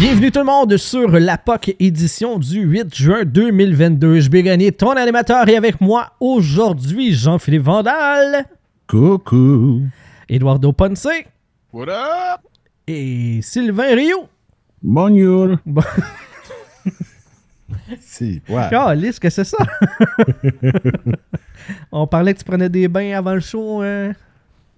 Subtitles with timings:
[0.00, 4.20] Bienvenue tout le monde sur la POC édition du 8 juin 2022.
[4.20, 8.46] Je vais gagner ton animateur et avec moi aujourd'hui Jean-Philippe Vandal.
[8.86, 9.82] Coucou.
[10.26, 11.06] Eduardo Ponce.
[11.70, 12.40] What up?
[12.86, 14.26] Et Sylvain Rio.
[14.82, 15.58] Bonjour.
[15.66, 15.82] Bon.
[18.00, 18.68] si, ouais.
[18.70, 19.58] Calice, que c'est ça?
[21.92, 23.82] On parlait que tu prenais des bains avant le show.
[23.82, 24.14] euh,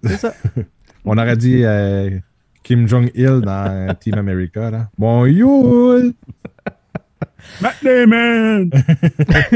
[0.02, 0.34] C'est ça?
[1.04, 2.10] On aurait dit euh,
[2.62, 4.70] Kim Jong-il dans Team America.
[4.70, 4.88] Là.
[4.98, 6.00] Bonjour.
[7.60, 8.70] Matt Damon!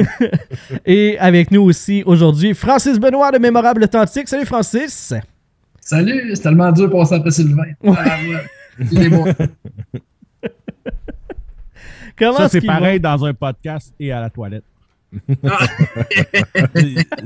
[0.87, 4.29] Et avec nous aussi aujourd'hui, Francis Benoît de Mémorable Authentique.
[4.29, 5.15] Salut Francis!
[5.81, 7.63] Salut, c'est tellement dur de passer après Sylvain.
[7.87, 8.87] Ah, ouais.
[8.91, 9.25] Il est bon.
[12.19, 14.65] Comment Ça, c'est pareil dans un podcast et à la toilette.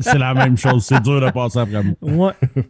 [0.01, 0.85] c'est la même chose.
[0.85, 2.35] C'est dur de passer après moi.
[2.55, 2.63] Ouais.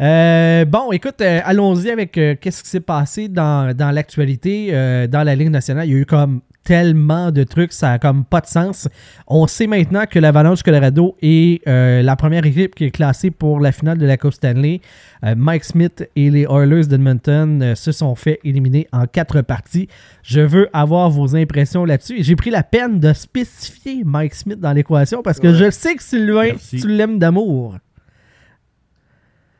[0.00, 4.70] Euh, bon, écoute, euh, allons-y avec euh, qu'est-ce qui s'est passé dans, dans l'actualité
[5.08, 5.86] dans la Ligue nationale.
[5.86, 8.88] Il y a eu comme tellement de trucs, ça a comme pas de sens.
[9.26, 13.72] On sait maintenant que l'Avalanche Colorado est la première équipe qui est classée pour la
[13.72, 14.80] finale de la Coupe Stanley.
[15.22, 19.88] Mike Smith et les Oilers d'Edmonton se sont fait éliminer en quatre parties.
[20.22, 22.22] Je veux avoir vos impressions là-dessus.
[22.22, 26.02] J'ai pris la peine de spécifier Mike Smith dans l'équation parce que je sais que
[26.02, 26.76] Sylvain, Merci.
[26.80, 27.76] tu l'aimes d'amour.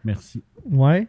[0.05, 0.43] Merci.
[0.65, 1.07] Ouais.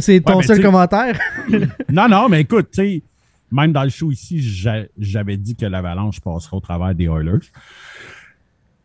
[0.00, 1.18] C'est ton seul commentaire?
[1.90, 3.02] Non, non, mais écoute, tu sais,
[3.50, 7.38] même dans le show ici, j'a- j'avais dit que l'Avalanche passerait au travers des Oilers.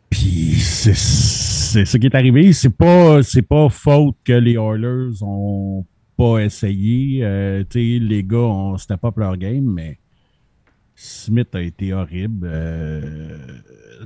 [0.10, 0.94] Puis c'est
[1.86, 2.54] ce qui est arrivé.
[2.54, 5.86] C'est pas pas faute que les Oilers ont
[6.18, 7.20] pas essayé.
[7.24, 10.00] Euh, tu sais, les gars, on c'était pas leur game, mais
[10.96, 12.48] Smith a été horrible.
[12.50, 13.38] Euh,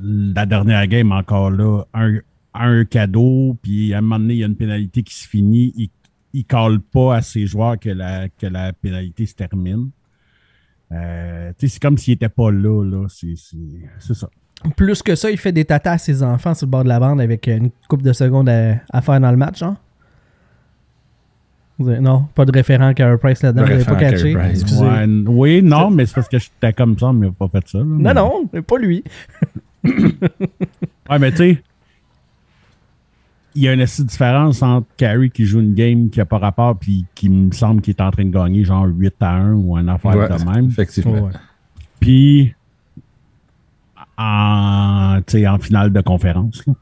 [0.02, 2.16] la dernière game, encore là, un,
[2.54, 5.74] un cadeau, puis à un moment donné, il y a une pénalité qui se finit.
[5.76, 5.90] Il,
[6.34, 9.90] il colle pas à ses joueurs que la, que la pénalité se termine.
[10.92, 13.06] Euh, tu sais, c'est comme s'il était pas là, là.
[13.10, 13.58] C'est c'est-
[14.00, 14.30] c'est ça.
[14.76, 17.00] Plus que ça, il fait des tatas à ses enfants sur le bord de la
[17.00, 19.78] bande avec une coupe de secondes à, à faire dans le match, hein?
[21.80, 24.34] Non, pas de référent à Carey Price là-dedans, pas catché.
[24.84, 27.66] Ouais, oui, non, mais c'est parce que j'étais comme ça, mais il n'a pas fait
[27.70, 27.78] ça.
[27.78, 27.86] là.
[27.86, 29.02] Non, non, mais pas lui.
[29.86, 31.64] Ouais, mais tu sais,
[33.60, 36.38] il y a une assez différence entre Carey qui joue une game qui n'a pas
[36.38, 39.54] rapport puis qui me semble qu'il est en train de gagner genre 8 à 1
[39.54, 40.68] ou un affaire Ouais, de même.
[40.68, 41.26] Effectivement.
[41.26, 41.34] Ouais.
[42.00, 42.56] Puis
[44.18, 46.66] en, tu sais, en finale de conférence.
[46.66, 46.74] là.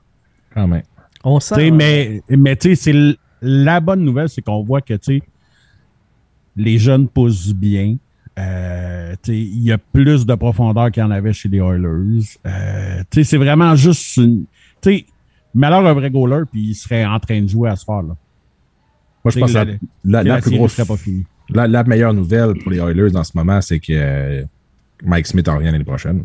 [0.53, 0.83] Quand même.
[1.23, 1.71] On sent.
[1.71, 2.93] Mais mais tu sais,
[3.41, 5.23] la bonne nouvelle, c'est qu'on voit que tu sais,
[6.55, 7.95] les jeunes poussent bien.
[8.37, 11.57] Euh, tu sais, il y a plus de profondeur qu'il y en avait chez les
[11.57, 12.37] Oilers.
[12.45, 14.45] Euh, tu sais, c'est vraiment juste une.
[14.79, 15.05] Tu
[15.57, 18.01] sais, Malheur un vrai goaler, puis il serait en train de jouer à ce soir.
[18.01, 18.15] Là.
[19.23, 19.75] Moi, je pense que la, la,
[20.05, 20.73] la, la plus grosse.
[20.73, 21.25] serait pas finie.
[21.49, 24.43] La, la meilleure nouvelle pour les Oilers en ce moment, c'est que euh,
[25.03, 26.23] Mike Smith en revient l'année prochaine.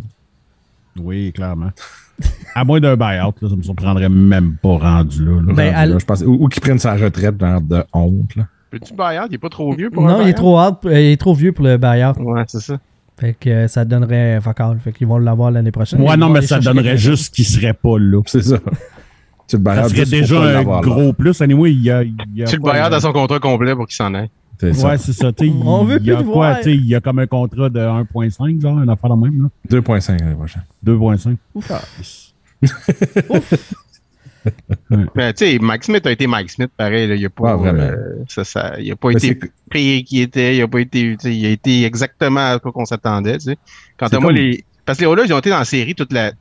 [0.98, 1.70] Oui, clairement.
[2.54, 5.40] À moins d'un buyout, là, ça me surprendrait même pas rendu là.
[5.40, 5.52] là.
[5.54, 8.36] Ben, Rendu à là, je pense, ou ou qu'il prenne sa retraite genre de honte.
[8.36, 8.46] Là.
[8.70, 9.26] Peux-tu buyout?
[9.30, 10.36] Il est pas trop vieux pour non, un il est buyout?
[10.36, 12.12] trop hard, euh, il est trop vieux pour le buyout.
[12.20, 12.78] Ouais, c'est ça.
[13.18, 14.78] Fait que euh, ça donnerait focal.
[14.84, 16.00] Fait qu'ils vont l'avoir l'année prochaine.
[16.02, 18.20] Ouais, non, mais ça donnerait juste qu'il serait pas là.
[18.26, 18.58] C'est ça.
[19.58, 20.64] Tu le Ça serait déjà un là.
[20.64, 21.40] gros plus.
[21.42, 22.02] Anyway, il y a.
[22.02, 22.86] il y a Tu le là?
[22.86, 24.30] à son contrat complet pour qu'il s'en aille.
[24.62, 25.32] Ouais, c'est ça.
[25.64, 28.80] On veut il y a quoi, Il y a comme un contrat de 1,5, genre,
[28.80, 29.48] une affaire de même, là.
[29.80, 30.62] 2,5 l'année prochaine.
[30.86, 31.36] 2,5.
[35.16, 37.06] Mais tu sais, Mike Smith a été Mike Smith, pareil.
[37.08, 37.82] Là, il a pas, Ouais, vraiment.
[37.92, 39.38] euh, ça, ça, il a pas Mais été
[39.70, 43.38] payé qui était, il a pas été, il a été exactement à quoi qu'on s'attendait.
[43.38, 43.56] Tu sais.
[43.98, 45.64] Quant C'est à moi, comme- les, parce que les Oilers, ils ont été dans la
[45.64, 46.32] série toute la,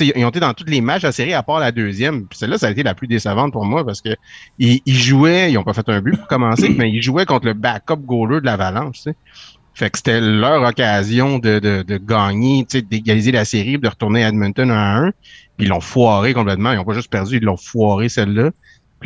[0.00, 2.26] ils ont été dans tous les matchs la série à part la deuxième.
[2.26, 4.10] Puis celle-là, ça a été la plus décevante pour moi parce que
[4.58, 7.46] ils, ils jouaient, ils ont pas fait un but pour commencer, mais ils jouaient contre
[7.46, 9.04] le backup goaler de l'Avalanche.
[9.74, 14.28] Fait que c'était leur occasion de, de, de gagner, d'égaliser la série, de retourner à
[14.28, 15.10] Edmonton 1 à 1.
[15.10, 16.72] Puis ils l'ont foiré complètement.
[16.72, 18.52] Ils ont pas juste perdu, ils l'ont foiré celle-là.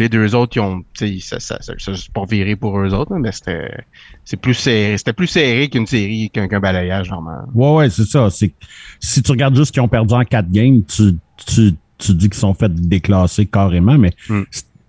[0.00, 0.82] Puis les deux autres, ils ont,
[1.20, 3.84] ça, ça, ça, ça c'est pas viré pour eux autres, mais c'était,
[4.24, 7.44] c'est plus serré, c'était plus serré qu'une série, qu'un qu'un balayage normal.
[7.52, 8.30] Ouais, ouais, c'est ça.
[8.30, 8.50] C'est
[8.98, 11.16] si tu regardes juste qu'ils ont perdu en 4 games, tu,
[11.46, 14.44] tu, tu dis qu'ils sont fait déclasser carrément, mais Hmm.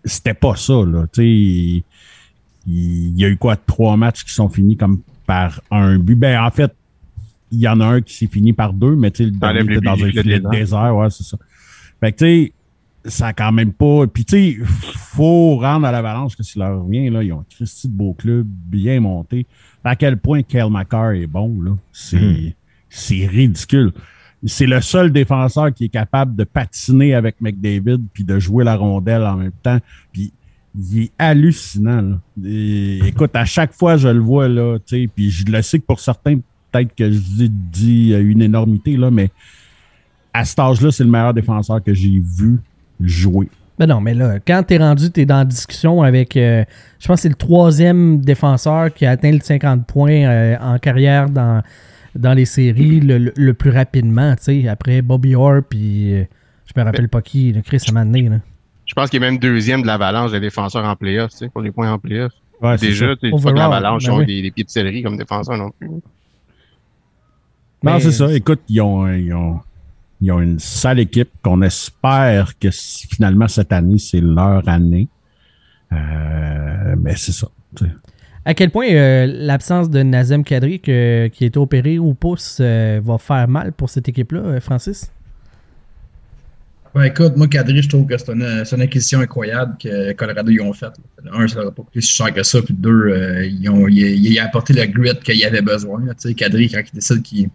[0.06, 1.04] c'était pas ça, là.
[1.12, 1.84] Tu sais, il,
[2.68, 6.16] il y a eu quoi, trois matchs qui sont finis comme par un but?
[6.16, 6.74] Ben, en fait,
[7.52, 9.60] il y en a un qui s'est fini par deux, mais tu sais, le dernier
[9.74, 10.52] était dans un le filet de désert.
[10.52, 11.38] désert, ouais, c'est ça.
[12.00, 12.54] Fait que, tu sais,
[13.06, 14.08] ça a quand même pas.
[14.08, 17.46] Puis, tu sais, faut rendre à l'avalanche que s'il leur revient, là, ils ont un
[17.50, 19.46] Christy de beau club, bien monté.
[19.84, 21.72] À quel point Kyle McCarr est bon, là.
[21.92, 22.56] C'est,
[22.90, 23.92] c'est ridicule.
[24.46, 28.76] C'est le seul défenseur qui est capable de patiner avec McDavid puis de jouer la
[28.76, 29.80] rondelle en même temps.
[30.12, 30.34] Puis
[30.76, 32.02] il est hallucinant.
[32.02, 32.18] là.
[32.46, 35.80] Et, écoute, à chaque fois, je le vois, là, tu sais, puis je le sais
[35.80, 36.40] que pour certains,
[36.72, 39.30] peut-être que je ai dit euh, une énormité, là, mais
[40.34, 42.60] à cet âge-là, c'est le meilleur défenseur que j'ai vu
[43.04, 43.50] jouer.
[43.80, 46.64] Ben non, mais là, quand t'es rendu, t'es dans la discussion avec, euh,
[47.00, 50.78] je pense que c'est le troisième défenseur qui a atteint le 50 points euh, en
[50.78, 51.64] carrière dans,
[52.16, 56.24] dans les séries le, le- le plus rapidement, tu sais, après Bobby Orr, puis euh,
[56.66, 58.04] je me rappelle pas qui, le Chris là.
[58.86, 61.62] Je pense qu'il est même deuxième de l'avalanche des défenseurs en playoff, tu sais, pour
[61.62, 62.34] les points en playoff.
[62.62, 62.76] Ouais.
[62.78, 64.26] Déjà, tu sais, l'avalanche ben ont oui.
[64.28, 65.90] des, des pieds de céleri comme défenseurs non plus.
[67.84, 68.32] Non, c'est ça.
[68.32, 69.60] Écoute, ils ont, ils ont,
[70.22, 75.08] ils ont une sale équipe qu'on espère que finalement cette année, c'est leur année.
[75.92, 77.48] Euh, mais c'est ça.
[78.46, 83.00] À quel point euh, l'absence de Nazem Kadri, que- qui est opéré au pouce, euh,
[83.04, 85.12] va faire mal pour cette équipe-là, Francis?
[86.94, 90.52] Ben écoute, moi, Kadri, je trouve que c'est une, c'est une acquisition incroyable que Colorado
[90.52, 90.92] ils ont faite.
[91.32, 92.62] Un, ça leur a pas coûté si cher que ça.
[92.62, 96.04] Puis deux, euh, ils ont, il, il a apporté le grit qu'il avait besoin.
[96.06, 96.14] là.
[96.14, 97.50] Tu sais, Kadri, quand il décide qu'il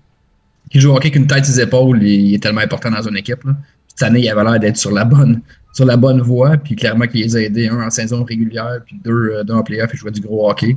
[0.71, 3.17] qu'il joue hockey avec une tête sur les épaules, il, est tellement important dans une
[3.17, 3.43] équipe.
[3.89, 5.41] Cette année, il avait l'air d'être sur la bonne
[5.73, 6.57] sur la bonne voie.
[6.57, 9.63] Puis clairement qu'il les a aidés, un en saison régulière, puis deux, euh, deux en
[9.63, 10.77] playoff, il jouait du gros hockey.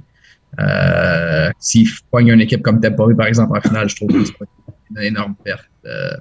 [0.59, 4.33] Euh, S'il une équipe comme Tampa Bay, par exemple, en finale, je trouve que c'est
[4.91, 5.69] une énorme perte.
[5.85, 6.11] Euh,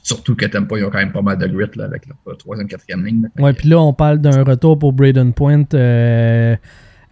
[0.00, 2.66] Surtout que Tampa, ils ont quand même pas mal de grit là, avec leur troisième,
[2.66, 3.22] quatrième ligne.
[3.24, 3.44] là.
[3.44, 6.56] Ouais, puis là, on parle d'un retour pour Braden Point euh,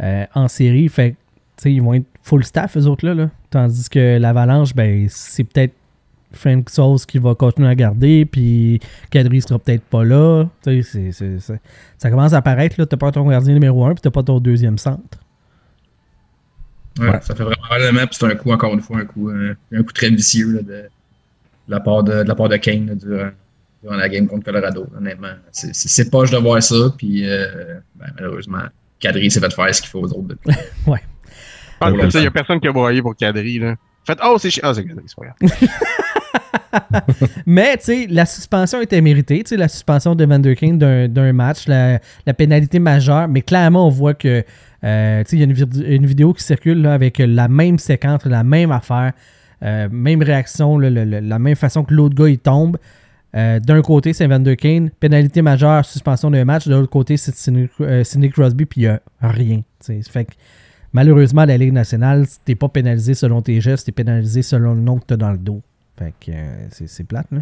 [0.01, 0.89] en série.
[0.89, 1.15] Fait
[1.65, 3.13] ils vont être full staff, eux autres, là.
[3.13, 3.31] là.
[3.51, 5.75] Tandis que l'Avalanche, ben, c'est peut-être
[6.37, 8.81] Frank Sauce qui va continuer à garder, puis
[9.11, 10.45] Kadri sera peut-être pas là.
[10.63, 11.61] Tu sais, c'est- c'est- c'est-
[11.99, 12.87] ça commence à apparaître, là.
[12.87, 15.19] T'as pas ton gardien numéro 1, puis t'as pas ton deuxième centre.
[16.99, 17.19] Ouais, Ouais.
[17.23, 19.05] Ça fait vraiment mal à la main, puis c'est un coup, encore une fois, un
[19.05, 20.89] coup, euh, un coup très vicieux là, de, de
[21.69, 23.31] la part de, de la part de Kane là, durant,
[23.83, 24.87] durant la game contre Colorado.
[24.97, 28.63] Honnêtement, c'est c'est- c'est poche de voir ça, puis euh, ben, malheureusement,
[28.99, 30.23] Kadri s'est fait faire ce qu'il faut aux autres.
[30.29, 30.53] depuis.
[30.53, 30.55] Je
[30.87, 33.59] pense Ouais, il n'y a personne qui a broyé pour Kadri.
[33.59, 33.75] Là.
[34.07, 35.69] Faites, oh, c'est chi- Ah, c'est Kadri, c'est pas grave.
[37.47, 39.43] Mais, tu sais, la suspension était méritée.
[39.43, 41.99] Tu sais, la suspension de Van Der Kane d'un match, la,
[42.37, 43.29] pénalité majeure.
[43.29, 44.45] Mais clairement, on voit que,
[44.85, 47.79] euh, tu sais, il y a une, vid- une vidéo qui circule avec la même
[47.79, 49.13] séquence, la même affaire,
[49.63, 52.77] euh, même réaction, la même façon que l'autre gars, il tombe.
[53.35, 56.67] Euh, D'un côté, c'est Van Der Kane, pénalité majeure, suspension d'un match.
[56.69, 59.59] De l'autre côté, c'est Sidney Crosby, puis il n'y a rien.
[59.85, 60.01] tu sais.
[60.11, 60.27] Fait
[60.93, 64.99] malheureusement, la Ligue nationale, t'es pas pénalisé selon tes gestes, t'es pénalisé selon le nom
[64.99, 65.61] que t'as dans le dos.
[65.99, 67.41] Fait que euh, c'est plate, là.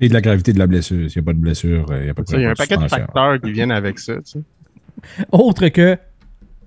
[0.00, 1.10] Et de la gravité de la blessure.
[1.10, 2.44] S'il n'y a pas de blessure, euh, il n'y a pas de Ça, Il y
[2.44, 4.16] a un pas paquet de facteurs qui viennent avec ça.
[4.16, 4.40] Tu sais.
[5.32, 5.96] Autre que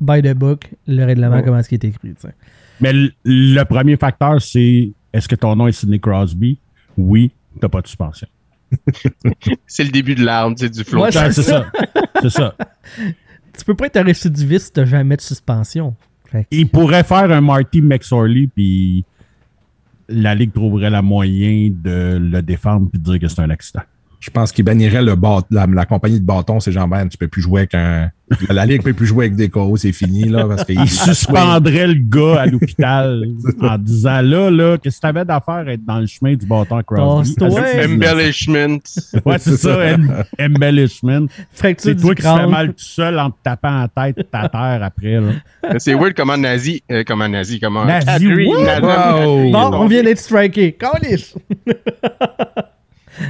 [0.01, 1.43] by the book, le règlement, Ouais.
[1.43, 2.13] comment est-ce qui est écrit.
[2.15, 2.33] tu sais.
[2.81, 6.57] Mais le, le premier facteur, c'est est-ce que ton nom est Sidney Crosby?
[6.97, 8.27] Oui, t'as pas de suspension.
[9.67, 10.81] C'est le début de l'arme, tu sais, du.
[10.95, 11.65] Ouais, Ouais, c'est ça.
[12.21, 12.55] C'est ça.
[13.57, 15.95] Tu peux pas être un récidiviste si t'as jamais de suspension.
[16.31, 19.03] Fait que- Il pourrait faire un Marty McSorley, puis
[20.09, 23.83] la Ligue trouverait la moyen de le défendre puis de dire que c'est un accident.
[24.19, 27.17] Je pense qu'il bannirait le bat- la, la compagnie de bâton, c'est genre, ben, tu
[27.17, 28.11] peux plus jouer avec un.
[28.51, 31.87] La Ligue peut plus jouer avec des KO, c'est fini, là, parce qu'il Il suspendrait
[31.87, 33.23] le gars à l'hôpital
[33.61, 36.79] en disant là, là, qu'est-ce que t'avais d'affaire à être dans le chemin du bâton
[36.83, 37.33] Crosby?
[37.85, 38.79] Embellishment.
[39.25, 41.25] Ouais, c'est ça, em- embellishment.
[41.77, 44.79] C'est toi qui te fais mal tout seul en te tapant la tête ta terre
[44.83, 45.19] après.
[45.19, 45.31] Là.
[45.79, 48.81] C'est weird comment nazi, euh, comment nazi, comment Nazi, est
[49.51, 50.73] Bon, on vient d'être striké.
[50.73, 51.33] Calice!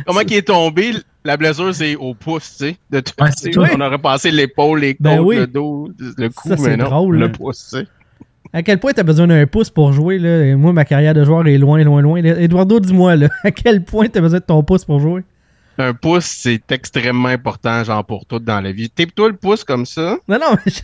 [0.06, 0.92] Comment il est tombé,
[1.26, 2.78] la blessure, c'est au pouce, tu sais.
[2.90, 5.36] De tout, Ouais, tu sais, on aurait passé l'épaule, les côtes, Ben oui.
[5.38, 7.30] le dos, le cou, Ça, mais non, drôle, le hein.
[7.30, 7.88] pouce, tu sais.
[8.52, 10.44] À quel point t'as besoin d'un pouce pour jouer, là?
[10.46, 12.18] Et moi, ma carrière de joueur est loin, loin, loin.
[12.24, 15.24] Eduardo, dis-moi, là, à quel point t'as besoin de ton pouce pour jouer?
[15.78, 18.90] Un pouce, c'est extrêmement important, genre, pour tout dans la vie.
[18.90, 20.82] Tape-toi le pouce comme ça, Non, non, mais je-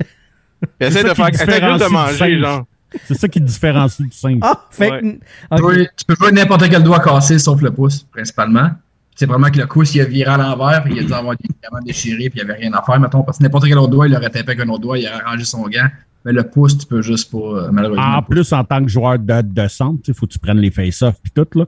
[0.86, 2.64] essaie de faire, essaie de manger, genre.
[3.06, 4.38] C'est ça qui différencie du singe.
[4.42, 5.02] Ah, fait Ouais.
[5.02, 5.62] que- ok.
[5.64, 8.70] Oui, tu peux jouer n'importe quel doigt cassé sauf le pouce, principalement.
[9.16, 11.36] C'est vraiment que le pouce, il a viré à l'envers, puis il a dû avoir
[11.38, 13.78] des ligaments déchirés, puis il n'y avait rien à faire, mettons, parce que n'importe quel
[13.78, 15.88] autre doigt, il aurait tapé avec un autre doigt, il aurait rangé son gant.
[16.26, 18.04] Mais le pouce, tu peux juste pas, euh, malheureusement.
[18.18, 20.72] En plus, en tant que joueur de, de centre, il faut que tu prennes les
[20.72, 21.48] face-offs et tout.
[21.60, 21.66] Là.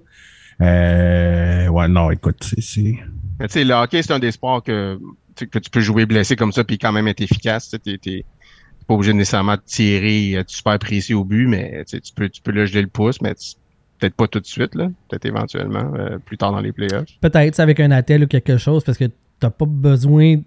[0.62, 2.98] Euh, ouais, non, écoute, c'est- c'est.
[3.40, 5.00] Mais tu sais, le hockey, c'est un des sports que,
[5.36, 7.70] que tu peux jouer blessé comme ça, puis quand même être efficace.
[7.86, 8.26] Tu t'es
[8.88, 12.52] pas obligé nécessairement de tirer, être super précis au but, mais tu peux, tu peux
[12.52, 13.54] le geler le pouce, mais tu-
[14.00, 14.90] peut-être pas tout de suite, là.
[15.10, 17.10] Peut-être éventuellement, euh, plus tard dans les playoffs.
[17.22, 19.06] Peut-être avec un attel ou quelque chose, parce que
[19.40, 20.38] t'as pas besoin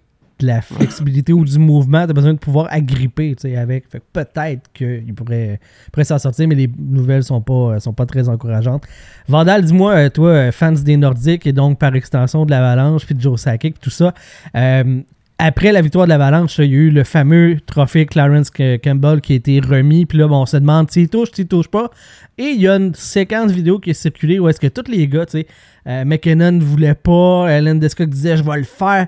[0.41, 3.89] de la flexibilité ou du mouvement, t'as besoin de pouvoir agripper, tu sais, avec.
[3.89, 5.61] Fait que peut-être qu'il pourrait,
[6.03, 8.85] s'en sortir, mais les nouvelles sont pas, sont pas très encourageantes.
[9.29, 13.15] Vandal, dis-moi, euh, toi, euh, fans des Nordiques et donc par extension de l'Avalanche, puis
[13.15, 14.15] de Joe Sakic, tout ça,
[14.57, 15.03] euh,
[15.43, 19.33] après la victoire de l'Avalanche, il y a eu le fameux trophée Clarence Campbell qui
[19.33, 20.05] a été remis.
[20.05, 21.91] Puis là, bon, on se demande s'il touche, s'il touche pas.
[22.37, 25.09] Et il y a une séquence vidéo qui est circulée où est-ce que tous les
[25.09, 25.47] gars, tu sais,
[25.87, 29.07] euh, McKinnon ne voulait pas, Ellen Descott disait je vais le faire.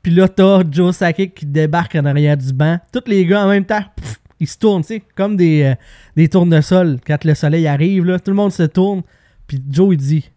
[0.00, 2.78] Puis là, t'as Joe Sakic qui débarque en arrière du banc.
[2.92, 3.82] Tous les gars en même temps,
[4.38, 5.74] ils se tournent, tu sais, comme des, euh,
[6.14, 6.98] des tournesols.
[7.04, 9.02] Quand le soleil arrive, tout le monde se tourne.
[9.48, 10.30] Puis Joe, il dit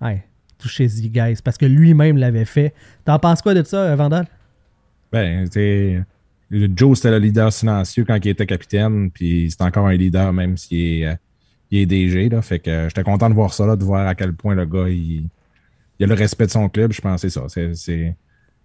[0.00, 0.22] Hey,
[0.56, 2.74] touchez-y, guys, parce que lui-même l'avait fait.
[3.04, 4.28] T'en penses quoi de ça, euh, Vandal?
[5.14, 5.48] Ben,
[6.50, 10.56] Joe, c'était le leader silencieux quand il était capitaine, puis c'est encore un leader, même
[10.56, 11.14] s'il est, euh,
[11.70, 12.28] il est DG.
[12.28, 14.66] Là, fait que j'étais content de voir ça, là, de voir à quel point le
[14.66, 15.28] gars, il,
[16.00, 16.92] il a le respect de son club.
[16.92, 18.16] Je pense que c'est ça.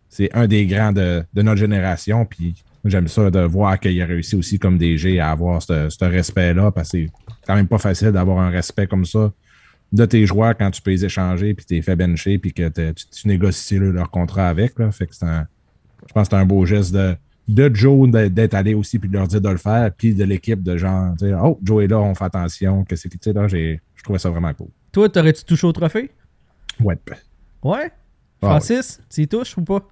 [0.10, 4.08] C'est un des grands de, de notre génération, puis j'aime ça de voir qu'il a
[4.08, 7.12] réussi aussi comme DG à avoir ce, ce respect-là, parce que c'est
[7.46, 9.32] quand même pas facile d'avoir un respect comme ça
[9.92, 13.28] de tes joueurs quand tu peux les échanger, puis t'es fait bencher, puis que tu,
[13.28, 14.80] négocies leur contrat avec.
[14.80, 14.92] Là.
[14.92, 15.48] Fait que c'est un,
[16.10, 17.16] je pense que c'est un beau geste de,
[17.48, 20.64] de Joe d'être allé aussi, puis de leur dire de le faire, puis de l'équipe
[20.64, 23.48] de genre, dire, oh, Joe est là, on fait attention, que c'est, tu sais, là,
[23.48, 24.70] j'ai, je trouvais ça vraiment cool.
[24.92, 26.10] Toi, t'aurais-tu touché au trophée?
[26.80, 26.98] Ouais.
[27.62, 27.92] Ouais?
[28.42, 29.88] Francis, tu y touches ou pas?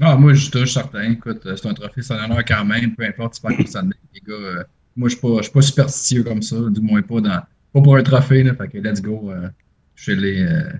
[0.00, 1.10] Ah, moi, je touche certain.
[1.10, 3.82] Écoute, c'est un trophée, c'est un honneur quand même, peu importe, c'est pas comme ça
[3.82, 4.34] les gars.
[4.34, 4.62] Euh,
[4.96, 8.02] moi, je suis pas, pas superstitieux comme ça, du moins pas dans pas pour un
[8.04, 8.54] trophée, là.
[8.54, 9.32] Fait que let's go.
[9.32, 9.48] Euh,
[9.96, 10.42] chez les.
[10.44, 10.70] Euh,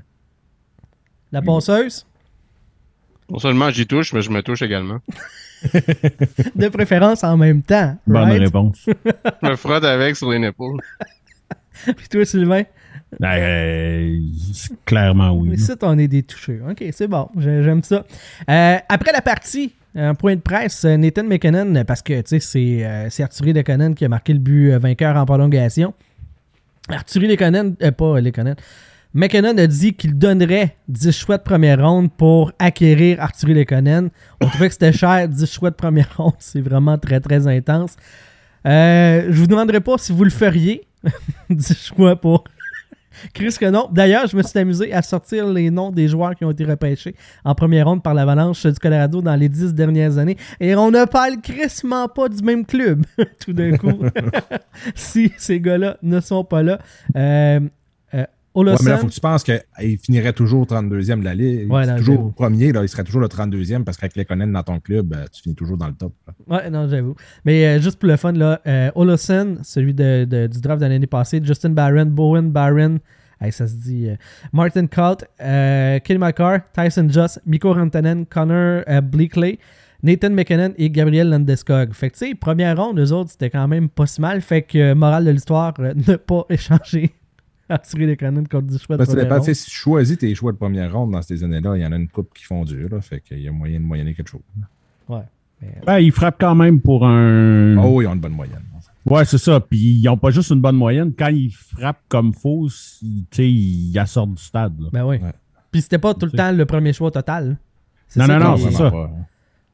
[1.33, 2.07] La ponceuse?
[3.31, 4.99] Non seulement j'y touche, mais je me touche également.
[6.55, 7.97] de préférence en même temps.
[8.07, 8.85] Bonne réponse.
[9.43, 10.81] je me frotte avec sur les épaules.
[11.97, 12.63] Puis toi, Sylvain?
[13.19, 14.19] Ben, euh,
[14.85, 15.55] clairement oui.
[15.55, 16.61] Ici, on est des touchés.
[16.69, 17.29] OK, c'est bon.
[17.39, 18.05] J'aime ça.
[18.47, 23.53] après la partie, un point de presse, Nathan McKinnon, parce que tu sais, c'est Arthurie
[23.53, 25.95] Lekonen qui a marqué le but vainqueur en prolongation.
[26.89, 28.57] Arthurie Lekonen, euh, pas Lekonen,
[29.17, 34.11] McKinnon a dit qu'il donnerait 10 choix de première ronde pour acquérir Arthurie Lekonen.
[34.41, 36.35] On trouvait que c'était cher, 10 choix de première ronde.
[36.41, 37.95] C'est vraiment très, très intense.
[38.67, 40.89] Euh, je vous demanderai pas si vous le feriez.
[41.51, 42.43] 10 choix pour
[43.35, 43.89] Chris que non.
[43.93, 47.15] D'ailleurs, je me suis amusé à sortir les noms des joueurs qui ont été repêchés
[47.45, 50.37] en première ronde par l'Avalanche du Colorado dans les dix dernières années.
[50.59, 53.05] Et on ne parle crissement pas du même club,
[53.45, 54.01] tout d'un coup.
[54.95, 56.79] si ces gars-là ne sont pas là.
[57.17, 57.61] Euh,
[58.57, 61.35] euh Ouais, mais là, il faut que tu penses qu'il finirait toujours 32e de la
[61.35, 61.71] Ligue.
[61.71, 64.81] Ouais, toujours premier, là, il serait toujours le 32e parce qu'avec les Conan dans ton
[64.81, 66.13] club, euh, tu finis toujours dans le top.
[66.47, 67.15] Ouais, non, j'avoue.
[67.45, 71.41] Mais euh, juste pour le fun, là, euh, celui de, du draft de l'année passée,
[71.43, 72.99] Justin Barron, Bowen Barron,
[73.51, 74.09] ça se dit,
[74.53, 79.59] Martin Colt, Kenny McCarr, Tyson Joss, Miko Rantanen, Connor Bleakley,
[80.03, 81.93] Nathan McKinnon et Gabriel Landeskog.
[81.93, 84.41] Fait que, tu sais, première ronde, eux autres, c'était quand même pas si mal.
[84.41, 87.13] Fait que, morale de l'histoire, ne pas échanger
[87.83, 89.55] tirer les canons contre du choix de première ronde.
[89.55, 91.97] Si tu choisis tes choix de première ronde dans ces années-là, il y en a
[91.97, 92.89] une coupe qui font dur.
[92.91, 94.43] Là, fait qu'il y a moyen de moyenner quelque chose.
[95.09, 95.23] Ouais.
[95.87, 97.77] Ben, ils frappent quand même pour un.
[97.79, 98.63] Oh, ils ont une bonne moyenne.
[99.07, 99.61] Ouais, c'est ça.
[99.61, 101.13] Puis ils n'ont pas juste une bonne moyenne.
[101.17, 102.69] Quand ils frappent comme faux,
[103.03, 104.79] ils, ils assortent du stade.
[104.81, 104.89] Là.
[104.93, 105.19] Ben oui.
[105.71, 107.59] Puis c'était pas tout le temps le premier choix total.
[108.17, 108.91] Non, non, non, c'est ça.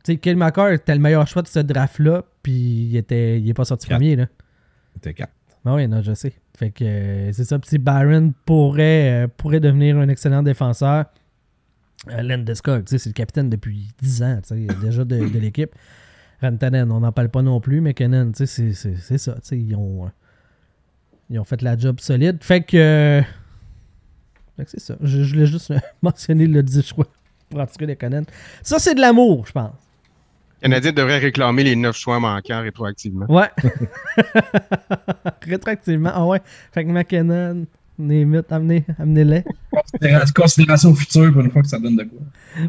[0.03, 3.67] Tu sais, était le meilleur choix de ce draft-là, puis il était, il est pas
[3.67, 4.17] sorti premier.
[4.17, 4.27] Là.
[4.95, 5.31] Il était 4.
[5.63, 6.33] Ben oui, non, je sais.
[6.61, 7.59] Fait que euh, c'est ça.
[7.59, 11.07] Petit Byron pourrait, euh, pourrait devenir un excellent défenseur.
[12.11, 14.41] Euh, Landeskog, c'est le capitaine depuis 10 ans,
[14.83, 15.75] déjà de, l'équipe.
[16.43, 19.37] Rantanen, on n'en parle pas non plus, mais Kenan, c'est ça.
[19.53, 20.11] Ils ont,
[21.31, 22.37] ils ont fait la job solide.
[22.43, 23.23] Fait que.
[24.59, 24.97] fait que c'est ça.
[25.01, 27.07] Je, je voulais juste mentionner le 10 choix
[27.49, 28.25] pour attirer les Kenan.
[28.63, 29.90] Ça, c'est de l'amour, je pense.
[30.63, 33.27] Canadien devrait réclamer les neuf choix manquants rétroactivement.
[33.29, 33.49] Ouais.
[35.43, 36.11] rétroactivement.
[36.13, 36.41] Ah ouais.
[36.73, 37.67] Fait que McKinnon,
[37.99, 39.45] amenez, amenez, amenez-les.
[40.35, 42.21] Considération future pour une fois que ça donne de quoi.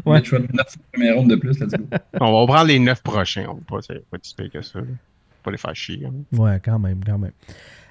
[0.06, 0.20] Ouais.
[0.20, 1.84] Les choix de neuf première ronde de plus, let's go.
[2.20, 3.46] On va prendre les neuf prochains.
[3.48, 4.80] On va pas, pas disper que ça.
[5.42, 6.06] Pas les faire chier.
[6.06, 6.38] Hein.
[6.38, 7.32] Ouais, quand même, quand même.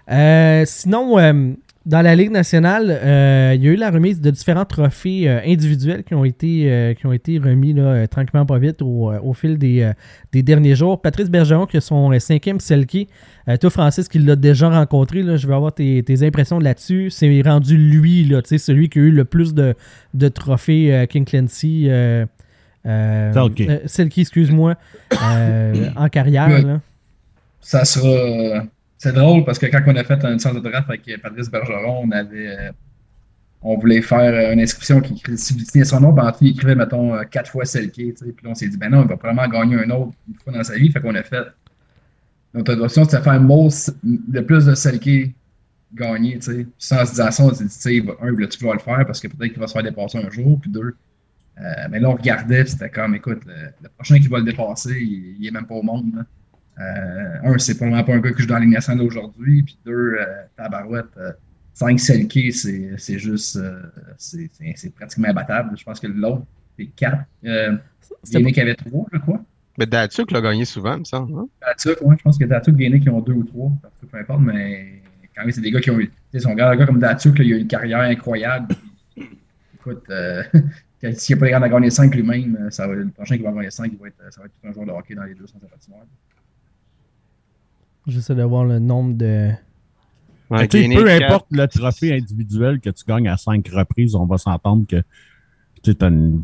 [0.10, 1.54] Euh, sinon, euh,
[1.86, 5.40] dans la Ligue nationale, euh, il y a eu la remise de différents trophées euh,
[5.44, 9.58] individuels qui ont été, euh, qui ont été remis là, tranquillement pas vite au, fil
[9.58, 9.94] des,
[10.32, 11.02] derniers jours.
[11.02, 13.08] Patrice Bergeron, qui a son cinquième Selkie.
[13.60, 17.10] toi, Francis, qui l'a déjà rencontré, là, je vais avoir tes, impressions là-dessus.
[17.10, 19.74] C'est rendu lui, là, celui qui a eu le plus de,
[20.14, 21.90] de trophées King Clancy.
[23.86, 24.76] Selkie, excuse-moi,
[25.96, 26.80] en carrière.
[27.60, 28.66] Ça sera
[29.02, 32.04] c'est drôle parce que quand on a fait un centre de draft avec Patrice Bergeron,
[32.04, 32.12] on.
[32.12, 32.72] Euh,
[33.78, 37.50] voulait faire euh, une inscription qui signait son nom, ben, il écrivait, mettons, euh, quatre
[37.50, 38.14] fois Selkie.
[38.14, 40.54] Puis là, on s'est dit, ben non, il va probablement gagner un autre une fois
[40.54, 40.92] dans sa vie.
[40.92, 41.48] Fait qu'on a fait.
[42.54, 45.34] Notre option, c'était faire le plus de Selkie
[45.96, 46.68] gagner, tu sais.
[46.78, 49.54] Sans se dire ça, on s'est dit, un, tu vas le faire parce que peut-être
[49.54, 50.60] qu'il va se faire dépasser un jour.
[50.62, 50.96] Puis deux,
[51.60, 55.38] Euh, mais là, on regardait, c'était comme, écoute, le, prochain qui va le dépasser, il,
[55.40, 56.16] il est même pas au monde.
[56.16, 56.24] Là.
[56.80, 59.64] Euh, un, c'est probablement pas un gars que je dois dans la Ligue nationale aujourd'hui.
[59.64, 60.26] Puis deux, euh,
[60.56, 61.32] Tabarouette, euh,
[61.74, 63.82] 5 Selkie, c'est, c'est juste, euh,
[64.18, 64.50] c'est,
[64.96, 65.78] pratiquement imbattable.
[65.78, 66.46] Je pense que l'autre,
[66.78, 67.18] c'est 4.
[67.46, 67.78] Euh,
[68.24, 69.44] qui avait 3, je crois.
[69.78, 71.34] Mais Datsuk l'a gagné souvent, il me semble.
[71.40, 71.48] Hein?
[71.62, 73.72] Datsuk, oui, je pense que Datsuk, Gainé qui ont 2 ou 3,
[74.12, 75.02] peu importe, mais
[75.36, 76.08] quand même, c'est des gars qui ont eu.
[76.08, 78.76] Tu sais, son gars, un gars comme Datsuk, il a eu une carrière incroyable.
[79.16, 79.30] Puis,
[79.76, 80.44] écoute, euh,
[81.14, 83.92] s'il n'a pas les gars à gagner 5 lui-même, le prochain qui va gagner 5,
[83.94, 86.06] il va être, ça va être tout un joueur de hockey dans les 200 patinoires.
[88.08, 89.52] J'essaie de voir le nombre de.
[90.50, 94.86] Ouais, peu importe le trophée individuel que tu gagnes à cinq reprises, on va s'entendre
[94.86, 95.02] que
[95.82, 96.44] tu as une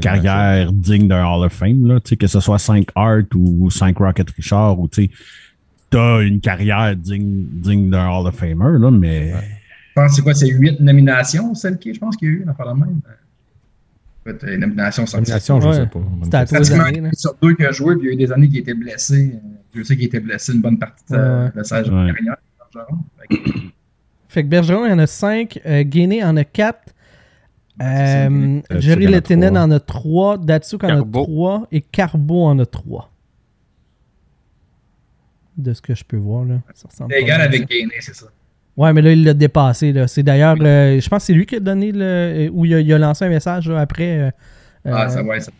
[0.00, 4.30] carrière digne d'un Hall of Fame, là, que ce soit 5 Art ou 5 Rocket
[4.30, 5.10] Richard, ou tu
[5.92, 9.30] as une carrière digne, digne d'un Hall of Famer, là, mais.
[9.30, 12.34] Je pense que c'est quoi, c'est 8 nominations, celle qui, je pense qu'il y a
[12.34, 13.00] eu, on parle même?
[14.26, 16.00] Une nomination sur Nomination, je ne sais pas.
[16.24, 17.12] C'était à.
[17.12, 19.38] Sur deux qui a joué, puis il y a eu des années qui étaient blessés.
[19.76, 21.50] Je sais qu'il était blessé une bonne partie de Ouais.
[21.54, 22.12] la saison Ouais.
[22.12, 22.36] carrière.
[22.74, 22.98] Bergeron.
[23.20, 23.50] Fait que-
[24.28, 25.60] Fait que Bergeron, il y en a 5.
[25.66, 26.78] Euh, Guinée en a 4.
[27.78, 29.62] ça, Euh, Datsuk Jerry en a Lettinen trois.
[29.64, 30.38] en a 3.
[30.38, 31.24] Datsuk en a Carbo.
[31.24, 31.68] 3.
[31.72, 33.10] Et Carbo en a 3.
[35.56, 36.56] De ce que je peux voir, là.
[36.74, 37.66] Ça égal avec.
[37.68, 38.26] Gainé, c'est ça.
[38.76, 39.90] Ouais, mais là, il l'a dépassé.
[39.92, 40.06] Là.
[40.06, 42.50] C'est d'ailleurs, euh, je pense que c'est lui qui a donné le.
[42.52, 44.18] Où il a, il a lancé un message là, après.
[44.20, 44.30] euh,
[44.84, 45.50] Ah, euh, ça, ouais, ça.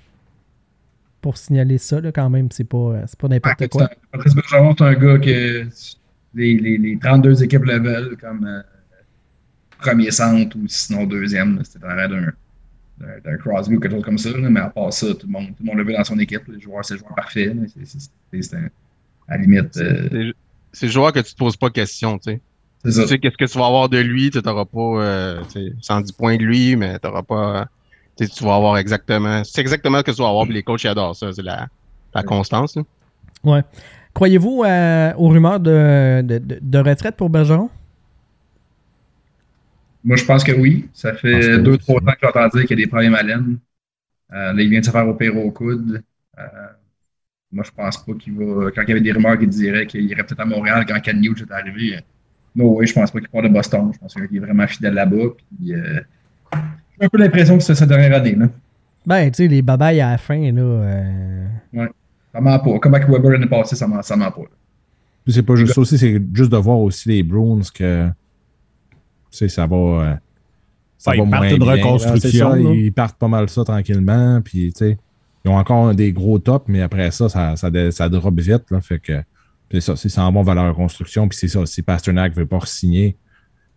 [1.26, 2.48] Pour signaler ça, là, quand même.
[2.52, 3.88] C'est pas, euh, c'est pas n'importe Ouais, quoi.
[3.88, 5.66] c'est un- Patrice Bergeron, c'est un gars que
[6.34, 8.62] les, les, les 32 équipes le veulent comme euh,
[9.78, 11.60] premier centre ou sinon deuxième.
[11.64, 12.32] C'était en l'air d'un
[13.24, 14.30] d'un- Crosby ou quelque chose comme ça.
[14.30, 14.48] là.
[14.48, 16.42] Mais à part ça, tout le monde, tout le, monde le veut dans son équipe.
[16.46, 17.52] Le joueur, c'est le joueur parfait.
[17.84, 18.54] C'est-
[19.28, 20.32] à la limite, euh,
[20.72, 22.40] C'est- le joueur que tu te poses pas de questions, tu sais.
[22.84, 25.72] Tu sais qu'est-ce que tu vas avoir de lui, tu n'auras pas euh, tu sais,
[25.80, 27.68] 110 points de lui, mais t'auras pas.
[28.16, 29.44] Tu vas avoir exactement.
[29.44, 31.32] C'est exactement ce que tu vas avoir, puis les coachs ils adorent ça.
[31.32, 31.68] C'est la,
[32.14, 32.76] la constance.
[32.76, 32.82] là.
[33.44, 33.62] Ouais.
[34.14, 37.68] Croyez-vous euh, aux rumeurs de, de, de- de retraite pour Bergeron?
[40.04, 40.88] Moi, je pense que oui.
[40.94, 43.22] Ça fait que deux, trois ans que j'entends dire qu'il y a des problèmes à
[43.22, 43.58] l'aine.
[44.32, 46.02] Euh, là, il vient de se faire opérer au coude.
[46.38, 46.42] Euh,
[47.52, 48.70] moi, je pense pas qu'il va.
[48.70, 51.22] Quand il y avait des rumeurs qui diraient qu'il irait peut-être à Montréal quand Ken
[51.22, 51.98] Hughes est arrivé.
[52.54, 53.90] Non, oui, je pense pas qu'il part de Boston.
[53.92, 55.26] Je pense qu'il est vraiment fidèle là-bas.
[55.58, 56.00] Puis, euh,
[56.98, 58.34] j'ai un peu l'impression que c'est sa dernière année.
[58.34, 58.48] Là.
[59.06, 60.62] Ben, tu sais, les babayes à la fin, là.
[60.62, 61.46] euh,
[62.32, 62.78] Ça ment pas.
[62.78, 64.42] Comme avec Weber l'année passée, ça ment, ça ment pas.
[65.28, 68.08] c'est pas juste ça aussi, c'est juste de voir aussi les Bruins que
[69.30, 69.76] tu sais, ça va.
[69.76, 70.14] euh,
[70.98, 72.74] ça Ouais, va ils partent moins une bien, là, reconstruction, c'est ça, là.
[72.74, 74.40] ils partent pas mal ça tranquillement.
[74.42, 74.98] Puis, tu sais,
[75.44, 78.64] ils ont encore des gros tops, mais après ça, ça, ça, drop vite.
[78.70, 79.22] Là, fait que
[79.70, 81.28] c'est ça, c'est en bon la reconstruction.
[81.28, 83.16] Puis c'est ça, si Pasternak veut pas signer,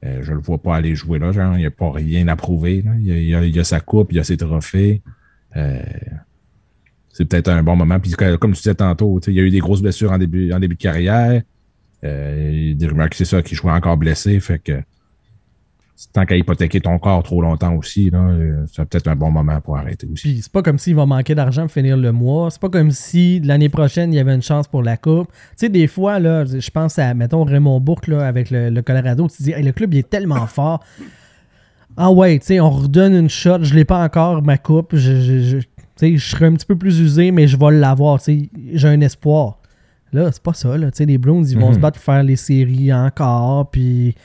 [0.03, 1.31] je le vois pas aller jouer là.
[1.31, 2.83] Genre, il n'y a pas rien à prouver.
[3.01, 5.01] Il, a, a- il sa coupe, il a ses trophées.
[5.55, 5.81] Euh,
[7.11, 7.99] c'est peut-être un bon moment.
[7.99, 10.59] Puis comme tu disais tantôt, il y a eu des grosses blessures en début, en
[10.59, 11.41] début de carrière.
[12.05, 14.39] Euh, il y a des rumeurs que c'est ça, qu'il jouait encore blessé.
[14.39, 14.81] Fait que
[16.13, 19.59] tant qu'à hypothéquer ton corps trop longtemps aussi, là, euh, c'est peut-être un bon moment
[19.61, 20.29] pour arrêter aussi.
[20.33, 22.49] Puis c'est pas comme s'il va manquer d'argent pour finir le mois.
[22.51, 25.27] C'est pas comme si l'année prochaine, il y avait une chance pour la Coupe.
[25.31, 28.81] Tu sais, des fois, là, je pense à, mettons, Raymond Bourque là, avec le, le
[28.81, 29.27] Colorado.
[29.27, 30.83] Tu te dis, Hey, le club, il est tellement fort.
[31.97, 33.63] Ah ouais, tu sais, on redonne une shot.
[33.63, 34.95] Je l'ai pas encore, ma Coupe.
[34.95, 37.71] Je, je, je- tu sais, je serai un petit peu plus usé, mais je vais
[37.71, 38.19] l'avoir.
[38.21, 39.57] Tu sais, j'ai un espoir.
[40.13, 40.77] Là, c'est pas ça.
[40.77, 40.91] Là.
[40.91, 41.73] Tu sais, les Browns, ils vont Mhm.
[41.73, 43.69] se battre pour faire les séries encore.
[43.69, 44.15] Puis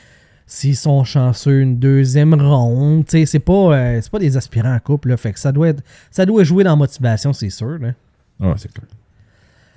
[0.47, 3.07] s'ils sont chanceux, une deuxième ronde.
[3.07, 5.07] Tu sais, c'est pas, euh, c'est pas des aspirants à coupe.
[5.07, 7.79] Là, fait que ça doit, être, ça doit jouer dans la motivation, c'est sûr.
[7.79, 7.93] Là.
[8.41, 8.87] Ah, c'est clair.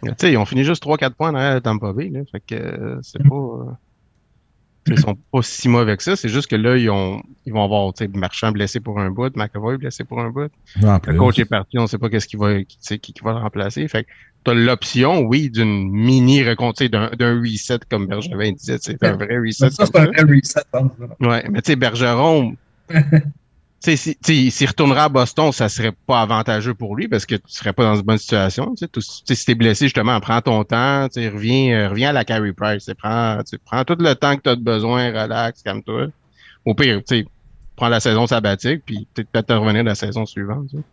[0.04, 2.10] Tu sais, ils ont fini juste 3-4 points derrière le Tampa Bay.
[2.10, 3.36] Là, fait que euh, c'est pas.
[3.36, 3.72] euh,
[4.90, 6.16] ils sont pas si mauvais que ça.
[6.16, 9.10] C'est juste que là, ils, ont, ils vont avoir tu sais, Marchand blessé pour un
[9.10, 10.52] bout, McAvoy blessé pour un bout.
[10.84, 13.00] En Le coach est parti, on ne sait pas qu'est-ce qui va, qui, tu sais,
[13.00, 13.86] qui, qui va le remplacer.
[13.88, 14.10] Fait que
[14.46, 18.78] tu as l'option, oui, d'une mini reconstruction, d'un reset comme Bergevin disait.
[18.82, 19.70] C'est un vrai reset.
[19.72, 20.62] Ça, c'est un vrai reset.
[20.74, 20.90] hein.
[21.20, 22.56] Ouais, mais tu sais, Bergeron,
[23.84, 27.36] tu sais, si, s'il retournera à Boston, ça serait pas avantageux pour lui parce que
[27.36, 28.74] tu serais pas dans une bonne situation.
[28.76, 32.10] Tu sais, Tout- tu sais, si t'es blessé, justement, prends ton temps, reviens, euh, reviens
[32.10, 32.90] à la Carey Price.
[32.98, 36.08] Prends, prends tout le temps que tu as besoin, relax, calme-toi.
[36.66, 37.26] Au pire, tu sais,
[37.76, 40.68] prends la saison sabbatique, puis peut-être revenir la saison suivante.
[40.72, 40.84] tu sais.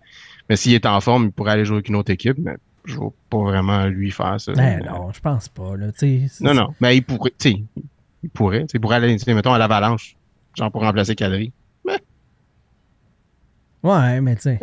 [0.50, 2.54] Mais s'il est en forme, il pourrait aller jouer avec une autre équipe, mais
[2.84, 4.52] je vois pas vraiment lui faire ça.
[4.52, 5.76] Ben Mais- non, je pense pas.
[5.76, 5.88] Là,
[6.40, 6.74] non, non.
[6.80, 7.64] Mais il pourrait, tu sais,
[8.22, 10.16] il pourrait, il pourrait aller, mettons, à l'avalanche.
[10.56, 11.52] Genre pour remplacer Kadri.
[13.82, 14.60] Ouais, mais tu sais.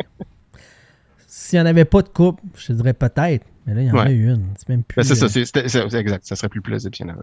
[1.26, 3.46] S'il n'y en avait pas de coupe, je te dirais peut-être.
[3.66, 4.12] Mais là, il y en a Ouais.
[4.14, 4.46] une.
[4.58, 4.96] C'est même plus.
[4.96, 6.24] Ben, c'est ça, euh, c'est exact.
[6.26, 7.22] Ça serait plus plausible s'il y en avait.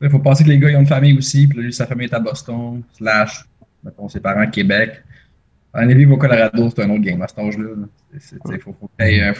[0.00, 1.46] Il faut penser que les gars, ils ont une famille aussi.
[1.48, 3.44] Puis là, lui, sa famille est à Boston, slash,
[3.82, 5.02] mettons, ses parents à Québec.
[5.76, 7.64] En Navy au Colorado, c'est un autre game à cet âge-là.
[8.14, 9.32] Il faut, faut que tu aies un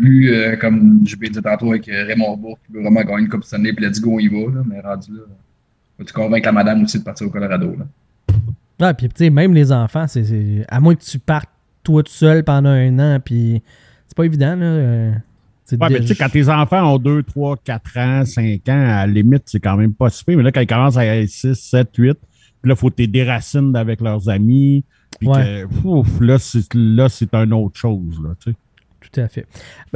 [0.00, 3.22] but, euh, comme je l'ai dit tantôt avec euh, Raymond Bourg, qui veut vraiment gagner
[3.22, 4.38] une Coupe Stanley, puis let's go, on y va.
[4.54, 5.22] Là, mais rendu là,
[5.98, 7.74] faut-tu convaincre la madame aussi de partir au Colorado.
[7.76, 8.86] Là?
[8.86, 11.50] Ouais, puis tu sais, même les enfants, c'est, c'est- à moins que tu partes
[11.82, 13.60] toi tout seul pendant un an, puis
[14.06, 14.66] c'est pas évident, là.
[14.66, 15.12] euh,
[15.72, 19.06] Ouais, mais tu sais, quand tes enfants ont 2, 3, 4 ans, 5 ans, à
[19.06, 20.36] la limite, c'est quand même pas si pire.
[20.36, 22.14] Mais là, quand ils commencent à être 6, 7, 8,
[22.60, 24.84] puis là, il faut que tu déracines avec leurs amis.
[25.18, 25.64] Puis Ouais.
[25.82, 28.56] que, ouf, là, c'est, là, c'est une autre chose, là, tu sais.
[29.12, 29.46] Tout à fait.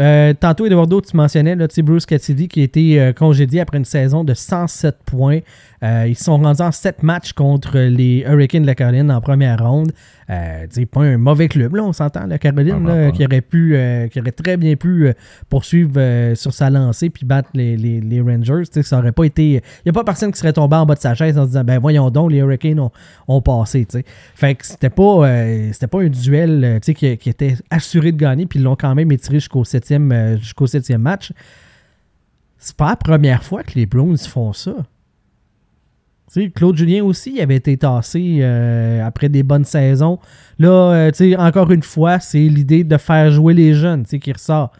[0.00, 3.84] Euh, tantôt, Eduardo, tu mentionnais là, Bruce Cassidy qui a été euh, congédié après une
[3.84, 5.40] saison de 107 points.
[5.84, 9.20] Euh, ils se sont rendus en 7 matchs contre les Hurricanes de la Caroline en
[9.20, 9.92] première ronde.
[10.30, 13.76] Euh, pas un mauvais club, là, on s'entend, la Caroline, Vraiment là, qui aurait pu,
[13.76, 15.12] euh, qui aurait très bien pu euh,
[15.50, 18.62] poursuivre sur sa lancée puis battre les, les- les Rangers.
[18.64, 19.50] Tu sais, ça aurait pas été.
[19.50, 21.48] Il n'y a pas personne qui serait tombé en bas de sa chaise en se
[21.48, 22.90] disant, ben voyons donc, les Hurricanes ont,
[23.28, 23.84] ont passé.
[23.84, 24.04] tu sais.
[24.34, 25.28] Fait que c'était pas,
[25.72, 28.76] c'était pas un duel tu sais, qui, qui était assuré de gagner, puis ils l'ont
[28.76, 31.30] quand même étiré jusqu'au septième, jusqu'au septième match.
[32.58, 34.72] C'est pas la première fois que les Browns font ça.
[36.54, 40.18] Claude Julien aussi il avait été tassé euh, après des bonnes saisons.
[40.58, 44.72] Là, euh, encore une fois, c'est l'idée de faire jouer les jeunes qui ressort.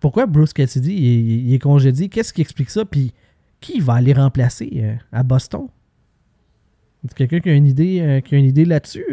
[0.00, 2.08] Pourquoi Bruce Cassidy il, est- il est congédié?
[2.08, 2.84] Qu'est-ce qui explique ça?
[2.84, 3.12] Puis
[3.60, 5.66] qui va aller remplacer euh, à Boston?
[7.14, 9.04] Quelqu'un qui a une idée, qui a une idée là-dessus?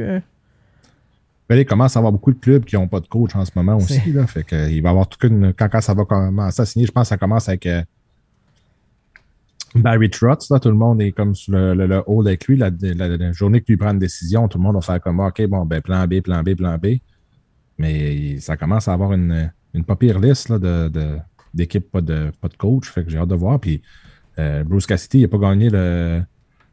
[1.49, 3.51] Ben, il commence à avoir beaucoup de clubs qui n'ont pas de coach en ce
[3.55, 4.11] moment aussi.
[4.11, 5.53] Là, fait que, il va y avoir toute une.
[5.53, 7.67] Quand, quand ça va commencer à signer, je pense que ça commence avec
[9.75, 10.49] Barry Trotz.
[10.51, 12.57] Là, tout le monde est comme sur le, le, le haut avec lui.
[12.57, 15.19] La, la- la journée que lui prend une décision, tout le monde va faire comme
[15.19, 16.97] OK, bon, ben, plan B, plan B, plan B.
[17.77, 21.17] Mais ça commence à avoir une, une pas pire liste là, de, de-
[21.53, 22.89] d'équipes, pas de, pas de coach.
[22.89, 23.59] Fait que j'ai hâte de voir.
[23.59, 23.81] Puis
[24.39, 26.21] euh, Bruce Cassidy, il n'a pas gagné le,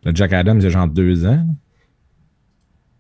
[0.04, 1.46] le Jack Adams il y a genre deux ans.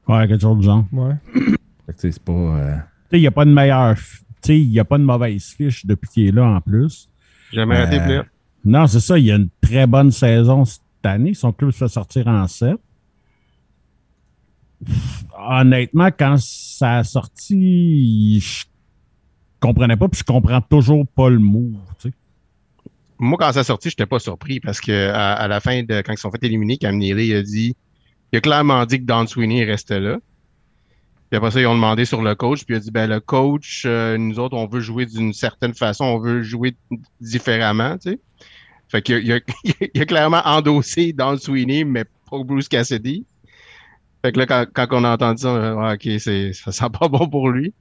[0.08, 0.84] Ouais, quelque chose du genre.
[0.92, 1.14] Ouais.
[1.34, 2.32] Fait que, tu sais, c'est pas.
[2.32, 3.94] euh, Tu sais, il n'y a pas de meilleure.
[3.94, 6.60] f- Tu sais, il n'y a pas de mauvaise fiche depuis qu'il est là en
[6.60, 7.08] plus.
[7.52, 8.22] Jamais de Euh.
[8.64, 9.18] Non, c'est ça.
[9.18, 11.34] Il y a une très bonne saison cette année.
[11.34, 12.76] Son club se fait sortir en 7.
[15.38, 18.64] Honnêtement, quand ça a sorti, je
[19.60, 21.76] comprenais pas, puis je comprends toujours pas le move.
[23.18, 26.14] Moi, quand ça a sorti, j'étais pas surpris parce que à, la fin de quand
[26.14, 27.76] ils sont fait éliminer, Cam Neely a dit
[28.32, 30.18] il a clairement dit que Don Sweeney restait là.
[31.28, 33.20] Puis après ça, ils ont demandé sur le coach, puis il a dit ben le
[33.20, 36.74] coach, euh, nous autres, on veut jouer d'une certaine façon, on veut jouer
[37.20, 38.20] différemment, tu sais.
[38.90, 39.40] Fait qu'il a, il a,
[39.94, 43.24] il a clairement endossé Don Sweeney, mais pas Bruce Cassidy.
[44.24, 46.52] Fait que là, quand, quand on a entendu ça, on a dit, Ah, ok, c'est,
[46.52, 47.72] ça sent pas bon pour lui.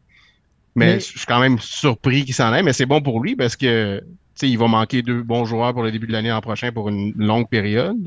[0.75, 3.35] Mais, Mais- je suis quand même surpris qu'il s'en aille, mais c'est bon pour lui
[3.35, 4.05] parce que tu
[4.45, 6.87] sais, il va manquer deux bons joueurs pour le début de l'année l'an prochain pour
[6.87, 7.97] une longue période.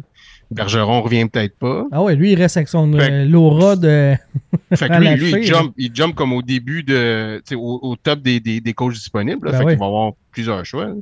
[0.51, 1.85] Bergeron revient peut-être pas.
[1.93, 4.15] Ah ouais, lui, il reste avec son euh, Laura de.
[4.75, 7.79] Fait que lui, lui, il jump, il jump comme au début de, tu sais, au,
[7.83, 9.47] au top des, des, des coachs disponibles.
[9.47, 9.73] Là, Ben fait oui.
[9.73, 10.93] qu'il va avoir plusieurs choix.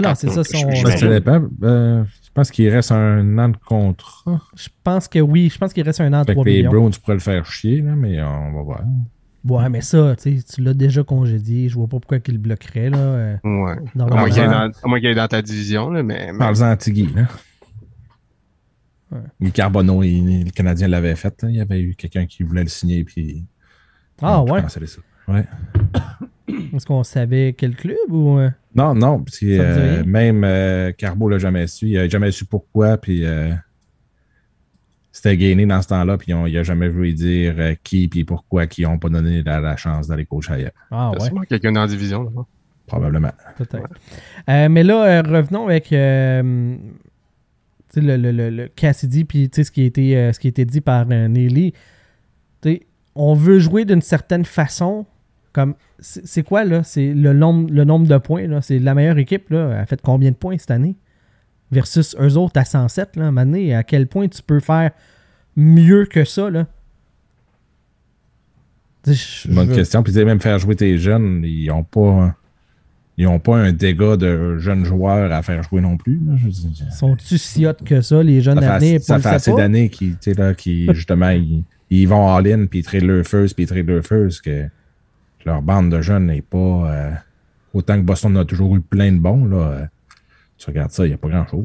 [0.00, 0.70] Non, Ah, c'est ça, je- son.
[0.70, 1.64] je-.
[1.64, 4.40] Euh, je pense qu'il reste un an de contrat.
[4.54, 6.70] Je pense que oui, je pense qu'il reste un an, que 3 les millions.
[6.70, 8.82] Browns, tu pourrais le faire chier, là, mais on va voir.
[9.48, 11.68] Ouais, mais ça, tu sais, tu l'as déjà congédié.
[11.68, 12.98] Je vois pas pourquoi il le bloquerait, là.
[12.98, 13.72] euh, Ouais.
[13.72, 14.20] À normalement.
[14.22, 16.62] moins qu'il aille dans, à moins qu'il aille dans ta division, là, mais, mais- Parle-en
[16.70, 17.28] à Tiggy, là.
[19.12, 19.20] Ouais.
[19.40, 21.40] Le Carbonneau, il- le Canadien l'avait fait.
[21.42, 21.48] là.
[21.50, 23.44] Il y avait eu quelqu'un qui voulait le signer, puis.
[24.20, 24.62] Ah ouais?
[24.68, 24.80] ça.
[25.28, 25.44] Ouais.
[26.48, 28.38] Est-ce qu'on savait quel club ou.
[28.38, 31.86] euh, Non, non, euh, même euh, Carbo l'a jamais su.
[31.88, 33.52] Il n'a jamais su pourquoi, puis euh,
[35.12, 38.24] c'était gainé dans ce temps-là, puis on- il n'a jamais voulu dire euh, qui, puis
[38.24, 40.72] pourquoi, qui n'ont pas donné la, la chance d'aller coacher ailleurs.
[40.90, 42.22] Ah ouais, sûrement quelqu'un dans la division.
[42.24, 42.42] là.
[42.86, 43.32] Probablement.
[43.56, 43.88] peut-être.
[44.48, 45.92] Euh, mais là, euh, revenons avec.
[45.92, 46.76] euh,
[47.96, 50.64] le, le, le, le Cassidy, puis ce qui a été, euh, ce qui a été
[50.66, 51.72] dit par euh, Nelly.
[53.14, 55.06] On veut jouer d'une certaine façon.
[55.56, 56.82] Comme, c'est quoi, là?
[56.82, 58.60] C'est le nombre, le nombre de points, là?
[58.60, 59.70] C'est la meilleure équipe, là.
[59.72, 60.96] Elle a fait combien de points cette année?
[61.72, 63.30] Versus eux autres à 107, là.
[63.30, 64.90] Donné, à quel point tu peux faire
[65.56, 66.66] mieux que ça, là?
[69.06, 70.02] Bonne je- question.
[70.02, 72.36] Puis même faire jouer tes jeunes, ils n'ont pas.
[73.16, 76.20] Ils n'ont pas un dégât de jeunes joueurs à faire jouer non plus.
[76.92, 79.88] Sont-tu si hot que ça, les jeunes ça fait, assez- ça fait le assez d'années
[79.88, 83.54] qui, tu sais, là, qui justement, ils, ils vont all-in, puis ils trade leur first,
[83.54, 83.68] puis ils
[84.42, 84.68] que
[85.46, 86.58] leur bande de jeunes n'est pas.
[86.58, 87.10] euh,
[87.72, 89.56] autant que Boston a toujours eu plein de bons, là.
[89.56, 89.84] euh,
[90.58, 91.64] tu regardes ça, il n'y a pas grand-chose.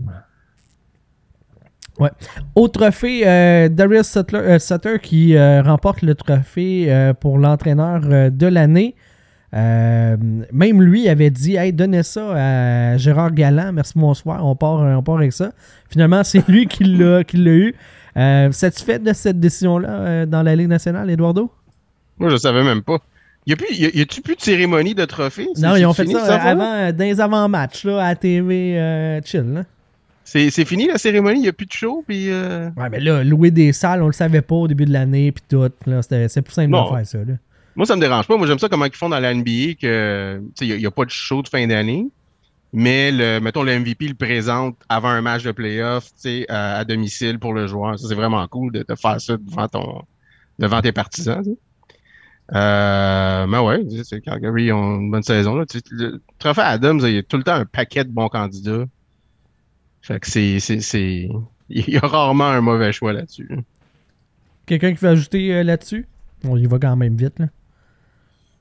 [2.56, 8.02] Au trophée, euh, Darius Sutter, euh, Sutter qui euh, remporte le trophée euh, pour l'entraîneur
[8.06, 8.96] euh, de l'année.
[9.54, 10.16] Euh,
[10.52, 12.34] même lui avait dit Hey, donnez ça
[12.94, 15.52] à Gérard Galland, merci bonsoir, on part, on part avec ça.
[15.90, 17.76] Finalement, c'est lui qui l'a qui l'a eu.
[18.18, 21.52] Euh, satisfait de cette décision-là euh, dans la Ligue nationale, Eduardo?
[22.18, 22.98] Moi, je savais même pas.
[23.48, 25.48] Y a plus, y a, y a-tu plus de cérémonie de trophée?
[25.58, 29.20] Non, ils ont fait fini, ça, avant, euh, dans les avant-matchs, là, à TV euh,
[29.26, 29.54] chill.
[29.54, 29.64] Là.
[30.24, 33.52] C'est, fini la cérémonie, y a plus de show, puis euh, Ouais, mais là, louer
[33.52, 35.68] des salles, on le savait pas au début de l'année, puis tout.
[35.86, 37.18] C'est plus simple de faire ça.
[37.18, 37.34] Là.
[37.76, 38.38] moi, ça me dérange pas.
[38.38, 40.92] Moi, j'aime ça comment ils font dans la NBA que, tu sais, y, a- a
[40.92, 42.06] pas de show de fin d'année.
[42.74, 46.06] Mais le, mettons, le MVP le présente avant un match de playoff,
[46.48, 48.00] à, à domicile pour le joueur.
[48.00, 50.04] Ça, c'est vraiment cool de, de faire ça devant ton,
[50.60, 51.44] devant tes partisans.
[52.54, 55.56] Euh, mais ouais, tu sais, c'est Calgary ils ont une bonne saison.
[55.56, 55.66] Là.
[55.92, 58.86] Le trophée Adams, il y a tout le temps un paquet de bons candidats.
[60.02, 61.30] Fait que c'est, c'est, c'est,
[61.70, 63.50] il y a rarement un mauvais choix là-dessus.
[64.66, 66.08] Quelqu'un qui veut ajouter euh, là-dessus?
[66.44, 67.40] On y va quand même vite.
[67.40, 67.48] Là.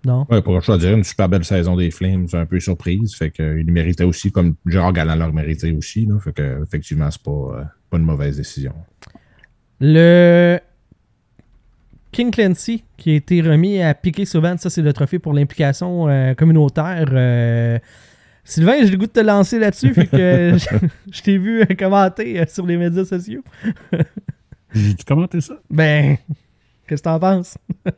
[0.05, 0.27] Non?
[0.31, 3.15] Ouais, pour choisir une super belle saison des Flames, un peu surprise.
[3.15, 6.07] Fait qu'il méritait aussi, comme Gérard Galland le méritait aussi.
[6.07, 8.75] Là, fait que, effectivement, c'est pas, euh, pas une mauvaise décision.
[9.81, 10.59] Le
[12.13, 16.09] King Clancy, qui a été remis à Piqué Souban, ça c'est le trophée pour l'implication
[16.09, 17.07] euh, communautaire.
[17.13, 17.79] Euh,
[18.45, 20.07] Sylvain, j'ai le goût de te lancer là-dessus, que
[20.59, 20.77] je,
[21.13, 23.43] je t'ai vu euh, commenter euh, sur les médias sociaux.
[24.75, 25.55] J'ai-tu commenté ça?
[25.71, 26.17] Ben,
[26.87, 27.57] qu'est-ce que t'en penses?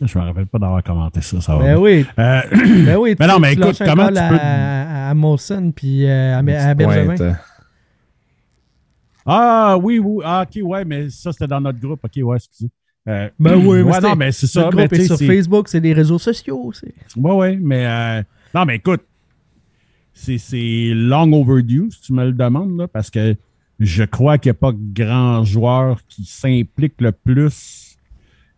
[0.00, 1.40] Je me rappelle pas d'avoir commenté ça.
[1.40, 2.40] ça va Ben oui, Euh,
[2.84, 3.16] ben oui.
[3.18, 6.74] Mais non, mais écoute, comment tu à, peux- à, à Molson puis euh, à, à
[6.74, 7.04] Bergevin?
[7.16, 7.32] pointe, euh,
[9.30, 10.22] Ah oui, oui.
[10.24, 12.00] Ah, ok, ouais, mais ça, c'était dans notre groupe.
[12.02, 12.70] Ok, ouais, excusez.
[13.08, 14.70] Euh, Ben oui, mais ouais, non, mais c'est Le ça.
[14.70, 16.72] groupe mais est sur Facebook, c'est des réseaux sociaux.
[16.72, 18.22] c'est- Ouais, ouais, mais euh,
[18.54, 19.02] non, mais écoute,
[20.12, 23.36] c'est, c'est long overdue, si tu me le demandes, là, parce que
[23.78, 27.96] je crois qu'il n'y a pas grand joueur qui s'implique le plus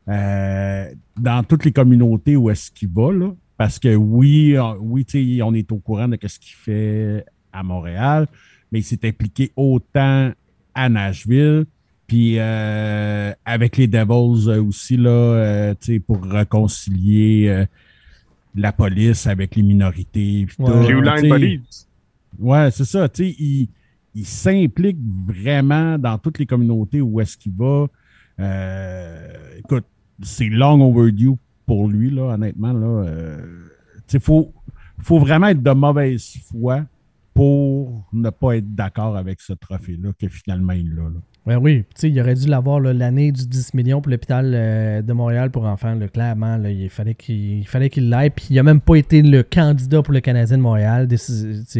[0.08, 3.32] euh, dans toutes les communautés où est-ce qu'il va, là.
[3.56, 5.04] Parce que oui, on- oui,
[5.44, 8.26] on est au courant de ce qu'il fait à Montréal,
[8.72, 10.32] mais il s'est impliqué autant
[10.74, 11.66] à Nashville.
[12.06, 17.66] Puis euh, avec les Devils euh, aussi, là, euh, tu sais, pour réconcilier euh,
[18.56, 20.46] la police avec les minorités.
[20.58, 21.28] Line sais.
[21.28, 21.88] Police.
[22.38, 23.08] Ouais, c'est ça.
[23.08, 23.68] Tu sais, il,
[24.14, 27.86] il s'implique vraiment dans toutes les communautés où est-ce qu'il va.
[28.40, 29.28] Euh,
[29.58, 29.84] écoute,
[30.20, 32.72] c'est long overdue pour lui, là, honnêtement.
[32.72, 33.36] Là, euh,
[33.98, 34.52] tu sais, faut,
[34.98, 36.84] faut vraiment être de mauvaise foi
[37.40, 41.04] pour ne pas être d'accord avec ce trophée-là que finalement il a.
[41.08, 41.20] Là.
[41.46, 45.50] Ben oui, il aurait dû l'avoir l'année du 10 millions pour l'hôpital euh, de Montréal
[45.50, 45.98] pour enfants.
[46.12, 48.28] clairement, il fallait qu'il qu'il l'aille.
[48.28, 51.08] Puis il n'a même pas été le candidat pour le Canadien de Montréal,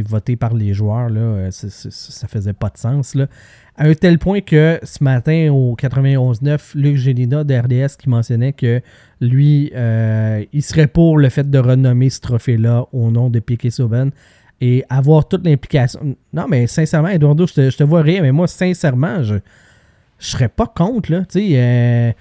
[0.08, 1.10] voté par les joueurs.
[1.10, 3.14] Là, euh, c'est- ça faisait pas de sens.
[3.76, 8.54] À un tel point que ce matin, au 91-9, Luc Gélina de RDS qui mentionnait
[8.54, 8.80] que
[9.20, 13.70] lui, euh, il serait pour le fait de renommer ce trophée-là au nom de Piquet
[13.70, 14.10] Souben
[14.60, 16.16] et avoir toute l'implication.
[16.32, 19.36] Non, mais sincèrement, Eduardo, je te, je te vois rire, mais moi, sincèrement, je,
[20.18, 21.20] je serais pas contre, là.
[21.20, 22.12] Tu sais, euh,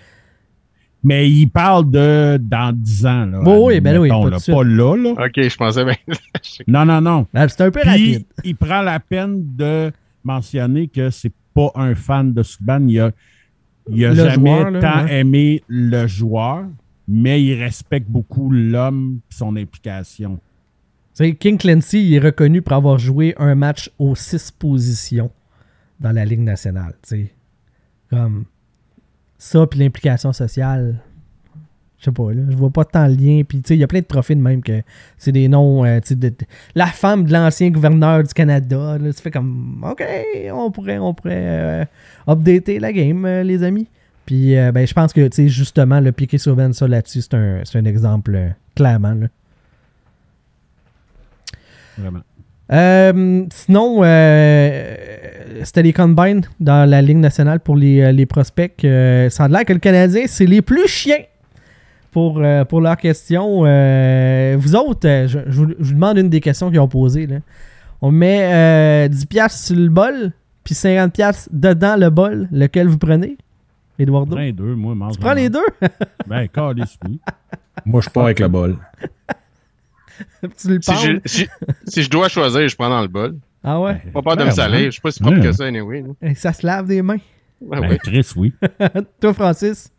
[1.03, 3.25] Mais il parle de dans 10 ans.
[3.25, 5.11] Là, Oui, oui, ben oui, pas là, pas là, là.
[5.25, 5.95] Ok, je pensais bien.
[6.67, 7.27] Non, non, non.
[7.33, 8.25] ben, c'est un peu Puis, rapide.
[8.43, 9.91] il prend la peine de
[10.23, 12.87] mentionner que c'est pas un fan de Subban.
[12.87, 13.11] Il a,
[13.91, 15.19] il a jamais joueur, là, tant ouais.
[15.19, 16.65] aimé le joueur,
[17.07, 20.39] mais il respecte beaucoup l'homme et son implication.
[21.19, 25.29] Tu King Clancy il est reconnu pour avoir joué un match aux six positions
[25.99, 26.93] dans la Ligue nationale.
[27.05, 27.29] tu.
[28.09, 28.45] Comme
[29.37, 31.01] ça, puis l'implication sociale.
[31.97, 32.43] Je sais pas, là.
[32.49, 33.41] Je vois pas tant le lien.
[33.45, 34.81] Puis, tu il y a plein de trophées de même que
[35.17, 35.83] c'est des noms.
[35.83, 36.17] euh, tu
[36.73, 38.97] la femme de l'ancien gouverneur du Canada.
[38.97, 40.01] Là, ça fait comme, OK,
[40.53, 41.85] on pourrait, on pourrait euh,
[42.29, 43.87] updater la game, euh, les amis.
[44.25, 47.63] Puis, ben, je pense que, tu sais, justement, le piqué Sauven, ça là-dessus, c'est un,
[47.73, 49.15] un exemple, clairement.
[49.15, 49.27] Là.
[51.99, 52.19] Vraiment.
[52.71, 54.95] Euh, sinon, euh,
[55.63, 58.83] c'était les combines dans la Ligue nationale pour les, euh, les prospects.
[58.83, 61.23] Euh, ça a l'air que le Canadien, c'est les plus chiens
[62.11, 63.63] pour, euh, pour leurs questions.
[63.65, 67.25] Euh, vous autres, je, je vous, je vous demande une des questions qu'ils ont posées.
[67.27, 67.37] là.
[68.01, 70.31] On met euh, 10$ piastres sur le bol,
[70.63, 72.47] puis 50$ piastres dedans le bol.
[72.51, 73.35] Lequel vous prenez,
[73.97, 74.35] Eduardo?
[74.35, 75.59] Prends les deux, moi, Tu prends les deux?
[76.27, 76.47] Ben.
[77.85, 78.77] Moi, je pars avec le bol.
[80.57, 81.21] tu le Si je, penses?
[81.25, 81.47] si,
[81.87, 83.37] si je dois choisir, je prends dans le bol.
[83.63, 84.01] Ah ouais?
[84.13, 84.85] Pas peur de me salir.
[84.85, 85.43] Je suis pas si propre Ouais.
[85.43, 86.03] que ça, anyway.
[86.21, 87.17] Et Ça se lave des mains.
[87.61, 87.97] Ouais, Ben, ouais.
[87.97, 88.53] Chris, oui.
[89.21, 89.91] Toi, Francis?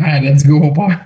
[0.00, 1.00] Ah, let's go, on part.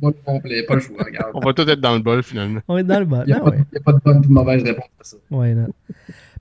[0.00, 1.30] Bol complet, pas le choix, regarde.
[1.34, 2.60] On va tout être dans le bol, finalement.
[2.68, 3.24] On est dans le bol.
[3.26, 3.58] Il n'y a, pas- ouais.
[3.72, 5.16] y a pas de bonne ou de mauvaise réponse à ça.
[5.30, 5.66] Ouais, non.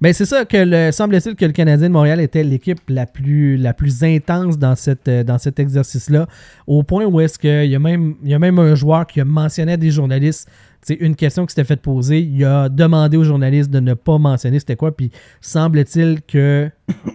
[0.01, 3.57] Ben, c'est ça que le, semble-t-il que le Canadien de Montréal était l'équipe la plus,
[3.57, 6.25] la plus intense dans, cette, euh, dans cet exercice-là,
[6.67, 9.19] au point où est-ce qu'il y, a même- il y a même un joueur qui
[9.19, 10.49] a mentionné à des journalistes
[10.83, 14.17] sais, une question qui s'était faite poser, il a demandé aux journalistes de ne pas
[14.17, 16.69] mentionner c'était quoi, puis semble-t-il que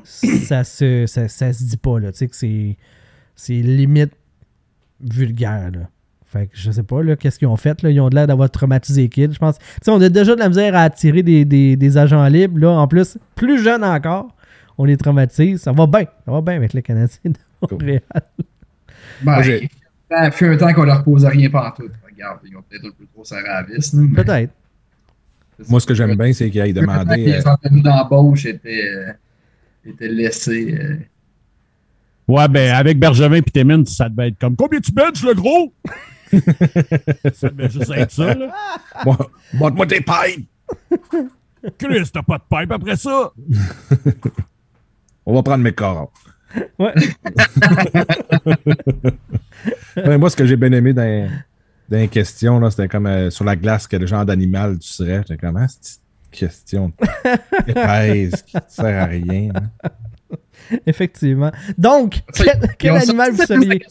[0.04, 2.76] ça se, ça, ça se dit pas, là, tu sais, que c'est...
[3.34, 4.12] c'est limite
[5.00, 5.70] vulgaire.
[5.72, 5.88] Là.
[6.34, 7.80] Fait que je sais pas, là, qu'est-ce qu'ils ont fait.
[7.82, 7.90] Là.
[7.90, 9.56] Ils ont l'air d'avoir traumatisé les kids, je pense.
[9.58, 12.58] Tu sais, on a déjà de la misère à attirer des, des, des agents libres.
[12.58, 12.70] Là.
[12.70, 14.34] En plus, plus jeunes encore,
[14.76, 15.62] on les traumatise.
[15.62, 16.06] Ça va bien.
[16.26, 17.38] Ça va bien avec les Canadiens de
[17.70, 18.00] Montréal.
[19.22, 19.42] Ben,
[20.10, 21.88] ça fait un temps qu'on leur posait rien partout.
[22.10, 23.92] Regarde, ils ont peut-être un peu trop serré à la vis.
[23.94, 24.52] là, mais- Peut-être.
[25.68, 27.16] Moi, ce que j'aime bien, c'est qu'il aille demander.
[27.16, 29.12] Les euh, entrevues d'embauche étaient, euh,
[29.86, 30.76] étaient laissées.
[30.80, 30.96] euh,
[32.26, 35.72] Ouais, ben, avec Bergevin et Timmins, ça devait être comme Combien tu benches, le gros?
[37.34, 38.52] Ça devait juste être ça, là.
[39.04, 40.48] Moi- Montre-moi tes pipes!
[41.78, 43.32] Chris, t'as pas de pipe après ça?
[45.26, 46.12] On va prendre mes corps.
[46.78, 46.94] Ouais.
[49.96, 51.28] Ouais, moi, ce que j'ai bien aimé dans,
[51.88, 55.18] dans les questions, là, c'était comme euh, sur la glace, quel genre d'animal tu serais.
[55.26, 56.92] J'étais comme, ah, c'est une question
[57.66, 59.50] épaisse qui sert à rien.
[59.54, 59.88] hein.
[60.86, 61.50] Effectivement.
[61.78, 63.82] Donc, quel, quel animal vous seriez?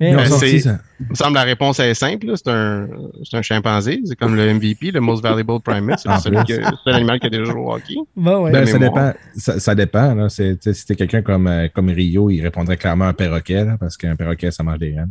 [0.00, 0.46] Ben, ça.
[0.46, 2.26] Il me semble que la réponse est simple.
[2.36, 2.86] C'est un,
[3.24, 4.00] c'est un chimpanzé.
[4.04, 6.00] C'est comme le MVP, le Most Valuable Primate.
[6.00, 6.44] C'est plus.
[6.44, 7.94] qui a- déjà joué au hockey.
[8.16, 8.52] ouais.
[8.52, 9.12] Ben, ça dépend.
[9.36, 10.14] Ça, ça dépend.
[10.14, 10.28] Là.
[10.28, 10.56] Si
[10.86, 14.50] t'es quelqu'un comme, euh, comme Rio, il répondrait clairement un perroquet, là, parce qu'un perroquet,
[14.50, 15.10] ça mange des graines.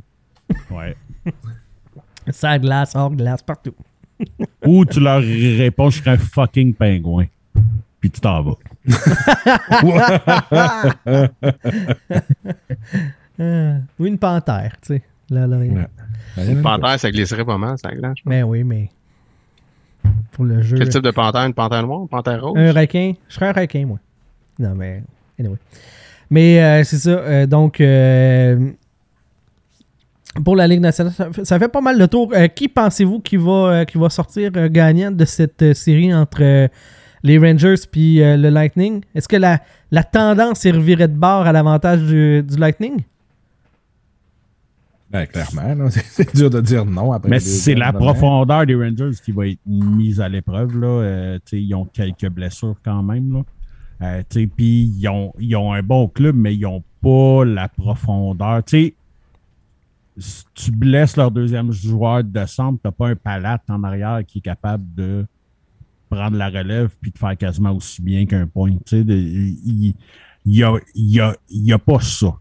[0.72, 0.96] Ouais.
[2.30, 3.74] Ça glace, hors glace, partout.
[4.66, 7.28] Ou tu leur réponds, je serais un fucking pingouin.
[8.02, 8.56] Puis tu t'en vas.
[13.40, 15.02] Euh, ou une panthère, tu sais.
[15.30, 15.88] Là, là, Ouais.
[16.50, 18.18] Une panthère, ça glisserait pas mal, ça glace.
[18.26, 18.90] Mais oui, mais.
[20.32, 20.78] Pour le jeu.
[20.78, 21.46] Quel type de panthère?
[21.46, 22.02] Une panthère noire?
[22.02, 22.54] Une panthère rose?
[22.58, 23.14] Un requin.
[23.28, 24.00] Je serais un requin, moi.
[24.60, 25.04] Non, mais.
[25.40, 25.58] Anyway.
[26.30, 27.10] Mais euh, c'est ça.
[27.10, 27.82] euh, donc.
[27.82, 28.72] euh,
[30.46, 32.32] pour la Ligue nationale, ça fait, pas mal de tour.
[32.36, 36.14] Euh, qui pensez-vous qui va, euh, qui va sortir euh, gagnant de cette euh, série
[36.14, 36.68] entre euh,
[37.24, 39.02] les Rangers puis euh, le Lightning?
[39.16, 39.60] Est-ce que la,
[39.92, 43.02] la tendance est revirée de bord à l'avantage du, du Lightning?
[45.10, 45.90] Ben, clairement, là.
[45.92, 47.30] c'est, dur de dire non après.
[47.30, 50.78] Mais c'est la profondeur des Rangers qui va être mise à l'épreuve.
[50.78, 50.88] là.
[50.88, 53.34] Euh, ils ont quelques blessures quand même.
[53.34, 53.44] Là.
[54.02, 58.64] Euh, Puis ils ont, ils ont un bon club, mais ils n'ont pas la profondeur.
[58.68, 64.22] Si tu blesses leur deuxième joueur de centre, tu n'as pas un palate en arrière
[64.28, 65.26] qui est capable de
[66.10, 68.72] prendre la relève puis de faire quasiment aussi bien qu'un point.
[68.92, 69.94] Il
[70.46, 72.36] n'y a, y a, y a pas ça.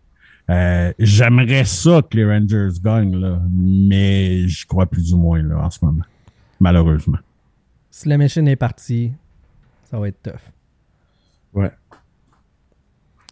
[0.48, 5.58] Euh, J'aimerais ça que les Rangers gagnent, là, mais j'y crois plus ou moins là,
[5.58, 6.04] en ce moment.
[6.60, 7.18] Malheureusement.
[7.90, 9.12] Si la machine est partie,
[9.90, 10.32] ça va être tough.
[11.54, 11.70] Ouais.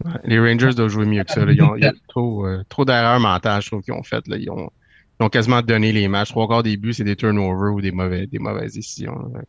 [0.04, 1.44] Ouais, Les Rangers doivent jouer mieux que ça.
[1.44, 1.52] là.
[1.52, 4.26] Ils ont, il y a trop, euh, trop d'erreurs mentales, je trouve, qu'ils ont faites.
[4.26, 4.36] Là.
[4.36, 4.70] Ils, ont,
[5.20, 6.30] ils ont quasiment donné les matchs.
[6.30, 9.14] Trois quarts des buts, c'est des turnovers ou des, mauvais, des mauvaises décisions.
[9.32, 9.40] là.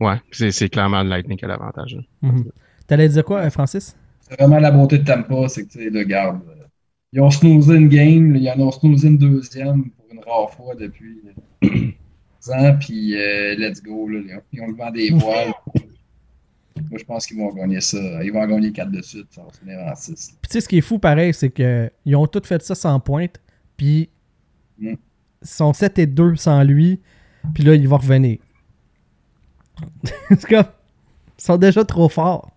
[0.00, 1.96] Ouais, c'est c'est clairement le Lightning qui a l'avantage.
[2.22, 2.44] Mhm.
[2.86, 3.96] T'allais dire quoi, euh, Francis?
[4.20, 6.40] C'est vraiment la beauté de Tampa, c'est que, tu le garde.
[7.12, 10.50] Ils ont snoozé une game, là, ils en ont snoozé une deuxième pour une rare
[10.50, 11.22] fois depuis
[11.64, 11.68] euh,
[12.42, 14.08] 10 ans, puis euh, let's go.
[14.08, 15.52] Là, ils ont- ils ont le vent des voiles.
[16.90, 17.98] Moi, je pense qu'ils vont gagner ça.
[18.22, 20.36] Ils vont gagner 4 de suite, ça va se finir en 6.
[20.40, 22.74] Puis tu sais, ce qui est fou, pareil, c'est que ils ont tous fait ça
[22.74, 23.40] sans pointe,
[23.76, 24.08] puis
[24.78, 24.94] Mm.
[25.42, 27.00] ils sont 7 et 2 sans lui,
[27.54, 28.38] puis là, il va revenir.
[30.28, 30.64] c'est comme...
[31.38, 32.50] Ils sont déjà trop forts.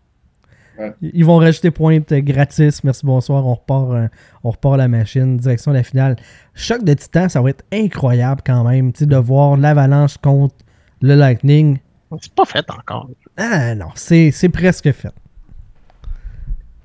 [0.81, 0.93] Ouais.
[1.01, 2.83] Ils vont rajouter pointe gratis.
[2.83, 3.45] Merci, bonsoir.
[3.45, 4.07] On repart, euh,
[4.43, 5.37] on repart la machine.
[5.37, 6.15] Direction la finale.
[6.55, 8.91] Choc de titan, ça va être incroyable quand même.
[8.91, 10.55] De voir l'avalanche contre
[11.01, 11.77] le Lightning.
[12.19, 13.09] C'est pas fait encore.
[13.37, 15.13] Ah non, c'est c'est presque fait.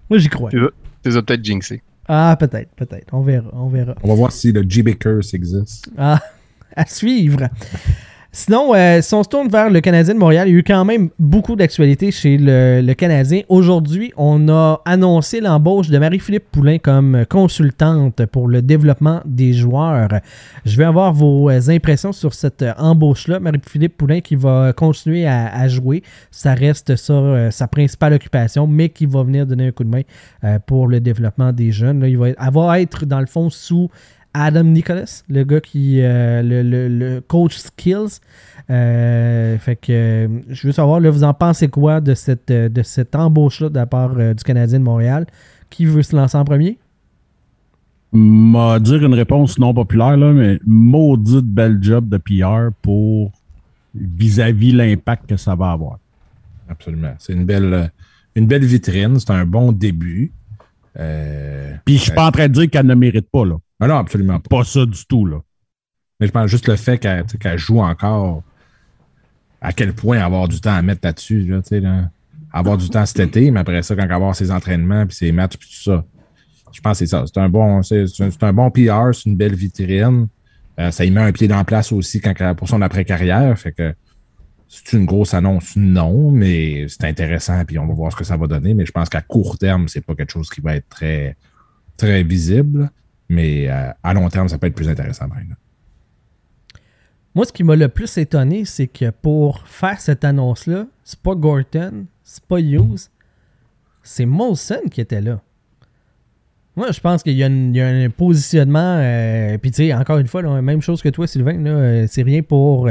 [0.08, 0.50] Moi, j'y crois.
[0.50, 0.60] Tu
[1.04, 1.82] les as peut-être jinxé.
[2.08, 3.12] Ah, peut-être, peut-être.
[3.12, 3.94] On verra, on verra.
[4.02, 5.90] On va voir si le GB Curse existe.
[5.98, 6.20] Ah,
[6.76, 7.48] à suivre.
[8.38, 10.62] Sinon, euh, si on se tourne vers le Canadien de Montréal, il y a eu
[10.62, 13.40] quand même beaucoup d'actualités chez le, Canadien.
[13.48, 20.08] Aujourd'hui, on a annoncé l'embauche de Marie-Philippe Poulain comme consultante pour le développement des joueurs.
[20.66, 23.40] Je vais avoir vos impressions sur cette embauche-là.
[23.40, 26.02] Marie-Philippe Poulain qui va continuer à, jouer.
[26.30, 30.02] Ça reste euh, sa principale occupation, mais qui va venir donner un coup de main
[30.44, 32.04] euh, pour le développement des jeunes.
[32.06, 33.88] Il va va être, dans le fond, sous
[34.44, 36.00] Adam Nicholas, le gars qui.
[36.02, 38.20] euh, le, le- le coach skills.
[38.68, 42.82] Euh, fait que euh, je veux savoir, là, vous en pensez quoi de cette, de
[42.82, 45.26] cette embauche-là de la part euh, du Canadien de Montréal?
[45.70, 46.78] Qui veut se lancer en premier?
[48.12, 53.30] M'a dire une réponse non populaire, là, mais maudite belle job de PR pour
[53.94, 55.98] vis-à-vis l'impact que ça va avoir.
[56.68, 57.14] Absolument.
[57.18, 57.90] C'est une belle,
[58.34, 59.18] une belle vitrine.
[59.18, 60.32] C'est un bon début.
[60.98, 63.56] Euh, Puis je suis pas en train de dire qu'elle ne mérite pas, là.
[63.80, 64.58] ah non, absolument pas.
[64.58, 65.38] Pas ça du tout, là.
[66.18, 68.42] Mais je pense juste le fait qu'elle joue encore,
[69.60, 71.42] à quel point avoir du temps à mettre là-dessus.
[71.42, 72.10] Là, tu sais, là.
[72.52, 75.14] Avoir du temps cet été, mais après ça, quand elle va avoir ses entraînements, puis
[75.14, 76.04] ses matchs, puis tout ça.
[76.72, 77.24] je pense que c'est ça.
[77.26, 80.28] C'est un bon, c'est, c'est un bon PR, c'est une belle vitrine.
[80.78, 83.58] Euh, ça y met un pied dans la place aussi quand, pour son après-carrière.
[83.58, 83.94] Fait que
[84.68, 88.36] c'est une grosse annonce, non, mais c'est intéressant, puis on va voir ce que ça
[88.36, 88.74] va donner.
[88.74, 91.36] Mais je pense qu'à court terme, c'est pas quelque chose qui va être très,
[91.96, 92.90] très visible.
[93.28, 95.28] Mais euh, à long terme, ça peut être plus intéressant.
[95.28, 95.56] Même.
[97.34, 101.34] Moi, ce qui m'a le plus étonné, c'est que pour faire cette annonce-là, c'est pas
[101.34, 103.10] Gorton, c'est pas Hughes,
[104.02, 105.40] c'est Molson qui était là.
[106.76, 108.98] Moi, je pense qu'il y, a un positionnement.
[109.00, 111.64] Euh, Puis, tu sais, encore une fois, même chose que toi, Sylvain.
[111.64, 112.90] Euh, c'est rien pour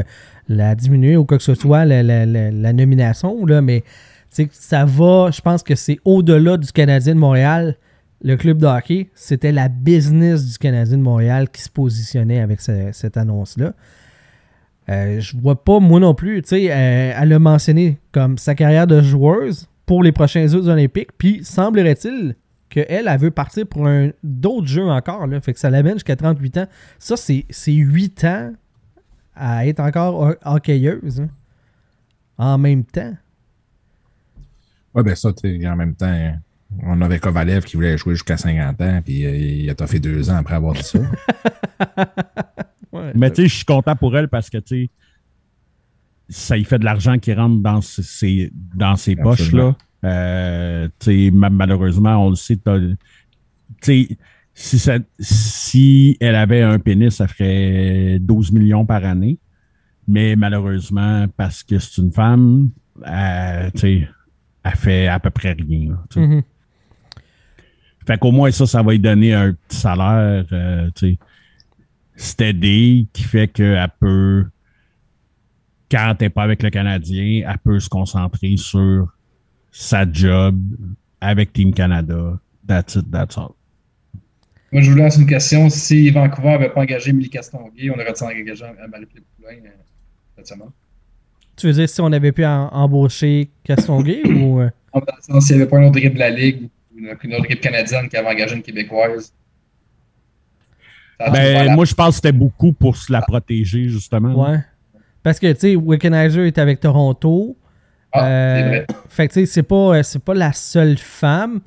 [0.49, 3.45] la diminuer ou quoi que ce soit, la, la nomination.
[3.45, 3.83] Là, mais
[4.51, 5.29] ça va.
[5.31, 7.77] Je pense que c'est au-delà du Canadien de Montréal.
[8.23, 12.61] Le club de hockey, c'était la business du Canadien de Montréal qui se positionnait avec
[12.61, 13.73] cette annonce-là.
[14.89, 18.87] Euh, je vois pas, moi non plus, tu sais, elle a mentionné comme sa carrière
[18.87, 21.09] de joueuse pour les prochains Jeux olympiques.
[21.17, 22.35] Puis, semblerait-il
[22.69, 25.27] qu'elle, elle veut partir pour un d'autres jeux encore.
[25.27, 25.39] Là.
[25.41, 26.67] Fait que ça l'amène jusqu'à 38 ans.
[26.99, 28.53] Ça, c'est 8 ans
[29.35, 31.21] à être encore hockeyeuse.
[31.21, 31.29] Hein,
[32.37, 33.13] en même temps.
[34.93, 36.33] Ouais, ben ça, en même temps,
[36.83, 40.29] on avait Kovalev qui voulait jouer jusqu'à 50 ans, puis euh, il a fait deux
[40.29, 40.99] ans après avoir dit ça.
[43.15, 44.89] Mais tu sais, je suis content pour elle parce que, tu sais,
[46.29, 49.75] ça y fait de l'argent qui rentre dans ses, dans ses poches, là.
[50.05, 50.87] Euh,
[51.33, 52.59] malheureusement, on le sait.
[53.81, 54.17] Si,
[55.19, 59.37] si elle avait un pénis, ça ferait 12 millions par année.
[60.07, 62.69] Mais malheureusement, parce que c'est une femme,
[63.05, 63.71] elle,
[64.63, 65.97] elle fait à peu près rien.
[66.15, 66.43] Mm-hmm.
[68.05, 70.89] Fait qu'au moins, ça, ça va lui donner un petit salaire euh,
[72.15, 74.45] steady qui fait qu'elle peut,
[75.89, 79.07] quand elle n'est pas avec le Canadien, elle peut se concentrer sur
[79.75, 80.57] sa job
[81.19, 82.39] avec Team Canada.
[82.65, 83.51] That's it, that's all.
[84.71, 85.69] Moi, je vous lance une question.
[85.69, 89.69] Si Vancouver n'avait pas engagé Millie Castonguay, on aurait-il engagé Marie-Philippe Poulin euh,
[90.37, 90.69] cette semaine?
[91.57, 94.61] Tu veux dire si on avait pu embaucher Castonguay ou.
[94.61, 94.69] Euh?
[94.93, 97.33] Dans le sens, s'il n'y avait pas une autre équipe de la Ligue, une, une
[97.35, 99.33] autre équipe canadienne qui avait engagé une Québécoise.
[101.19, 104.41] Ben, moi, je pense que c'était beaucoup pour se la protéger, justement.
[104.41, 104.59] Ouais.
[105.21, 107.57] Parce que, tu sais, Wickenheiser est avec Toronto.
[108.15, 111.59] Ah, euh, fait que tu sais, c'est pas, euh, c'est pas la seule femme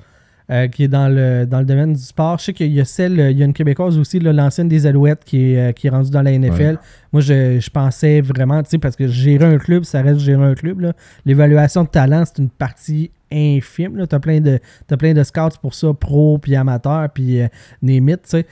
[0.49, 2.39] euh, qui est dans le, dans le domaine du sport.
[2.39, 5.23] Je sais qu'il y a celle, il y a une Québécoise aussi, l'ancienne des Alouettes
[5.23, 6.77] qui est, qui est rendue dans la NFL.
[7.13, 10.43] Moi, je, je, pensais vraiment, tu sais, parce que gérer un club, ça reste gérer
[10.43, 10.93] un club.
[11.25, 14.05] L'évaluation de talent, c'est une partie infime.
[14.07, 17.41] Tu as, plein de, as plein de scouts pour ça, pro, puis amateur, puis
[17.81, 18.45] némite, tu sais.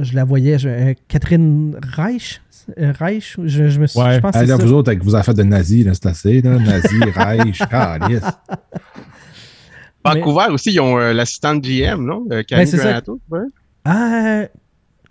[0.00, 0.56] Je la voyais,
[1.08, 2.40] Catherine Reich,
[2.78, 4.14] euh, Reich, je, je, me suis ouais.
[4.14, 6.58] je pense vous autres, avec vos affaires de nazis, c'est assez, là.
[6.58, 8.22] Nazi, Reich, calice.
[10.04, 12.26] Vancouver aussi, ils ont euh, l'assistant de GM, non?
[12.30, 13.40] Euh, ben, Granato, ouais.
[13.84, 14.44] Ah,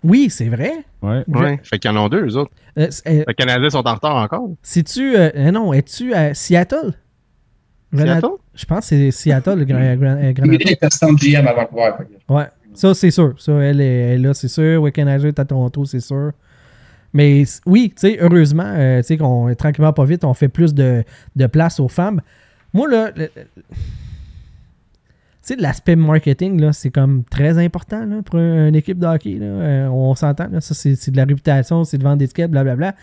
[0.02, 0.72] oui, c'est vrai.
[1.02, 1.22] Ouais.
[1.28, 1.60] ouais.
[1.62, 2.52] Fait qu'ils en ont deux, eux autres.
[2.76, 4.48] les Canadiens sont en retard encore.
[4.62, 5.14] Si-tu.
[5.52, 6.94] non, es-tu à Seattle?
[7.96, 8.26] Seattle?
[8.54, 10.52] Je pense que c'est Seattle, le Granato.
[10.52, 11.92] Il est assistant de GM à Vancouver.
[12.28, 12.46] Ouais.
[12.74, 13.34] Ça, c'est sûr.
[13.38, 14.82] Ça, elle est, là, c'est sûr.
[14.82, 16.32] Wickenheiser est à Toronto, c'est sûr.
[17.12, 20.74] Mais oui, tu sais, heureusement, euh, tu sais, qu'on tranquillement pas vite, on fait plus
[20.74, 21.04] de,
[21.52, 22.20] place aux femmes.
[22.72, 23.12] Moi, là,
[25.46, 29.34] tu l'aspect marketing, là, c'est comme très important là, pour une équipe de hockey.
[29.34, 29.46] Là.
[29.46, 32.96] Euh, on s'entend, là, ça, c'est de la réputation, c'est de vendre des tickets, blablabla.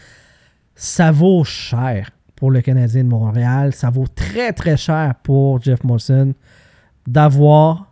[0.76, 3.72] Ça vaut cher pour le Canadien de Montréal.
[3.74, 6.34] Ça vaut très, très cher pour Jeff Molson
[7.08, 7.91] d'avoir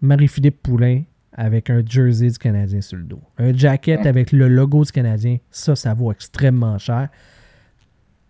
[0.00, 3.20] Marie-Philippe Poulain avec un jersey du Canadien sur le dos.
[3.38, 7.08] Un jacket avec le logo du Canadien, ça, ça vaut extrêmement cher.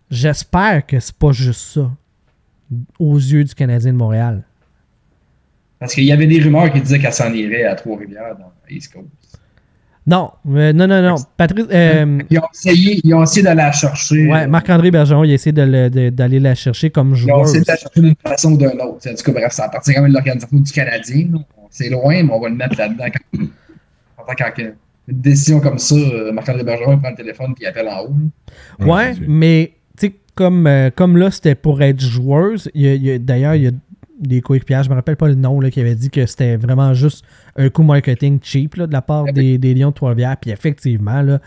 [0.09, 1.91] J'espère que c'est pas juste ça
[2.99, 4.43] aux yeux du Canadien de Montréal.
[5.79, 8.93] Parce qu'il y avait des rumeurs qui disaient qu'elle s'en irait à Trois-Rivières dans East
[8.93, 9.07] Coast.
[10.05, 11.15] Non, euh, non, non, non.
[11.37, 14.27] Patrice, euh, ils, ont essayé, ils ont essayé de la chercher.
[14.27, 17.37] Ouais, Marc-André Bergeron, il a essayé d'aller la chercher comme joueur.
[17.37, 19.07] Ils ont essayé de la chercher d'une façon ou d'une autre.
[19.07, 21.27] En tout cas, bref, ça appartient quand même de l'organisation du Canadien
[21.71, 23.05] c'est loin, mais on va le mettre là-dedans.
[24.17, 24.75] Quand, quand, une
[25.07, 28.85] décision comme ça, euh, Marc-André Bergeron prend le téléphone et appelle en haut.
[28.85, 33.67] Ouais, mais tu sais, comme, euh, comme là, c'était pour être joueuse, d'ailleurs, il y
[33.67, 33.71] a
[34.19, 36.93] des coéquipiers, je me rappelle pas le nom, là, qui avait dit que c'était vraiment
[36.93, 40.37] juste un coup marketing cheap là, de la part des, des, Lions de Trois-Rivières.
[40.37, 41.39] Puis effectivement, là,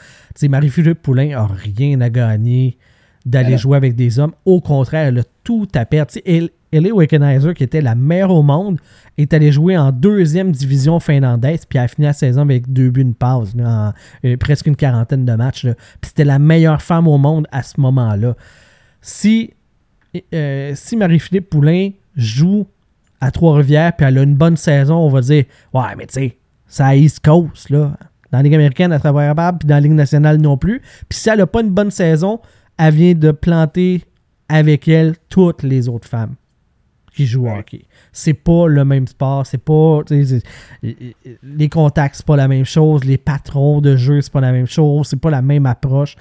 [0.42, 2.76] Marie-Philippe Poulain a rien à gagner
[3.24, 4.32] d'aller jouer avec des hommes.
[4.44, 6.12] Au contraire, elle a tout à perdre.
[6.26, 8.80] Elle, Ellie Wickenheiser, qui était la meilleure au monde,
[9.16, 13.02] est allée jouer en deuxième division finlandaise, puis a fini la saison avec deux buts,
[13.02, 13.92] une pause, en,
[14.24, 15.62] euh, presque une quarantaine de matchs.
[15.62, 18.34] Puis c'était la meilleure femme au monde à ce moment-là.
[19.00, 19.52] Si,
[20.34, 22.66] euh, Marie-Philippe Poulain joue
[23.20, 26.38] à Trois-Rivières, puis elle a une bonne saison, on va dire Ouais, mais tu sais,
[26.66, 27.96] c'est à East Coast, là.
[28.32, 30.80] Dans la Ligue américaine, elle travaille capable, puis dans la Ligue nationale non plus.
[31.08, 32.40] Puis si elle n'a pas une bonne saison,
[32.76, 34.02] elle vient de planter
[34.48, 36.34] avec elle toutes les autres femmes
[37.14, 37.82] qui jouent au hockey.
[38.12, 40.00] C'est pas le même sport, c'est pas.
[41.42, 43.04] Les contacts, c'est pas la même chose.
[43.04, 45.06] Les patrons de jeu, c'est pas la même chose.
[45.08, 46.16] C'est pas la même approche.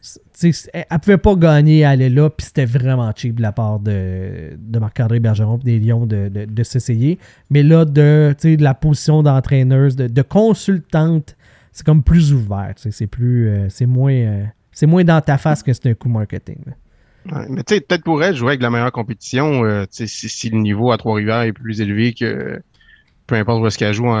[0.00, 3.34] C'est- tu sais, elle, elle pouvait pas gagner à aller là, puis c'était vraiment cheap
[3.34, 7.18] de la part de, de Marc-André Bergeron des Lions de, de, de s'essayer.
[7.50, 11.36] Mais là, de, de la position d'entraîneuse, de, de consultante,
[11.72, 12.74] c'est comme plus ouvert.
[12.76, 13.48] C'est plus.
[13.48, 14.12] euh, c'est moins.
[14.12, 16.58] euh, c'est moins dans ta face que c'est un coup marketing.
[16.66, 16.72] là.
[17.32, 20.06] Ouais, mais tu sais, peut-être pour elle, jouer avec la meilleure compétition, euh, tu sais,
[20.06, 22.60] si, si le niveau à Trois-Rivières est plus élevé que
[23.26, 24.14] peu importe où est-ce qu'elle joue, en-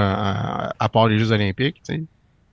[0.78, 2.02] à part les Jeux olympiques, tu sais,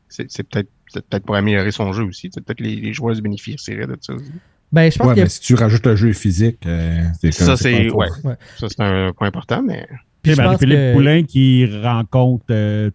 [0.10, 2.30] c'est c'est peut-être c'est peut-être pour améliorer son jeu aussi.
[2.30, 4.32] Peut-être que les, les joueurs se bénéficieraient de ça aussi.
[4.72, 7.47] Ben, je pense Ouais, a mais si tu rajoutes le jeu physique, euh, c'est comme
[7.47, 7.88] Ça, c'est.
[7.88, 8.08] pas Ouais.
[8.08, 9.86] trop- Ça, c'est un point important, mais.
[10.22, 12.89] Puis je pense Marie-Philippe que- Poulain qui rencontre euh,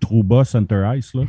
[0.00, 1.12] Trouba Center Ice.
[1.14, 1.22] Là.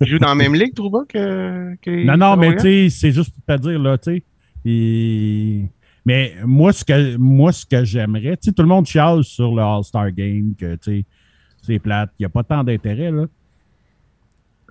[0.00, 1.74] Il joue dans la même ligue, Trouba, que.
[1.82, 4.22] que Non, non, mais tu sais, c'est juste pour te dire, là, tu sais.
[4.64, 5.66] Et-
[6.06, 9.54] Mais moi, ce que, moi, ce que j'aimerais, tu sais, tout le monde chiale sur
[9.54, 11.04] le All-Star Game, que, tu sais,
[11.62, 13.26] c'est plate, il n'y a pas tant d'intérêt, là.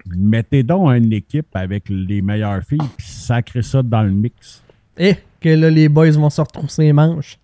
[0.05, 4.63] Mettez donc une équipe avec les meilleures filles, puis sacrez ça dans le mix.
[4.97, 7.37] Eh, que là, les boys vont se retrousser les manches.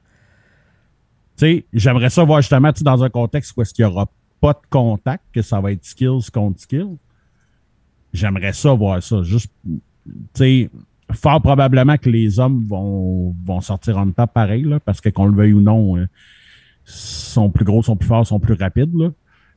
[1.38, 4.54] Tu sais, j'aimerais ça voir justement, dans un contexte où est-ce qu'il n'y aura pas
[4.54, 6.98] de contact, que ça va être skills contre skills.
[8.14, 9.24] J'aimerais ça voir ça.
[9.24, 9.80] Juste, tu
[10.34, 10.70] sais,
[11.12, 15.26] fort probablement que les hommes vont, vont sortir en top pareil, là, parce que qu'on
[15.26, 16.08] le veuille ou non, euh,
[16.86, 19.10] sont plus gros, sont plus forts, sont plus rapides, là.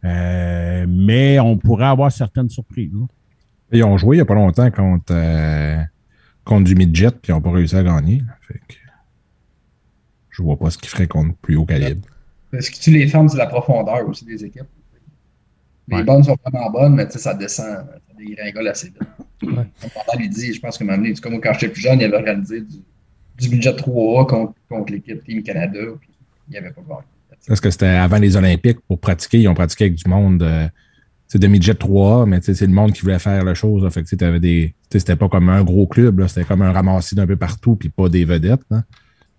[0.04, 2.92] Euh, mais on pourrait avoir certaines surprises.
[2.92, 3.06] là.
[3.72, 5.78] Ils ont joué il n'y a pas longtemps contre, euh,
[6.44, 8.18] contre du midget, puis ils n'ont pas réussi à gagner.
[8.18, 8.36] là.
[8.46, 8.74] Fait que
[10.30, 12.06] je vois pas ce qu'ils feraient contre plus haut calibre.
[12.60, 14.68] Ce qui tue les femmes, c'est la profondeur aussi des équipes?
[15.88, 16.04] Les Ouais.
[16.04, 18.98] bonnes sont vraiment bonnes, mais tu sais, ça descend, ça dégringole assez vite.
[19.42, 19.52] Ouais.
[19.54, 22.04] Comme Pendant lui dit, je pense que tout cas, moi, quand j'étais plus jeune, il
[22.04, 22.76] avait organisé du,
[23.38, 26.10] du budget 3A contre, contre l'équipe Team Canada, puis
[26.48, 27.02] il n'y avait pas gagné.
[27.46, 29.38] Parce que c'était avant les Olympiques pour pratiquer.
[29.40, 30.66] Ils ont pratiqué avec du monde euh,
[31.28, 33.82] c'est de midget 3A, mais tu sais, c'est le monde qui voulait faire la chose.
[33.84, 33.90] là.
[33.90, 34.68] Fait que t'avais des.
[34.68, 37.76] tu sais, C'était pas comme un gros club, c'était comme un ramassis d'un peu partout,
[37.76, 38.62] puis pas des vedettes.
[38.70, 38.84] là.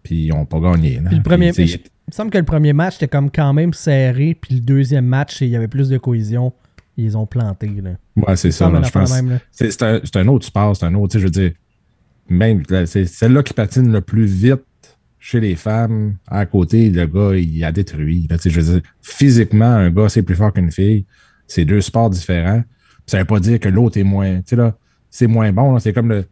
[0.03, 0.95] Puis ils n'ont pas gagné.
[0.99, 1.07] là.
[1.09, 4.37] Puis le premier, Puis, me semble que le premier match était comme quand même serré,
[4.39, 6.53] puis le deuxième match, il y avait plus de cohésion.
[6.95, 7.81] Ils ont plantés.
[7.81, 7.91] Là.
[8.15, 8.71] Ouais, c'est ça.
[8.83, 9.13] je pense.
[9.51, 11.11] C'est un, autre sport, c'est un autre.
[11.11, 11.51] tu sais, Je veux dire,
[12.29, 14.63] même c'est celle-là qui patine le plus vite
[15.19, 16.15] chez les femmes.
[16.27, 18.27] À côté, le gars, il a détruit.
[18.29, 21.05] là, je veux dire, physiquement, un gars, c'est plus fort qu'une fille.
[21.45, 22.63] C'est deux sports différents.
[23.05, 24.37] Ça veut pas dire que l'autre est moins.
[24.37, 24.75] Tu sais, là,
[25.09, 25.77] c'est moins bon.
[25.79, 26.25] C'est comme le.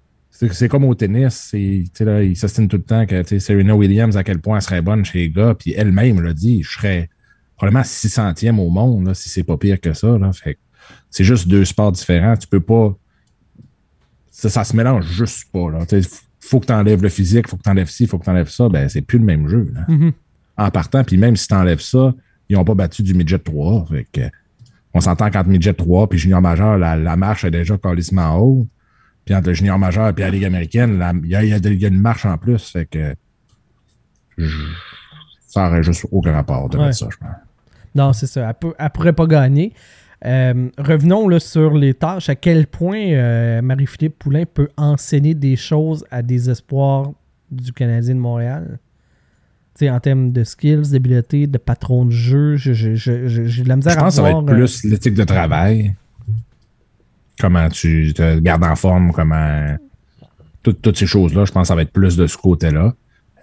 [0.51, 1.47] C'est comme au tennis.
[1.51, 4.57] c'est- tu sais, là, il s'estime tout le temps que Serena Williams, à quel point
[4.57, 5.55] elle serait bonne chez les gars.
[5.57, 7.09] Puis elle-même l'a dit, je serais
[7.55, 10.17] probablement 600e au monde, là, si c'est pas pire que ça.
[10.17, 10.31] Là.
[10.33, 10.59] Fait que
[11.09, 12.35] c'est juste deux sports différents.
[12.35, 12.93] Tu peux pas.
[14.29, 15.71] Ça, ça se mélange juste pas.
[15.71, 15.85] Là.
[16.41, 18.49] Faut que tu enlèves le physique, faut que tu enlèves ci, faut que tu enlèves
[18.49, 18.67] ça.
[18.67, 19.71] Ben, c'est plus le même jeu.
[19.73, 19.85] là.
[19.87, 20.11] Mhm.
[20.57, 22.13] En partant, puis même si tu enlèves ça,
[22.49, 23.85] ils n'ont pas battu du midget 3.
[23.89, 24.21] Fait que,
[24.93, 28.67] on s'entend qu'entre midget 3 puis junior majeur, la, la marche est déjà carrément haut.
[29.25, 31.99] Puis entre le junior majeur et la Ligue américaine, il y, a, y y une
[31.99, 32.69] marche en plus.
[32.69, 33.15] Fait que
[35.47, 36.85] ça aurait juste aucun rapport de Ouais.
[36.85, 37.29] mettre ça, je pense.
[37.95, 38.49] Non, c'est ça.
[38.61, 39.73] Elle, elle pourrait pas gagner.
[40.25, 42.29] Euh, revenons là, sur les tâches.
[42.29, 47.11] À quel point euh, Marie-Philippe Poulain peut enseigner des choses à des espoirs
[47.51, 48.79] du Canadien de Montréal?
[49.77, 53.45] Tu sais, en termes de skills, d'habileté, de patron de jeu, je- je- je- je-
[53.45, 55.95] j'ai de la misère Je pense que ça va être euh, plus l'éthique de travail.
[57.39, 59.75] Comment tu te gardes en forme, comment.
[60.63, 62.93] tout- toutes ces choses-là, je pense que ça va être plus de ce côté-là.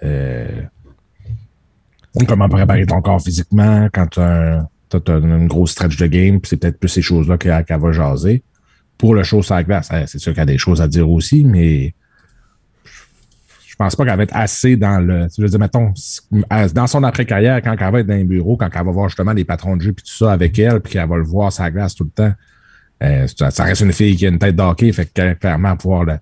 [0.02, 0.62] Euh,
[2.26, 4.66] comment préparer ton corps physiquement quand tu as,
[5.06, 8.42] une grosse stretch de game, puis c'est peut-être plus ces choses-là qu'elle va jaser.
[8.98, 11.44] Pour le show sur la glace, c'est sûr qu'elle a des choses à dire aussi,
[11.44, 11.94] mais
[13.66, 15.26] je pense pas qu'elle va être assez dans le.
[15.36, 15.92] Je veux dire, mettons,
[16.74, 19.32] dans son après-carrière, quand elle va être dans les bureaux, quand elle va voir justement
[19.32, 21.64] les patrons de jeu puis tout ça avec elle, puis qu'elle va le voir sur
[21.64, 22.32] la glace tout le temps,
[23.02, 26.04] euh, ça, ça reste une fille qui a une tête d'hockey, fait que clairement pouvoir
[26.04, 26.18] le-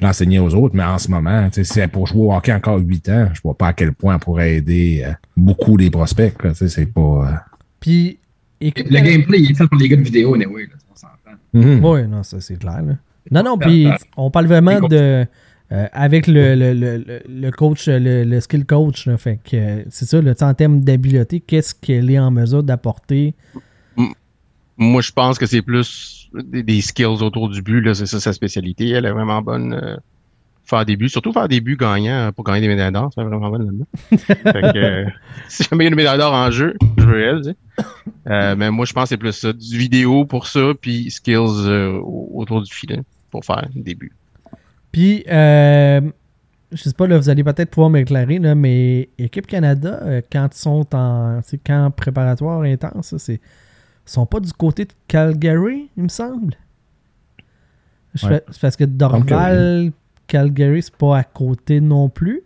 [0.00, 2.52] l'enseigner aux autres, mais en ce moment, tu sais, si elle pour jouer au hockey
[2.52, 5.90] encore 8 ans, je vois pas à quel point elle pourrait aider euh, beaucoup les
[5.90, 6.42] prospects.
[6.42, 7.00] là, tu sais, C'est pas.
[7.00, 7.32] euh,
[7.80, 8.18] Puis,
[8.60, 11.36] écoute, Le gameplay, il est fait pour les gars de vidéo, anyway, là, on s'entend.
[11.52, 11.84] mhm.
[11.84, 12.80] Oui, non, ça c'est clair.
[12.82, 12.94] là.
[13.30, 15.26] Non, non, puis on parle vraiment de.
[15.72, 19.56] euh, avec le, le, le, le- le coach, le, le skill coach, là, fait que
[19.56, 23.34] euh, c'est ça, sais, en termes d'habileté, qu'est-ce qu'elle est en mesure d'apporter?
[24.80, 27.80] Moi, je pense que c'est plus des, des skills autour du but.
[27.80, 27.94] là.
[27.94, 28.88] C'est ça sa spécialité.
[28.88, 29.96] Elle est vraiment bonne euh,
[30.70, 33.50] faire des buts, surtout faire des buts gagnants pour gagner des médailles d'or, c'est vraiment
[33.50, 33.86] mal là-dedans.
[34.10, 35.04] fait que, euh,
[35.48, 37.56] si jamais il y a une médaille d'or en jeu, je veux elle, tu sais.
[38.28, 41.66] Euh, mais moi, je pense que c'est plus ça, du vidéo pour ça, puis skills
[41.66, 44.12] euh, autour du filet pour faire des buts.
[44.92, 46.02] Puis, je
[46.76, 50.00] sais pas, là, vous allez peut-être pouvoir m'éclairer, là, mais Équipe Canada,
[50.30, 53.40] quand ils sont en camp préparatoire intense, c'est,
[54.04, 56.54] sont pas du côté de Calgary, il me semble.
[58.24, 58.42] Ouais.
[58.50, 59.92] c'est parce que Dorval,
[60.26, 62.42] Calgary, c'est pas à côté non plus.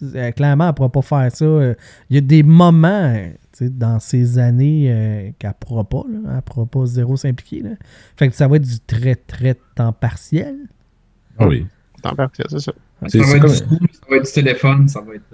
[0.00, 1.44] C'est- euh, clairement, elle pourra pas faire ça.
[1.44, 1.74] Euh,
[2.10, 6.04] Il y a des moments euh, tu sais, dans ces années euh, qu'elle pourra pas.
[6.08, 6.34] Là.
[6.36, 7.62] Elle pourra pas zéro s'impliquer.
[7.62, 7.70] là.
[8.16, 10.56] Fait que ça va être du très, très temps partiel.
[11.38, 11.66] Ah oui.
[12.02, 12.72] Temps partiel, c'est ça.
[13.08, 13.56] C'est- Ça va c'est être comme- du
[13.92, 15.24] ça va être du téléphone, ça va être.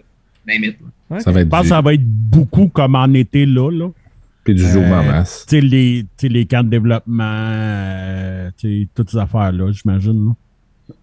[0.47, 0.77] Name it.
[1.11, 1.21] là.
[1.21, 3.71] Ça va Je être pense que ça va être beaucoup comme en été là.
[3.71, 3.89] là.
[4.45, 5.45] Puis du Euh, en masse.
[5.49, 10.35] Tu sais, les, les camps de développement, euh, tu sais, toutes ces affaires-là, j'imagine.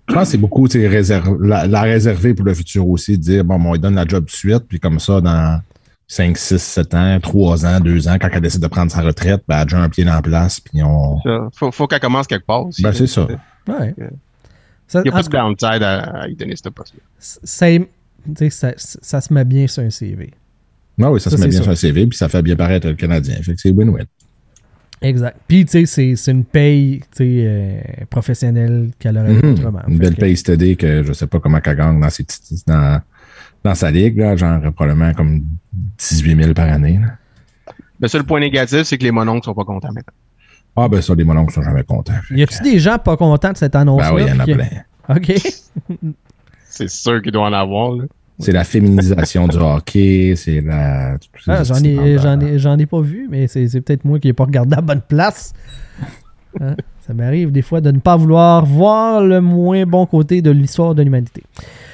[0.07, 3.17] Je pense que c'est beaucoup tu sais, réserv- la, la réserver pour le futur aussi,
[3.17, 5.19] de dire, bon, bon, on lui donne la job tout de suite, puis comme ça,
[5.21, 5.59] dans
[6.07, 9.41] 5, 6, 7 ans, 3 ans, 2 ans, quand elle décide de prendre sa retraite,
[9.47, 11.19] ben, elle a déjà un pied dans la place, puis on.
[11.23, 12.83] Ça, Faut, faut qu'elle commence quelque part aussi.
[12.83, 13.27] Ben, c'est ça.
[13.67, 13.95] Ouais.
[14.93, 16.99] Il n'y a pas de downside à, à lui donner ce poste-là.
[17.17, 17.67] ça,
[18.49, 20.31] ça, ça se met bien sur un CV.
[20.97, 21.63] Non, oui, ça, Ça, se met bien sûr.
[21.63, 23.35] sur un CV, puis ça fait bien paraître le Canadien.
[23.41, 24.05] Fait que c'est win-win.
[25.01, 25.35] Exact.
[25.47, 29.53] Puis, tu sais, c'est- c'est une paye tu sais, euh, professionnelle qu'elle aurait Mhm.
[29.53, 29.81] autrement.
[29.87, 32.23] Une belle que- paye steady que je sais pas comment qu'elle gagne dans, ses
[32.67, 33.01] dans,
[33.63, 35.43] dans sa ligue, là, genre probablement comme
[35.97, 36.99] 18 000 par année.
[37.01, 37.73] là.
[37.99, 40.13] Le seul point négatif, c'est que les mononcles sont pas contents maintenant.
[40.75, 42.13] Ah, ben ça, les mononcles sont jamais contents.
[42.29, 44.09] Y que- a-tu des gens pas contents de cette annonce-là?
[44.09, 44.69] Ben oui, il y en a que- plein.
[45.09, 45.33] OK.
[46.69, 47.95] C'est sûr qu'il doit en avoir.
[47.95, 48.05] Là.
[48.41, 51.15] C'est la féminisation du hockey, c'est la.
[51.47, 54.27] Ah, j'en ai, j'en ai, j'en ai pas vu, mais c'est c'est peut-être moi qui
[54.27, 55.53] n'ai pas regardé à la bonne place.
[56.59, 56.75] Hein?
[57.07, 60.93] Ça m'arrive des fois de ne pas vouloir voir le moins bon côté de l'histoire
[60.95, 61.43] de l'humanité.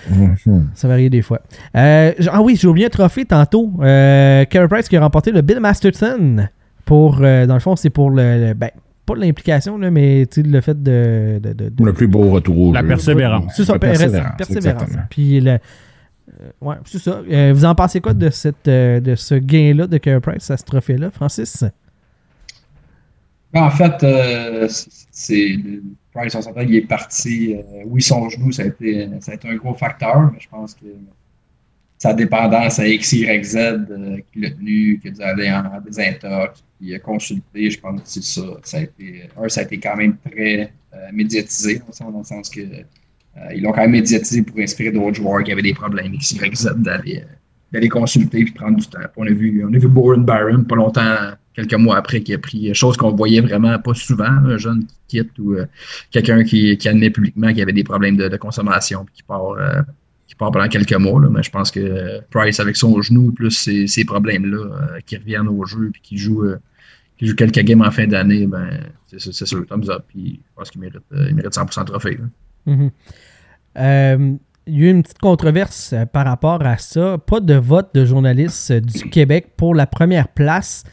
[0.09, 0.67] Mhm.
[0.73, 1.41] Ça m'arrive des fois.
[1.75, 3.71] Euh, ah oui, j'ai oublié un trophée tantôt.
[3.81, 6.47] Euh, Carey Price qui a remporté le Bill Masterton.
[6.85, 8.69] Pour, euh, dans le fond, c'est pour le, le- ben,
[9.05, 11.39] pas l'implication, là, mais tu sais, le fait de.
[11.43, 13.53] de- de- de- Le plus beau retour La persévérance.
[13.55, 14.89] C'est ça, persévérance, persévérance.
[15.09, 15.57] Puis le,
[16.61, 17.21] ouais, c'est ça.
[17.29, 20.57] Euh, vous en pensez quoi de, cette, euh, de ce gain-là de Carey Price à
[20.57, 21.63] ce trophée-là, Francis?
[23.53, 24.67] Ben, en fait, euh,
[25.11, 25.57] c'est-.
[26.13, 27.55] Price, on s'entend, il est parti.
[27.55, 30.49] euh, oui, son genou, ça a, été, ça a été un gros facteur, mais je
[30.49, 30.85] pense que
[31.99, 35.79] sa dépendance à X, Y, Z euh, qui l'a tenu, qui a dû aller en
[35.81, 38.41] désintox, qui a consulté, je pense que c'est ça.
[38.63, 42.49] Ça a été, un, ça a été quand même très euh, médiatisé, dans le sens-
[42.49, 42.83] que euh,
[43.55, 46.55] ils l'ont quand même médiatisé pour inspirer d'autres joueurs qui avaient des problèmes X, Y,
[46.55, 47.33] Z d'aller euh,
[47.71, 48.99] d'aller consulter puis prendre du temps.
[49.17, 51.15] On a vu, on a vu Boren Byron pas longtemps,
[51.53, 55.17] quelques mois après, qui a pris chose qu'on voyait vraiment pas souvent, un jeune qui
[55.19, 55.65] quitte ou euh,
[56.11, 59.81] quelqu'un qui, qui admet publiquement qu'il avait des problèmes de, consommation puis qui part, euh,
[60.27, 61.21] qui pendant quelques mois.
[61.29, 65.17] Mais je pense que euh, Price, avec son genou, plus ces, ces problèmes-là, euh, qui
[65.17, 66.57] reviennent au jeu puis qui joue, euh,
[67.17, 68.69] qui quelques games en fin d'année, ben,
[69.07, 70.03] c'est c'est- c'est sûr, thumbs up.
[70.07, 72.17] Puis je pense qu'il mérite, euh, il mérite 100% de trophée.
[72.17, 72.25] là.
[72.67, 72.91] Mhm.
[73.79, 74.33] Euh,
[74.67, 77.17] il y a eu une petite controverse euh, par rapport à ça.
[77.17, 80.83] Pas de vote de journalistes euh, du Québec pour la première place.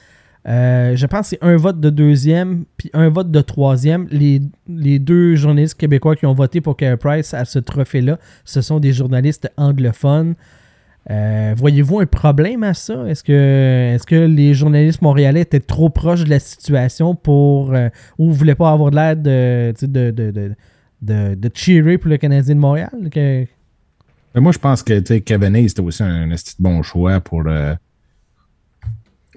[0.47, 4.07] Je pense que c'est un vote de deuxième puis un vote de troisième.
[4.11, 8.61] Les, les deux journalistes québécois qui ont voté pour Carey Price à ce trophée-là, ce
[8.61, 10.35] sont des journalistes anglophones.
[11.57, 13.07] Voyez-vous un problème à ça?
[13.09, 17.89] Est-ce que, est que les journalistes montréalais étaient trop proches de la situation pour euh,
[18.19, 20.55] ou ne voulaient pas avoir de de, de, de,
[21.05, 22.91] de, de cheerer pour le Canadien de Montréal?
[23.11, 23.47] Que-
[24.35, 27.77] Mais moi, je pense que Hayes, c'était aussi un, de bon choix pour le,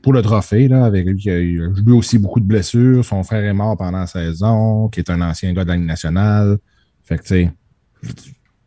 [0.04, 0.68] pour le trophée.
[0.68, 3.04] Là, avec lui qui a eu aussi beaucoup de blessures.
[3.04, 5.86] Son frère est mort pendant la saison, qui est un ancien gars de la Ligue
[5.86, 6.58] nationale.
[7.04, 7.50] Fait que, tu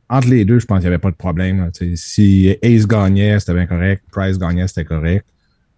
[0.09, 1.71] entre les deux, je pense qu'il n'y avait pas de problème.
[1.95, 4.03] si Hayes gagnait, c'était bien correct.
[4.11, 5.25] Price gagnait, c'était correct.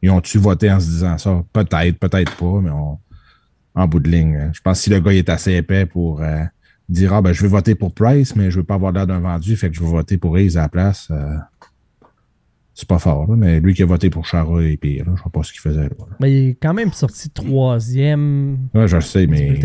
[0.01, 1.45] Ils ont-tu voté en se disant ça?
[1.53, 2.99] Peut-être, peut-être pas, mais on-
[3.75, 4.37] en bout de ligne.
[4.37, 6.45] euh, Je pense que si le gars il est assez épais pour euh,
[6.89, 9.21] dire Ah ben je veux voter pour Price, mais je veux pas avoir l'air d'un
[9.21, 11.09] vendu, fait que je veux voter pour Hayes à la place.
[11.11, 11.37] euh,
[12.75, 15.05] c'est pas fort, là, mais lui qui a voté pour Chara est pire.
[15.05, 15.91] Là, je sais pas ce qu'il faisait là.
[16.21, 18.59] Mais il est quand même sorti troisième.
[18.75, 19.59] Ouais, je le sais, mais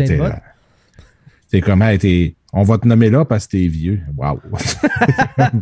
[1.50, 4.00] t'es comme Hey, t'es- on va te nommer là parce que t'es vieux.
[4.16, 4.38] Waouh!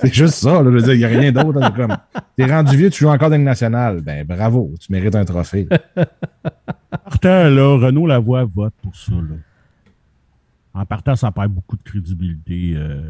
[0.00, 1.58] c'est juste ça, là, je veux dire, il n'y a rien d'autre.
[1.58, 1.96] là, c'est comme,
[2.36, 4.00] T'es rendu vieux, tu joues encore dans le national.
[4.02, 5.66] Ben bravo, tu mérites un trophée.
[6.90, 9.12] Partant, là, Renaud Lavoie vote pour ça.
[9.12, 9.36] Là.
[10.74, 12.72] En partant, ça perd beaucoup de crédibilité.
[12.76, 13.02] euh.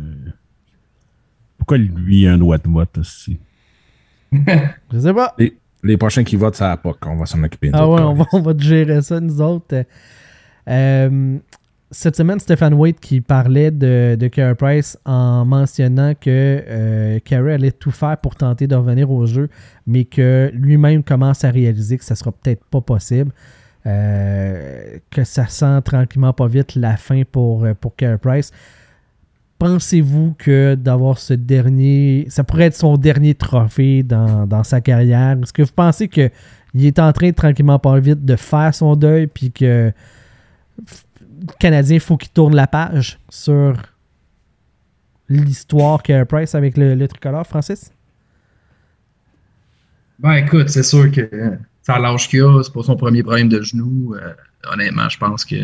[1.59, 3.39] Pourquoi lui a un droit de vote aussi?
[4.33, 5.35] Je sais pas.
[5.39, 7.07] Les, les prochains qui votent, c'est à la POC.
[7.07, 7.71] On va s'en occuper.
[7.73, 9.85] Ah ouais, on va, on va te gérer ça, nous autres.
[10.69, 11.39] Euh,
[11.91, 16.31] cette semaine, Stephen Waite qui parlait de, de Carey Price en mentionnant que
[16.67, 19.49] euh, Carey allait tout faire pour tenter de revenir au jeu,
[19.87, 23.31] mais que lui-même commence à réaliser que ça sera peut-être pas possible.
[23.85, 28.53] Euh, que ça sent tranquillement pas vite la fin pour, euh, pour Price.
[29.59, 35.37] Pensez-vous que d'avoir ce dernier, ça pourrait être son dernier trophée dans, dans sa carrière?
[35.43, 36.31] Est-ce que vous pensez qu'il
[36.75, 39.93] est en train tranquillement pas vite de faire son deuil puis que
[40.79, 43.75] le Canadien, faut qu'il tourne la page sur
[45.29, 47.93] l'histoire Carey Price avec le, le tricolore, Francis?
[50.21, 53.61] Ben écoute, c'est sûr que ça l'âge qu'il a, c'est pas son premier problème de
[53.63, 54.15] genou.
[54.15, 54.33] Euh,
[54.73, 55.57] honnêtement, je pense que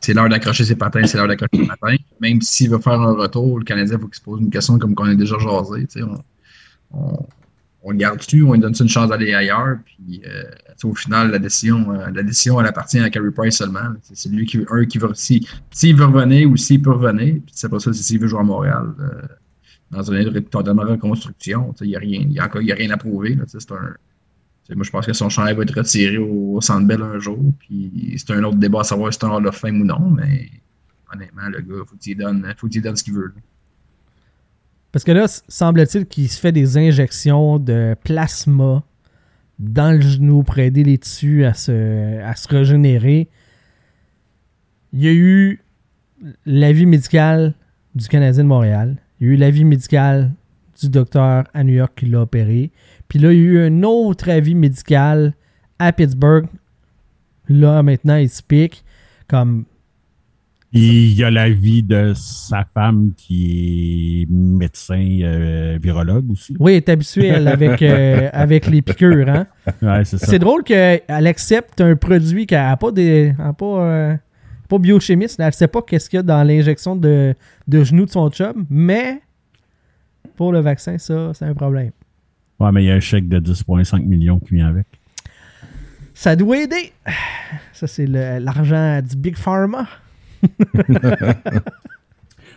[0.00, 1.96] c'est l'heure d'accrocher ses patins, c'est l'heure d'accrocher ses patins.
[2.20, 4.78] Même s'il veut faire un retour, le Canadien, il faut qu'il se pose une question
[4.78, 5.86] comme qu'on a déjà jasé.
[6.92, 7.18] On,
[7.82, 9.78] on, le garde-tu, on lui donne une chance d'aller ailleurs.
[9.84, 10.44] Puis euh,
[10.84, 13.94] au final, la décision, euh, la décision elle appartient à Carey Price seulement.
[14.02, 15.10] C'est- lui qui, un, qui veut.
[15.14, 18.40] si- S'il veut revenir ou s'il peut revenir, c'est pas ça, c'est s'il veut jouer
[18.40, 18.86] à Montréal.
[19.92, 21.72] dans une totalement reconstruction.
[21.72, 23.38] tu sais, Il n'y a, rien- a a rien à prouver.
[23.46, 23.94] c'est un,
[24.74, 27.38] moi, je pense que son chandail va être retiré au, Centre Bell un jour.
[27.58, 30.00] Puis c'est un autre débat à savoir si c'est un Hall of Fame ou non.
[30.10, 30.50] Mais
[31.12, 33.32] honnêtement, le gars, faut qu'il donne, faut qu'il donne ce qu'il veut.
[34.90, 38.82] Parce que là, semble-t-il qu'il se fait des injections de plasma
[39.58, 43.28] dans le genou pour aider les tissus à se, à se régénérer.
[44.92, 45.62] Il y a eu
[46.44, 47.54] l'avis médical
[47.94, 48.96] du Canadien de Montréal.
[49.20, 50.32] Il y a eu l'avis médical
[50.80, 52.70] du docteur à New York qui l'a opéré.
[53.08, 55.34] Puis là, il y a eu un autre avis médical
[55.78, 56.46] à Pittsburgh.
[57.48, 58.84] Là, maintenant, il se pique.
[59.28, 59.64] Comme,
[60.72, 66.54] Il y a l'avis de sa femme qui est médecin euh, virologue aussi.
[66.58, 69.28] oui, elle est habituée, elle, avec, euh, avec les piqûres.
[69.28, 69.46] Hein?
[69.82, 74.16] Ouais, c'est drôle qu'elle accepte un produit qu'elle n'a pas, des, elle a pas, euh,
[74.68, 75.40] pas biochimiste.
[75.40, 77.34] Elle ne sait pas qu'est-ce qu'il y a dans l'injection de,
[77.66, 79.20] de genou de son chum, mais
[80.36, 81.92] pour le vaccin, ça, c'est un problème.
[82.58, 84.86] Ouais, mais il y a un chèque de 10,5 millions qui vient avec.
[86.14, 86.92] Ça doit aider.
[87.72, 89.86] Ça, c'est l'argent du Big Pharma.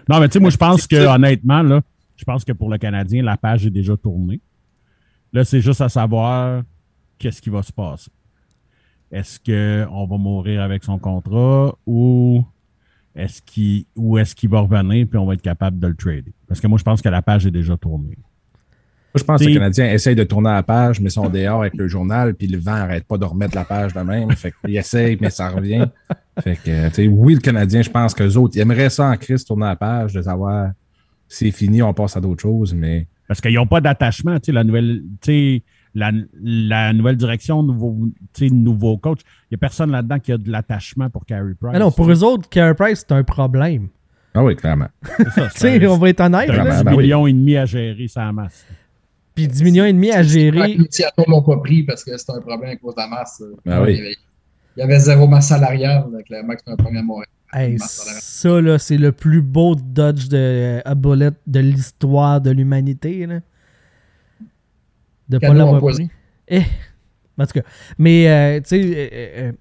[0.10, 1.82] Non, mais tu sais, moi, je pense que, honnêtement, là,
[2.16, 4.42] je pense que pour le Canadien, la page est déjà tournée.
[5.32, 6.64] Là, c'est juste à savoir
[7.20, 8.10] qu'est-ce qui va se passer.
[9.12, 12.44] Est-ce qu'on va mourir avec son contrat ou
[13.16, 16.34] est-ce qu'il ou est-ce qu'il va revenir puis on va être capable de le trader?
[16.48, 18.18] Parce que moi, je pense que la page est déjà tournée.
[19.12, 21.76] Moi, je pense que les Canadiens essayent de tourner la page, mais sont dehors avec
[21.76, 24.32] le journal, puis le vent n'arrête pas de remettre la page de même.
[24.34, 25.88] Fait qu'ils essayent, mais ça revient.
[26.44, 29.18] Fait que, tu sais, oui, le Canadien, je pense qu'eux autres, ils aimeraient ça en
[29.18, 30.72] crise, tourner la page, de savoir
[31.28, 34.52] c'est fini, on passe à d'autres choses, mais Parce qu'ils n'ont pas d'attachement, tu sais,
[34.52, 35.64] la nouvelle, tu sais,
[35.96, 36.12] la,
[36.44, 37.98] la nouvelle direction, nouveau,
[38.34, 39.20] tu sais, nouveau coach.
[39.44, 41.74] Il n'y a personne là-dedans qui a de l'attachement pour Carey Price.
[41.74, 43.90] Mais non, pour eux autres, Carey Price, c'est un problème.
[44.34, 44.90] ah oui, clairement.
[45.56, 46.48] Ça, on va être honnête.
[46.48, 46.64] c'est un là.
[46.64, 47.04] Vraiment, 10 ben oui.
[47.04, 48.66] millions et demi à gérer sa masse.
[49.40, 50.76] Puis 10 millions et demi à gérer.
[50.76, 53.42] Les Seattle l'ont pas pris parce que c'était un problème à cause de la masse.
[53.66, 53.94] Ben oui.
[53.94, 54.16] il, y avait,
[54.76, 56.04] il y avait zéro masse salariale.
[56.12, 57.24] que c'était un à.
[57.54, 58.22] Hey, Masse salariale.
[58.22, 63.26] ça, là, c'est le plus beau dodge de a bullet de l'histoire de l'humanité.
[63.26, 63.40] là.
[65.30, 66.10] De pas l'avoir pris.
[66.50, 66.64] Eh,
[67.38, 67.66] en tout cas.
[67.98, 69.52] Mais, euh, tu sais, euh, euh,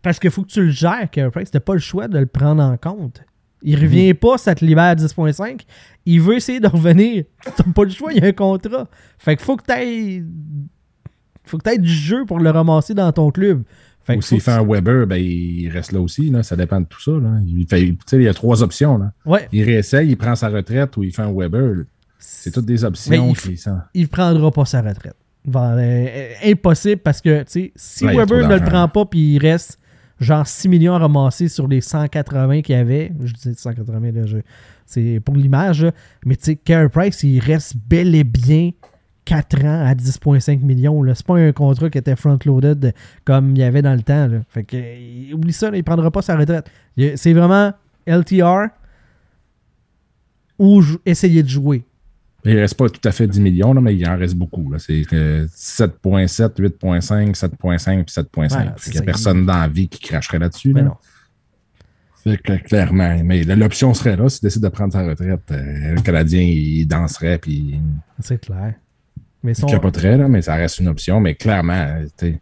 [0.00, 1.50] parce qu'il faut que tu le gères, Carey Price.
[1.50, 3.20] T'as pas le choix de le prendre en compte.
[3.62, 5.60] Il revient pas, ça te libère à 10.5.
[6.06, 7.24] Il veut essayer de revenir.
[7.56, 8.88] T'as pas le choix, il y a un contrat.
[9.18, 10.24] Fait que faut que t'ailles.
[11.44, 13.64] Faut que t'aies du jeu pour le ramasser dans ton club.
[14.02, 16.30] Fait Ou s'il fait un Weber, ben, il reste là aussi.
[16.30, 16.42] Là.
[16.42, 17.10] Ça dépend de tout ça.
[17.10, 17.38] Là.
[17.46, 17.82] Il, fait,
[18.12, 18.96] il y a trois options.
[18.96, 19.12] Là.
[19.26, 21.84] Ouais, Il réessaye, il prend sa retraite ou il fait un Weber.
[22.18, 23.34] C'est toutes des Mais options.
[23.46, 23.58] il
[23.94, 25.16] il prendra pas sa retraite.
[25.44, 29.79] Bon, euh, impossible parce que, si Ouais, Weber ne le prend pas puis il reste
[30.20, 34.22] genre 6 millions à ramasser sur les 180 qu'il y avait, je dis 180, là,
[34.86, 35.86] c'est pour l'image,
[36.24, 38.70] mais tu sais, Carey Price, il reste bel et bien
[39.24, 41.02] 4 ans à 10,5 millions.
[41.14, 42.92] C'est pas un contrat qui était front-loaded
[43.24, 44.28] comme il y avait dans le temps.
[44.48, 46.68] Fait que, euh, oublie ça, là, il prendra pas sa retraite.
[46.96, 47.72] Il- C'est vraiment
[48.06, 48.68] LTR
[50.58, 51.84] ou essayer de jouer.
[52.44, 54.72] Il ne reste pas tout à fait 10 millions, là, mais il en reste beaucoup.
[54.78, 58.48] C'est que 7.7, 8.5, 7.5 puis 7.5.
[58.48, 59.04] Voilà, Fait c'est qu'il n'y a ça.
[59.04, 60.72] personne dans la vie qui cracherait là-dessus.
[60.72, 60.88] Mais là.
[60.88, 60.96] non.
[62.24, 63.18] Fait que, clairement.
[63.24, 67.38] Mais l'option serait là, s'il décide de prendre sa retraite, euh, le Canadien, il danserait
[67.38, 67.78] puis
[68.20, 68.74] C'est clair.
[69.42, 69.66] Mais il son...
[69.66, 71.20] capoterait, là, mais ça reste une option.
[71.20, 71.72] Mais clairement,
[72.22, 72.32] euh,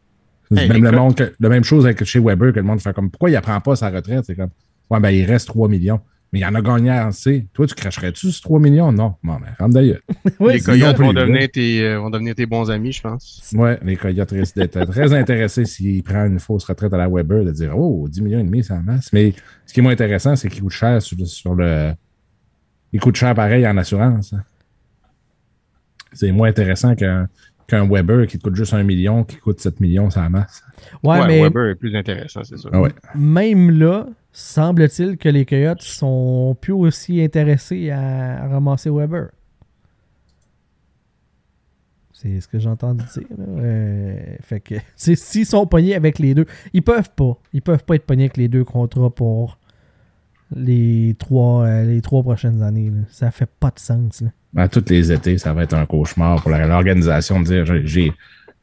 [0.56, 2.94] Hey, même le monde, que- la même chose avec chez Weber, que le monde fait
[2.94, 4.24] comme pourquoi il ne prend pas sa retraite?
[4.26, 4.48] C'est comme
[4.90, 6.00] Ouais, ben il reste 3 millions.
[6.32, 7.46] Mais il y en a gagné assez.
[7.54, 8.92] Toi, tu cracherais-tu sur 3 millions?
[8.92, 9.14] Non.
[9.22, 10.00] Bon, ben, rentre d'ailleurs.
[10.40, 13.50] Oui, les Coyotes plus, vont devenir, tes, euh, vont devenir tes bons amis, je pense.
[13.56, 17.44] Ouais, les Coyotes risquent d'être très intéressés s'ils prennent une fausse retraite à la Weber,
[17.46, 19.10] de dire Oh, 10 millions et demi, en masse.
[19.14, 19.32] Mais
[19.64, 21.92] ce qui est moins intéressant, c'est qu'il coûte cher sur, sur le.
[22.92, 24.32] Il coûte cher pareil en assurance.
[24.34, 24.44] hein.
[26.12, 27.28] C'est moins intéressant qu'un
[27.66, 30.62] qu'un Weber qui te coûte juste 1 million, qui coûte 7 millions, en masse.
[31.02, 32.70] Ouais, Ouais, mais Weber est plus intéressant, c'est sûr.
[32.72, 32.90] Ah ouais.
[33.14, 34.06] même là,
[34.38, 39.30] semble-t-il que les Coyotes sont plus aussi intéressés à, ramasser Weber.
[42.12, 43.26] C'est ce que j'ai entendu dire.
[43.38, 47.36] Euh, fait que s'ils sont pognés avec les deux, ils peuvent pas.
[47.52, 49.58] Ils peuvent pas être pognés avec les deux contrats pour
[50.54, 52.90] les trois, euh, les trois prochaines années.
[52.90, 53.02] là.
[53.10, 54.20] Ça fait pas de sens.
[54.20, 54.28] là.
[54.52, 58.12] Ben, tous les étés, ça va être un cauchemar pour l'organisation de dire j'ai-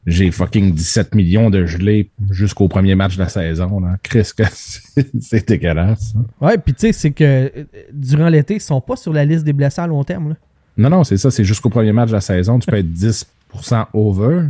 [0.06, 3.80] j'ai fucking 17 millions de gelés jusqu'au premier match de la saison.
[3.80, 3.96] Là.
[4.02, 4.30] Chris,
[5.20, 6.14] c'est dégueulasse.
[6.16, 6.24] hein.
[6.40, 9.44] Ouais, puis tu sais, c'est que euh, durant l'été, ils sont pas sur la liste
[9.44, 10.30] des blessés à long terme.
[10.30, 10.34] là.
[10.78, 12.58] Non, non, c'est ça, c'est jusqu'au premier match de la saison.
[12.58, 14.42] Tu peux être 10% over.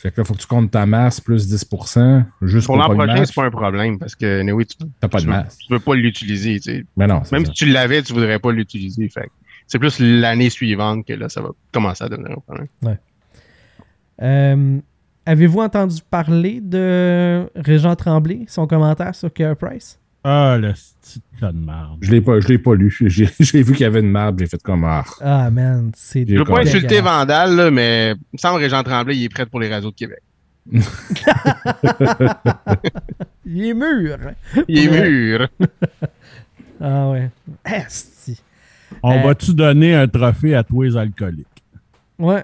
[0.00, 2.86] Fait que là, il faut que tu comptes ta masse plus 10% jusqu'au Pour l'an
[2.86, 5.32] premier prochain, c'est pas un problème parce que anyway, tu, T'as pas de tu veux-
[5.36, 5.58] masse.
[5.58, 6.60] tu veux pas l'utiliser.
[6.60, 6.84] tu sais.
[6.96, 7.52] Mais non, c'est Même ça.
[7.52, 9.08] si tu l'avais, tu voudrais pas l'utiliser.
[9.08, 9.30] Fait que
[9.66, 12.68] c'est plus l'année suivante que là, ça va commencer à devenir un problème.
[14.22, 14.78] Euh,
[15.26, 19.98] Avez-vous entendu parler de Régent Tremblay, son commentaire sur Care Price?
[20.24, 21.98] Ah, le petit tas de merde.
[22.00, 22.94] Je l'ai pas, je l'ai pas lu.
[23.06, 25.04] J'ai vu qu'il y avait une map, j'ai fait comme ah.
[25.20, 27.00] Ah, man, c'est Je Je veux pas insulter.
[27.00, 29.90] Vandal, là, mais il me semble que Régent Tremblay, il est prêt pour les réseaux
[29.90, 30.20] de Québec.
[33.46, 34.18] Il est mûr.
[34.68, 35.48] Il est mûr.
[36.82, 37.28] Ah ouais.
[37.62, 38.40] Esti.
[39.02, 41.46] On Euh, va-tu donner un trophée à tous les alcooliques?
[42.18, 42.42] Ouais.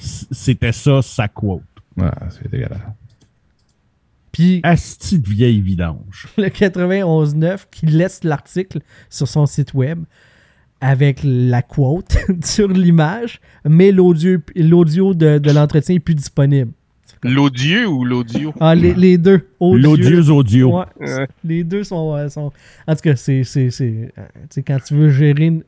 [0.00, 1.62] C'était ça, sa quote.
[2.00, 2.78] Ah, c'est dégueulasse.
[4.32, 6.28] Puis Asti de vieille vidange.
[6.38, 10.04] le 91.9 qui laisse l'article sur son site web
[10.80, 16.72] avec la quote sur l'image, mais l'audio l'audio de, de l'entretien est plus disponible.
[17.22, 18.54] L'odieux ou l'audio?
[18.60, 19.46] Ah, les, les deux.
[19.58, 19.90] Audio.
[19.90, 20.78] L'odieuse audio.
[21.00, 21.26] Ouais.
[21.44, 22.50] Les deux sont, euh, sont-
[22.86, 23.44] En tout cas, c'est.
[23.44, 25.64] c'est, c'est, euh, tu sais, quand tu veux gérer une-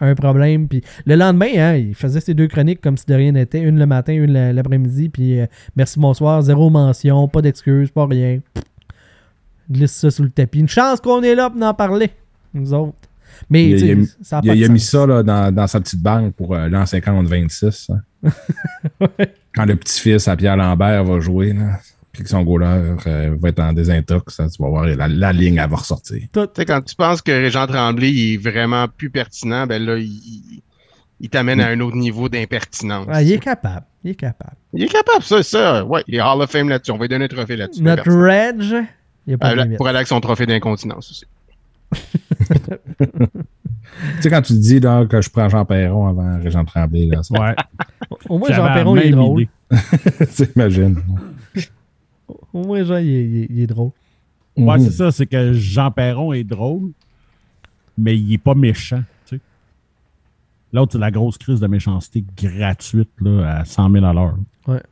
[0.00, 0.68] un problème.
[0.68, 3.60] Puis le lendemain, hein, il faisait ses deux chroniques comme si de rien n'était.
[3.60, 5.08] Une le matin, une la- l'après-midi.
[5.08, 5.46] Puis euh,
[5.76, 6.42] merci, bonsoir.
[6.42, 8.40] Zéro mention, pas d'excuses, pas rien.
[8.54, 8.64] Pff,
[9.70, 10.60] glisse ça sous le tapis.
[10.60, 12.10] Une chance qu'on est là pour en parler,
[12.54, 12.94] nous autres.
[13.50, 15.66] Mais Il a- il ça a Il, a, il a mis ça là, dans, dans
[15.66, 17.92] sa petite banque pour euh, l'an 50-26.
[17.92, 18.00] hein.
[19.54, 21.78] Quand le petit-fils à Pierre Lambert va jouer, là,
[22.26, 25.70] son goaler euh, va être en désintox, hein, tu vas voir, la, la ligne, elle
[25.70, 26.22] va ressortir.
[26.32, 29.96] Tu sais, quand tu penses que Régent Tremblay il est vraiment plus pertinent, ben là,
[29.98, 33.06] il, t'amène à un autre niveau d'impertinence.
[33.10, 33.86] Ah, il est capable.
[34.04, 34.56] Il est capable.
[34.72, 35.84] Il est capable, ça, ça.
[35.84, 36.90] Ouais, il est Hall of Fame là-dessus.
[36.90, 37.82] On va lui donner un trophée là-dessus.
[37.82, 38.10] Notre.
[38.10, 38.86] Reg,
[39.26, 39.76] il a pas de limite.
[39.76, 41.24] pour aller avec son trophée d'incontinence aussi.
[44.16, 47.22] Tu sais, quand tu dis là, que je prends Jean Perron avant Régent Tremblay, là,
[47.22, 47.54] ça, Ouais.
[48.28, 49.46] Au moins, Jean Perron, il est drôle.
[50.34, 50.96] t'imagines.
[52.52, 53.90] Au moins, Jean, il est, il est- il est drôle.
[54.56, 54.84] Ouais, Mhm.
[54.84, 55.10] c'est ça.
[55.12, 56.90] C'est que Jean Perron est drôle,
[57.96, 59.02] mais il est pas méchant.
[59.26, 59.40] tu sais.
[60.72, 64.36] L'autre, c'est la grosse crise de méchanceté gratuite là, à 100 000 à l'heure.
[64.66, 64.82] Ouais.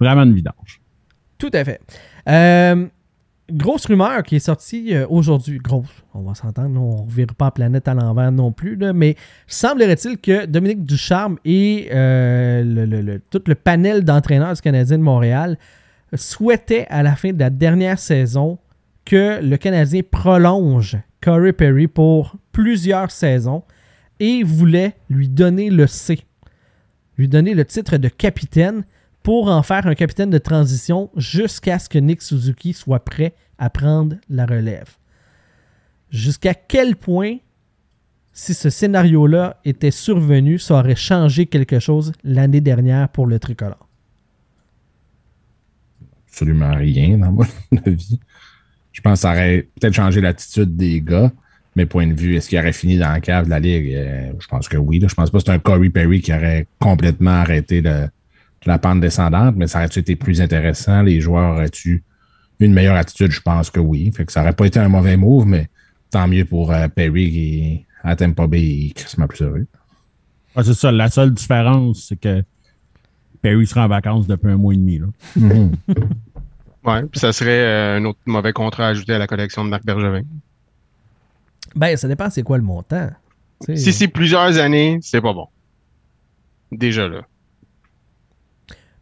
[0.00, 0.80] Vraiment une vidange.
[1.38, 1.80] Tout à fait.
[2.28, 2.86] Euh,
[3.50, 5.58] grosse rumeur qui est sortie euh, aujourd'hui.
[5.58, 6.78] Grosse, on va s'entendre.
[6.80, 8.76] On ne revire pas la planète à l'envers non plus.
[8.76, 9.16] là, mais
[9.46, 14.98] semblerait-il que Dominique Ducharme et euh, le- le- le- tout le panel d'entraîneurs du Canadien
[14.98, 15.56] de Montréal
[16.14, 18.58] souhaitaient à la fin de la dernière saison
[19.04, 23.62] que le Canadien prolonge Corey Perry pour plusieurs saisons
[24.20, 26.20] et voulait lui donner le C,
[27.16, 28.84] lui donner le titre de capitaine
[29.22, 33.70] pour en faire un capitaine de transition jusqu'à ce que Nick Suzuki soit prêt à
[33.70, 34.96] prendre la relève.
[36.10, 37.36] Jusqu'à quel point,
[38.32, 43.87] si ce scénario-là était survenu, ça aurait changé quelque chose l'année dernière pour le tricolore?
[46.38, 47.44] Absolument rien dans mon
[47.86, 48.18] avis.
[48.92, 51.32] Je pense que ça aurait peut-être changé l'attitude des gars,
[51.76, 53.92] mais point de vue, est-ce qu'il aurait fini dans la cave de la Ligue?
[53.94, 54.98] Euh, je pense que oui.
[54.98, 55.08] Là.
[55.08, 58.08] Je pense pas que c'est un Corey Perry qui aurait complètement arrêté le-
[58.66, 61.02] la pente descendante, mais ça aurait-tu été plus intéressant?
[61.02, 62.02] Les joueurs auraient-tu
[62.60, 63.30] une meilleure attitude?
[63.30, 64.10] Je pense que oui.
[64.14, 65.68] Fait que ça aurait pas été un mauvais move, mais
[66.10, 69.66] tant mieux pour euh, Perry qui, à Tampa Bay, est plus heureux.
[70.56, 70.90] C'est ça.
[70.90, 72.42] La seule différence, c'est que
[73.40, 74.98] Perry sera en vacances depuis un mois et demi.
[74.98, 75.06] Là.
[75.36, 75.70] Mhm.
[76.88, 79.84] Ouais, puis ça serait euh, un autre mauvais contrat ajouté à la collection de Marc
[79.84, 80.22] Bergevin.
[81.76, 83.10] Ben, ça dépend c'est quoi le montant.
[83.74, 85.48] Si c'est plusieurs années, c'est pas bon.
[86.72, 87.22] Déjà là.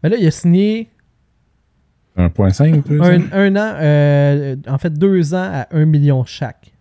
[0.02, 0.88] ben là, il a signé
[2.16, 3.00] 1,5 plus?
[3.02, 6.72] un, un an, euh, en fait deux ans à un million chaque.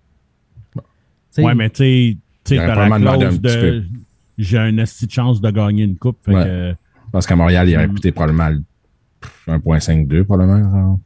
[1.38, 3.84] Ouais, mais tu sais, t'as la clause un petit de
[4.38, 6.18] j'ai un esti de chance de gagner une coupe.
[6.26, 6.44] Fait Ouais.
[6.44, 6.76] que,
[7.12, 7.94] Parce qu'à Montréal, il aurait Mm.
[7.94, 8.62] coûté probablement le-
[9.48, 11.00] 1.52, probablement.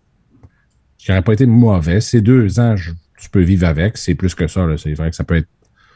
[0.97, 2.01] qui n'aurait pas été mauvais.
[2.01, 3.97] C'est deux ans, je- tu peux vivre avec.
[3.97, 4.65] C'est plus que ça.
[4.77, 5.47] C'est vrai que ça peut être.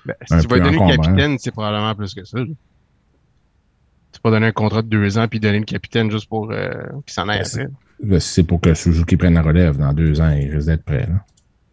[0.05, 2.37] Ben, Un si tu vas donner le capitaine, c'est probablement plus que ça.
[2.39, 2.45] là.
[2.45, 6.51] Tu peux pas donner un contrat de deux ans puis donner le capitaine juste pour
[6.51, 6.71] euh,
[7.05, 7.67] qu'il s'en aille Ben, après.
[8.07, 10.29] là, C'est pour que Suzuki prenne la relève dans deux ans.
[10.31, 11.07] Il risque d'être prêt.
[11.07, 11.25] là.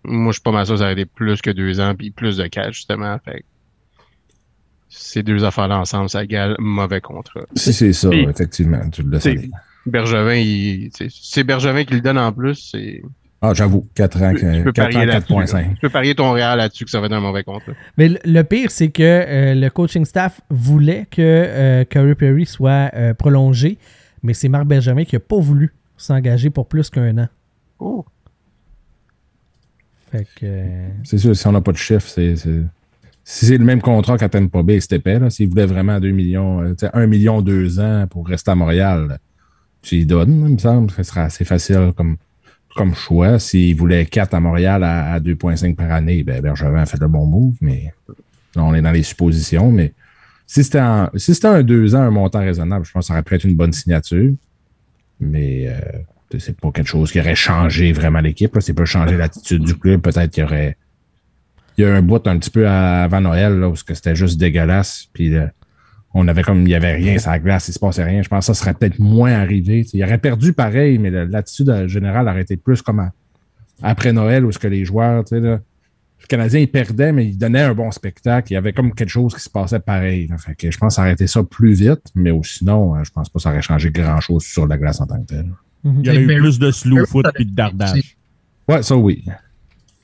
[0.05, 2.11] Moi, je suis pas mal sûr que ça aurait été plus que deux ans puis
[2.11, 3.17] plus de cash, justement.
[3.25, 3.45] Fait
[4.89, 7.43] ces deux affaires-là ensemble, ça égale mauvais contrat.
[7.55, 9.51] Si c'est ça, effectivement, tu le aller.
[9.87, 12.71] Bergevin, il, c'est Bergevin qui le donne en plus.
[12.73, 13.03] C'est,
[13.43, 15.33] Ah, j'avoue, 4 ans, tu peux 4 parier ans, là-dessus.
[15.33, 15.53] 4.5.
[15.55, 15.69] là.
[15.71, 17.73] Tu peux parier ton Real là-dessus que ça va être un mauvais contrat.
[17.97, 22.45] Mais le- le pire, c'est que euh, le coaching staff voulait que euh, Curry Perry
[22.47, 23.79] soit euh, prolongé,
[24.23, 27.29] mais c'est Marc Benjamin qui n'a pas voulu s'engager pour plus qu'un an.
[27.79, 28.05] Oh.
[30.13, 30.45] Fait que.
[30.45, 32.37] euh, C'est sûr, si on n'a pas de chiffre, c'est.
[32.37, 32.63] c'est-
[33.23, 35.19] Si c'est le même contrat qu'à Tampa Bay, c'était épais.
[35.31, 38.55] S'il voulait vraiment 2 millions, euh, tu sais, 1 million 2 ans pour rester à
[38.57, 39.19] Montréal,
[39.83, 40.91] tu y donnes, il me semble.
[40.91, 42.17] Ce serait assez facile comme,
[42.77, 43.39] comme choix.
[43.39, 47.09] S'il voulait 4 à Montréal à, à 2,5 par année, ben Bergevin a fait le
[47.09, 47.93] bon move, mais
[48.55, 49.71] là, on est dans les suppositions.
[49.71, 49.93] Mais
[50.47, 53.45] si c'était un 2 ans, un montant raisonnable, je pense que ça aurait pu être
[53.45, 54.33] une bonne signature.
[55.21, 55.79] Mais euh,
[56.39, 58.57] c'est pas quelque chose qui aurait changé vraiment l'équipe.
[58.61, 60.01] C'est pas changer l'attitude du club.
[60.01, 60.77] Peut-être qu'il y aurait.
[61.77, 65.09] Il y a un bout un petit peu avant Noël là, où c'était juste dégueulasse.
[65.13, 65.51] Puis là,
[66.15, 68.23] on avait comme il n'y avait rien sur la glace, il se passait rien.
[68.23, 69.85] Je pense que ça serait peut-être moins arrivé.
[69.85, 73.13] T'sais, il aurait perdu pareil, mais l'attitude euh, générale aurait été plus comme à-
[73.83, 75.61] après Noël où ce que les joueurs, tu sais, là,
[76.23, 78.51] le Canadien, ils perdaient, mais ils donnaient un bon spectacle.
[78.53, 80.27] Il y avait comme quelque chose qui se passait pareil.
[80.27, 80.37] là.
[80.37, 83.11] Fait que je pense que ça aurait été ça plus vite, mais sinon, euh, je
[83.11, 85.47] pense pas que ça aurait changé grand-chose sur la glace en tant que tel.
[85.85, 86.01] mhm.
[86.01, 88.17] il y aurait eu plus de slow foot et de dardage.
[88.69, 89.25] Ouais, ça oui.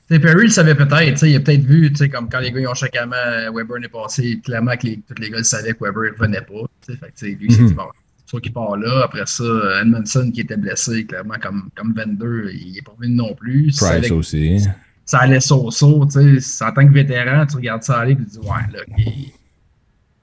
[0.09, 2.67] Tu sais, Perry le savait peut-être, il a peut-être vu, comme quand les gars ils
[2.67, 3.07] ont chacun
[3.53, 6.63] Weber n'est passé, clairement que les, tous les gars savaient que Weber ne revenait pas.
[6.85, 7.67] Fait que, lui, Mhm.
[7.67, 7.83] dit, bon,
[8.23, 9.01] c'est sûr qu'il part là.
[9.03, 9.43] Après ça,
[9.81, 13.75] Edmondson qui était blessé, clairement, comme, comme 22, il n'est pas venu non plus.
[13.77, 14.61] Price aussi.
[15.03, 16.63] ça allait so-so, tu sais.
[16.63, 18.79] En tant que vétéran, tu regardes ça aller et tu dis, ouais, là,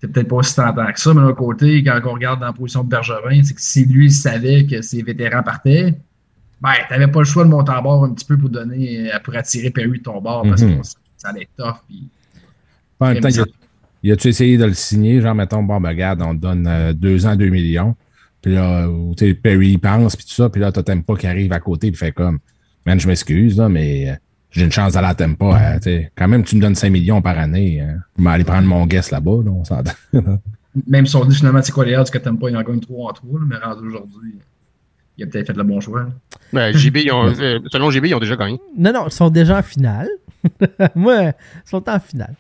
[0.00, 2.52] c'est peut-être pas aussi tentant que ça, mais d'un côté, quand on regarde dans la
[2.52, 5.94] position de Bergevin, c'est que si lui il savait que ses vétérans partaient,
[6.60, 9.18] ben, t'avais pas le choix de monter à bord un petit peu pour donner, euh,
[9.22, 10.80] pour attirer Perry de ton bord parce Mhm.
[10.80, 10.86] que
[11.16, 11.76] ça allait être tough.
[11.88, 12.08] Puis,
[13.00, 13.50] En même temps, il a, ça-
[14.02, 15.20] il a-tu essayé de le signer?
[15.20, 17.94] Genre, mettons, bon, ben, regarde, on te donne euh, deux ans, deux millions.
[18.40, 18.86] Puis là,
[19.16, 20.48] tu sais, Perry il pense, puis tout ça.
[20.48, 22.38] Puis là, t'as Tempa qui arrive à côté, puis fait comme,
[22.86, 24.14] man, je m'excuse, là, mais euh,
[24.50, 25.46] j'ai une chance d'aller à Tempa.
[25.56, 26.12] hein, tu sais.
[26.14, 27.80] quand même, tu me donnes 5 millions par année.
[27.80, 27.96] Hein.
[28.18, 29.92] Je vais aller prendre mon guest là-bas, là, on s'entend.
[30.86, 32.80] même si on dit finalement, c'est quoi les odds que t'aimes pas, il en gagne
[32.80, 34.34] 3 en 3, mais rendu aujourd'hui,
[35.16, 36.06] il a peut-être fait le bon choix.
[36.52, 38.60] Ben, JB, ils ont, euh, selon JB, ils ont déjà gagné.
[38.76, 40.08] Non, non, ils sont déjà en finale.
[40.94, 41.34] Moi, ils
[41.68, 42.34] sont en finale.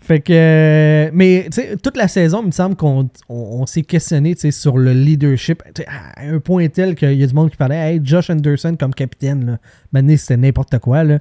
[0.00, 1.10] Fait que.
[1.12, 4.42] mais, tu sais, toute la saison, il me semble qu'on on, on s'est questionné, tu
[4.42, 5.62] sais, sur le leadership.
[5.86, 8.94] À un point tel qu'il y a du monde qui parlait, hey, Josh Anderson comme
[8.94, 9.58] capitaine, là.
[9.92, 11.18] Maintenant, c'était n'importe quoi, là.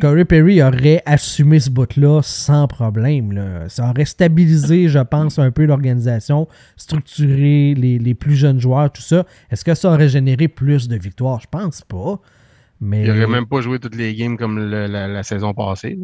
[0.00, 3.32] Corey Perry aurait assumé ce bout-là sans problème.
[3.32, 3.68] Là.
[3.68, 9.02] Ça aurait stabilisé, je pense, un peu l'organisation, structuré les, les plus jeunes joueurs, tout
[9.02, 9.24] ça.
[9.50, 11.40] Est-ce que ça aurait généré plus de victoires?
[11.40, 12.20] Je pense pas.
[12.80, 13.02] Mais...
[13.04, 15.98] Il n'aurait même pas joué toutes les games comme le- la, la saison passée.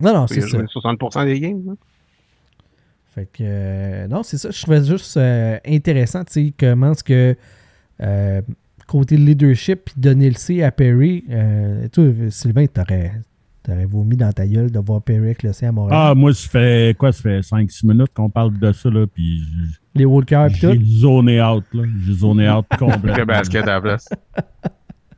[0.00, 0.46] Non, non, c'est ça.
[0.46, 1.62] joué 60% des games.
[1.66, 1.72] là.
[3.14, 4.50] Fait que, euh, non, c'est ça.
[4.50, 7.36] Je trouvais juste euh, intéressant, tu sais, comment est-ce que
[8.00, 8.40] euh,
[8.88, 13.12] côté leadership, puis donner le C à Perry, euh, toi, Sylvain, t'aurais,
[13.62, 16.00] t'aurais vomi dans ta gueule de voir Perry avec le C à Montréal?
[16.02, 17.12] Ah, moi, ça fait quoi?
[17.12, 19.42] Ça fait 5-6 minutes qu'on parle de ça, là, puis
[19.94, 20.84] Les Walkers, puis j'ai tout?
[20.84, 21.84] zoné out, là.
[22.06, 23.14] J'ai zoné out complètement.
[23.16, 24.08] Le basket à la place.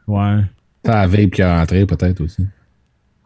[0.06, 0.40] Ouais.
[0.84, 2.44] Ça a vape qui est rentré, peut-être aussi.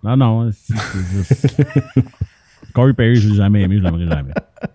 [0.02, 1.64] Non, non, c'est c'est juste...
[2.74, 4.32] Corey Perry, je l'ai jamais aimé, je l'aimerai jamais.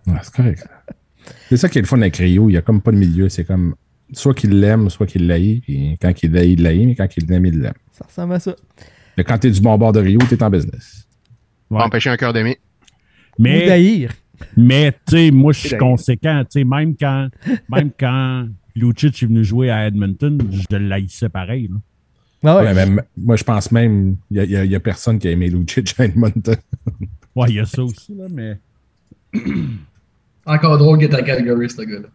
[0.07, 0.67] Ouais, c'est correct.
[1.49, 2.49] C'est ça qui est le fun avec Rio.
[2.49, 3.29] Il n'y a comme pas de milieu.
[3.29, 3.75] C'est comme
[4.13, 5.59] soit qu'il l'aime, soit qu'il l'aille.
[5.61, 7.73] Puis quand il l'aille, il l'aille, mais quand il l'aime, il l'aime.
[7.91, 8.55] Ça ressemble à ça.
[9.17, 11.07] Mais quand t'es du bon bord de Rio, t'es en business.
[11.69, 11.83] Pas Ouais.
[11.83, 12.57] empêcher un cœur d'aimer.
[13.37, 14.11] Ou Mais, d'haïr.
[14.57, 16.41] mais tu sais, moi, je suis conséquent.
[16.45, 17.29] Tu sais, même quand,
[17.69, 21.69] même quand Lucic est venu jouer à Edmonton, je l'haïssais pareil.
[21.71, 21.77] Là.
[22.43, 22.63] Ah ouais.
[22.67, 26.05] Ouais, même- moi, je pense même il n'y a personne qui a aimé Lucic à
[26.05, 26.55] Edmonton.
[27.35, 28.57] Ouais, il y a ça aussi, là, mais...
[30.45, 32.07] Encore drôle qu'il est à Calgary, ce gars-là.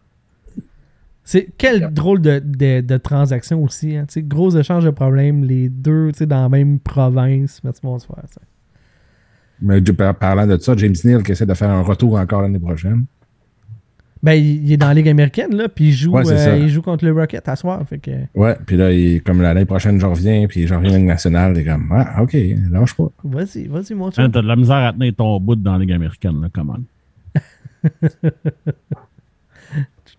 [1.27, 3.95] C'est quel drôle de, de, de transaction aussi.
[3.97, 7.61] Hein, tu sais, gros échange de problèmes, les deux tu sais, dans la même province.
[7.63, 8.41] Mais tu vas se faire ça.
[9.61, 9.81] Mais
[10.19, 13.05] parlant de ça, James Neal qui essaie de faire un retour encore l'année prochaine.
[14.21, 16.69] Ben, il il est dans la Ligue américaine, là, puis il joue, Ouais, euh, il
[16.69, 17.83] joue contre le Rocket à soir.
[17.87, 20.93] Fait que, Ouais, puis là, il- comme l'année prochaine, je reviens, puis je reviens à
[20.93, 22.35] la Ligue nationale, t'es comme, ah, ok,
[22.71, 23.09] lâche pas.
[23.23, 24.31] vas-y, vas-y, mon Hein, chum.
[24.31, 26.77] T'as de la misère à tenir ton bout dans la Ligue américaine, là, comment?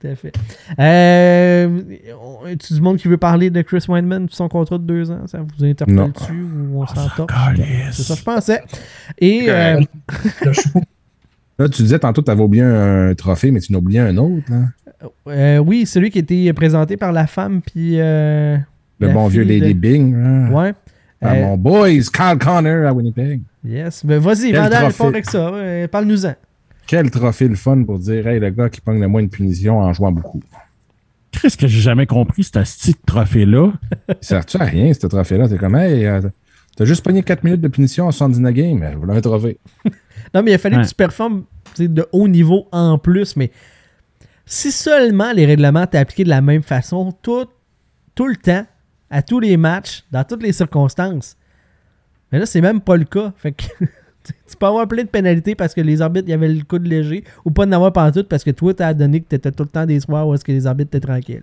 [0.00, 0.32] Tout à fait.
[0.78, 1.80] Euh,
[2.20, 5.10] on- tu du monde qui veut parler de Chris Weinman puis son contrat de deux
[5.10, 5.26] ans?
[5.26, 6.32] Ça vous interpelle-tu
[6.72, 7.30] ou on s'en tape?
[7.92, 8.62] C'est ça, je pensais.
[9.18, 9.80] Et euh.
[11.58, 14.14] Là, tu disais tantôt que tu avais oublié un trophée, mais tu n'as oublié un
[14.18, 15.08] autre, là.
[15.28, 18.58] euh, oui, celui qui a été présenté par la femme puis euh,
[19.00, 20.50] Le La bon vieux Lady de- Bing, là.
[20.50, 20.74] ouais.
[21.22, 23.40] Ah, Euh, mon boys, Kyle Connor à Winnipeg.
[23.64, 24.04] Yes.
[24.04, 24.98] Ben, vas-y, Vandal, trophée.
[24.98, 25.48] pas avec ça.
[25.48, 26.34] euh, Parle-nous-en.
[26.86, 29.78] Quel trophée le fun pour dire, hey, le gars qui pogne le moins de punition
[29.80, 30.40] en jouant beaucoup?
[31.32, 33.72] Qu'est-ce que j'ai jamais compris, ce style de trophée-là?
[34.08, 35.48] Il sert-tu à rien, ce trophée-là?
[35.48, 36.20] T'es comme, hey, euh,
[36.76, 39.58] t'as juste pogné 4 minutes de punition en 79 games, mais voilà un trophée.
[40.34, 40.82] Non, mais il a fallu Ouais.
[40.82, 41.44] que tu performes
[41.78, 43.50] de haut niveau en plus, mais
[44.44, 47.46] si seulement les règlements étaient appliqués de la même façon tout,
[48.14, 48.66] tout le temps,
[49.08, 51.36] à tous les matchs, dans toutes les circonstances.
[52.32, 53.32] Mais là, c'est même pas le cas.
[53.36, 53.64] Fait que
[54.48, 56.78] tu peux avoir plein de pénalités parce que les arbitres, il y avait le coup
[56.78, 59.26] de léger, ou pas de n'avoir pas en tout parce que toi, t'as donné que
[59.28, 61.42] t'étais tout le temps des soirs où est-ce que les arbitres étaient tranquilles.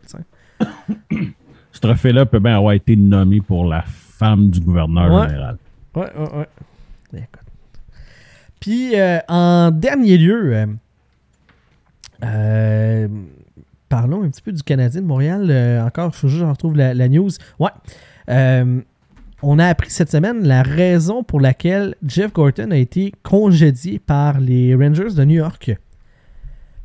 [1.72, 5.30] Ce trophée-là peut bien avoir été nommé pour la femme du gouverneur Ouais.
[5.30, 5.58] général.
[5.96, 6.48] Ouais, ouais, ouais.
[7.14, 7.42] Écoute.
[8.60, 10.66] Puis, euh, en dernier lieu, euh,
[12.24, 13.08] euh,
[13.90, 15.82] parlons un petit peu du Canadien de Montréal.
[15.86, 17.30] Encore, il faut juste que je retrouve la, la news.
[17.60, 17.72] Ouais.
[19.46, 24.40] On a appris cette semaine la raison pour laquelle Jeff Gorton a été congédié par
[24.40, 25.78] les Rangers de New York.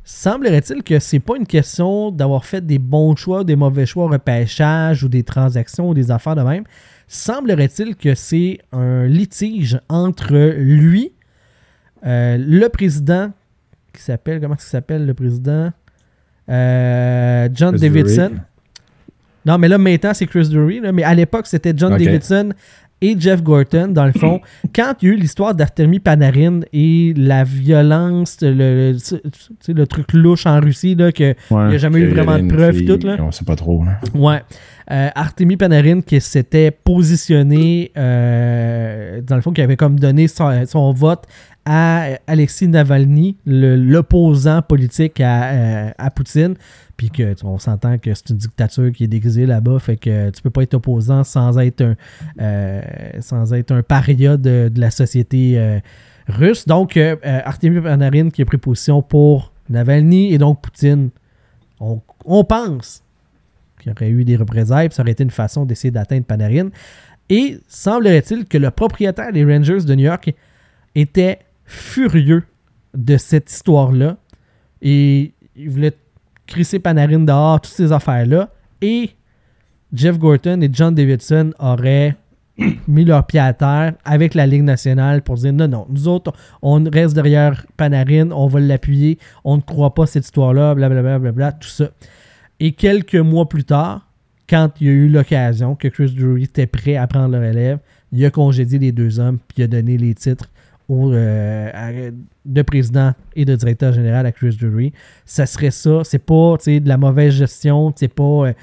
[0.03, 4.03] Semblerait-il que c'est pas une question d'avoir fait des bons choix ou des mauvais choix
[4.03, 6.65] au repêchage ou des transactions ou des affaires de même.
[7.07, 11.13] Semblerait-il que c'est un litige entre lui,
[12.05, 13.31] euh, le président,
[13.93, 15.71] qui s'appelle, comment s'appelle le président?
[16.49, 18.31] Euh, John Davidson.
[19.49, 20.79] Non, mais là, maintenant, c'est Chris Drury.
[20.79, 21.97] là, mais à l'époque, c'était John.
[21.97, 22.51] Davidson
[23.01, 24.41] et Jeff Gorton, dans le fond.
[24.75, 28.95] quand il y a eu l'histoire d'Artemi Panarin et la violence, le,
[29.85, 33.07] truc louche en Russie, là, que il n'y a jamais eu vraiment de preuves tout.
[33.07, 33.17] Là.
[33.21, 33.99] On sait pas trop, là.
[34.13, 34.43] Ouais.
[34.91, 40.65] Euh, Artemi Panarin qui s'était positionné, euh, dans le fond, qui avait comme donné son,
[40.67, 41.25] son vote
[41.71, 46.55] à Alexis Navalny, l'opposant politique à, euh, à Poutine.
[46.97, 50.41] Puis que on s'entend que c'est une dictature qui est déguisée là-bas, fait que tu
[50.41, 51.95] peux pas être opposant sans être un,
[52.41, 52.81] euh,
[53.19, 55.79] sans être un paria de, la société euh,
[56.27, 56.65] russe.
[56.65, 61.11] Donc, euh, euh, Artemi Panarin qui a pris position pour Navalny et donc Poutine.
[61.79, 63.03] On, on pense
[63.79, 66.69] qu'il y aurait eu des représailles, puis ça aurait été une façon d'essayer d'atteindre Panarin.
[67.29, 70.33] Et semblerait-il que le propriétaire des Rangers de New York
[70.95, 71.39] était
[71.69, 72.43] furieux
[72.95, 74.17] de cette histoire-là.
[74.81, 75.95] Et il voulait
[76.47, 78.49] crisser Panarin dehors, toutes ces affaires-là.
[78.81, 79.11] Et
[79.93, 82.15] Jeff Gorton et John Davidson auraient
[82.87, 86.33] mis leur pied à terre avec la Ligue nationale pour dire non, non, nous autres,
[86.61, 91.51] on reste derrière Panarin, on va l'appuyer, on ne croit pas cette histoire-là, blablabla, blablabla,
[91.53, 91.91] tout ça.
[92.59, 94.07] Et quelques mois plus tard,
[94.49, 97.77] quand il y a eu l'occasion que Chris Drury était prêt à prendre le relève,
[98.11, 100.49] il a congédié les deux hommes puis il a donné les titres
[100.89, 102.11] au, euh, à-
[102.45, 104.91] de président et de directeur général à Chris Drury.
[105.25, 106.01] Ça serait ça.
[106.03, 107.93] C'est pas de la mauvaise gestion.
[107.95, 108.23] C'est pas.
[108.23, 108.53] euh,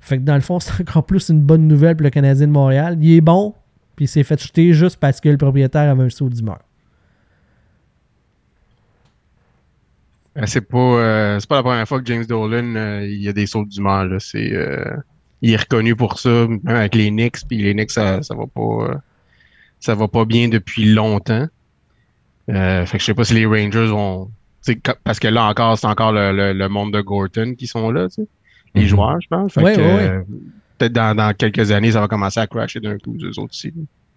[0.00, 2.52] fait que dans le fond, c'est encore plus une bonne nouvelle pour le Canadien de
[2.52, 2.98] Montréal.
[3.00, 3.54] Il est bon,
[3.96, 6.58] puis il s'est fait jeter juste parce que le propriétaire avait un saut d'humeur.
[10.36, 13.46] Euh, C'est pas, euh, pas la première fois que James Dolan il y a des
[13.46, 14.06] sauts d'humeur.
[14.34, 17.46] il est reconnu pour ça, même avec les Knicks.
[17.48, 19.00] Puis les Knicks, ça, ça va pas,
[19.80, 21.46] ça va pas bien depuis longtemps.
[22.50, 24.30] Euh, fait que je sais pas si les Rangers vont,
[25.04, 28.08] parce que là encore, c'est encore le, le, le monde de Gorton qui sont là,
[28.08, 28.28] tu sais.
[28.74, 28.88] les Mhm.
[28.88, 29.52] joueurs, je pense.
[29.54, 30.24] Fait Ouais, que, ouais, ouais.
[30.78, 33.72] peut-être dans, dans quelques années, ça va commencer à crasher d'un coup, eux autres aussi.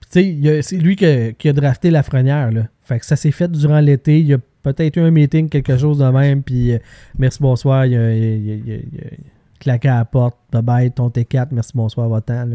[0.09, 2.51] C'est lui qui a, qui a drafté Lafrenière.
[2.51, 2.63] Là.
[2.83, 4.19] Fait que ça s'est fait durant l'été.
[4.19, 6.43] Il y a peut-être eu un meeting, quelque chose de même.
[6.43, 6.77] Puis euh,
[7.17, 7.85] merci, bonsoir.
[7.85, 9.09] Il a, il a- il a- il a- il a
[9.59, 10.37] claqué à la porte.
[10.51, 11.47] Bye bye, ton T4.
[11.51, 12.49] Merci, bonsoir, va-t'en.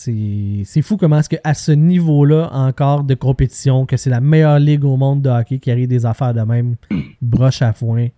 [0.00, 4.58] C'est c'est fou comment est-ce qu'à ce niveau-là encore de compétition, que c'est la meilleure
[4.58, 6.76] ligue au monde de hockey qui arrive des affaires de même,
[7.20, 8.08] broche à foin,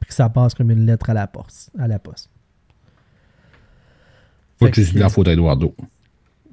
[0.00, 1.70] puis que ça passe comme une lettre à la poste.
[1.78, 2.30] À la poste.
[4.58, 5.74] Fait juste que- de la faute à Eduardo.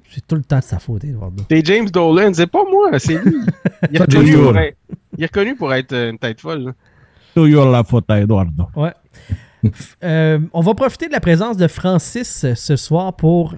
[0.10, 1.41] C'est tout le temps de sa faute, Eduardo.
[1.49, 3.38] C'est James Dolan, c'est pas moi, c'est lui.
[3.91, 4.77] Il est, reconnu pour être,
[5.18, 6.73] il est reconnu pour être euh, une tête folle.
[7.34, 8.68] Toujours la faute à Eduardo.
[8.76, 8.91] Ouais.
[10.03, 13.56] Euh, on va profiter de la présence de Francis euh, ce soir pour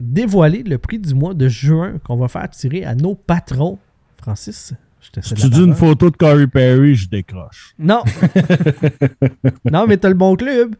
[0.00, 3.78] dévoiler le prix du mois de juin qu'on va faire tirer à nos patrons.
[4.20, 7.74] Francis, je Si tu dis une photo de Corey Perry, je décroche.
[7.78, 8.02] Non.
[9.70, 10.74] non, mais t'as le bon club.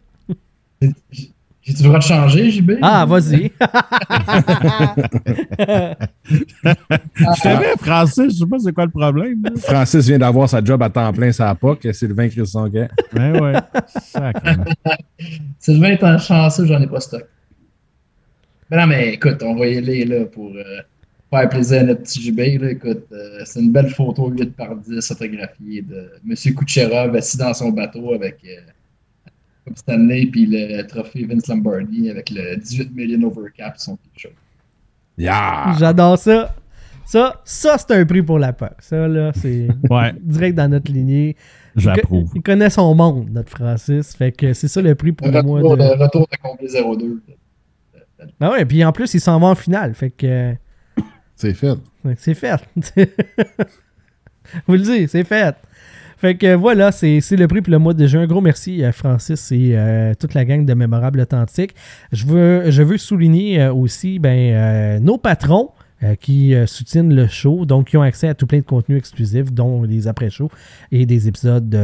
[0.80, 2.72] J'ai-tu le droit de changer, JB?
[2.80, 3.52] Ah, vas-y.
[6.24, 9.42] Je t'aimais, Francis, je sais pas c'est quoi le problème.
[9.42, 9.50] là.
[9.58, 12.88] Francis vient d'avoir sa job à temps plein, ça a pas, que Sylvain Christonquet.
[13.14, 13.52] Ouais, ouais.
[13.98, 14.64] Sacrément.
[15.58, 17.24] Sylvain étant chanceux, j'en ai pas stock.
[18.70, 20.62] Mais non, mais écoute, on va y aller là, pour euh,
[21.30, 22.30] faire plaisir à notre petit.
[22.32, 22.70] Là.
[22.70, 26.54] Écoute, euh, c'est une belle photo 8 par 10 autographiée de M.
[26.54, 28.60] Kucherov assis dans son bateau avec euh,
[29.64, 34.34] comme Stanley puis le trophée Vince Lombardi avec le 18 million overcap sur son t-shirt.
[35.16, 35.74] Yeah!
[35.78, 36.54] J'adore ça.
[37.06, 38.70] Ça, ça c'est un prix pour la POC.
[38.80, 41.36] Ça, là, c'est Ouais, direct dans notre lignée.
[41.74, 42.30] J'approuve.
[42.34, 44.14] Il connaît son monde, notre Francis.
[44.14, 45.60] Fait que c'est ça le prix pour Le moi.
[45.60, 45.82] retour, De...
[45.82, 46.02] de...
[46.02, 47.22] retour de complet 02.
[48.40, 49.94] Ah ouais, puis en plus, il s'en va en finale.
[49.94, 50.54] Fait que,
[51.36, 51.78] C'est fait.
[52.16, 52.60] c'est fait.
[54.66, 55.54] Vous le dites, c'est fait.
[56.18, 58.22] Fait que voilà, c'est le prix pour le mois de juin.
[58.22, 61.76] Un gros merci à Francis et euh, toute la gang de Mémorables Authentiques.
[62.10, 65.70] Je veux, je veux souligner euh, aussi ben, euh, nos patrons
[66.20, 69.82] qui soutiennent le show, donc qui ont accès à tout plein de contenus exclusifs, dont
[69.82, 70.48] les après-shows
[70.92, 71.76] et des épisodes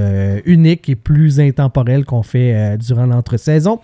[0.45, 3.81] uniques et plus intemporels qu'on fait durant l'entre-saison.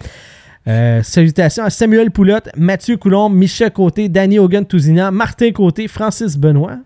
[0.69, 6.79] Euh, salutations à Samuel Poulotte, Mathieu Coulombe, Michel Côté, Danny Hogan-Tousignan, Martin Côté, Francis Benoît.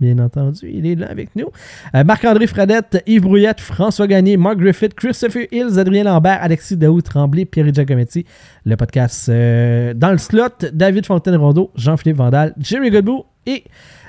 [0.00, 1.46] Bien entendu, il est là avec nous.
[1.94, 7.00] Euh, Marc-André Fradette, Yves Brouillette, François Gagné, Mark Griffith, Christopher Hills, Adrien Lambert, Alexis Daou
[7.00, 8.26] Tremblay, Pierre Giacometti.
[8.66, 13.64] Le podcast euh, dans le slot, David Fontaine-Rondeau, Jean-Philippe Vandal, Jerry Godbout et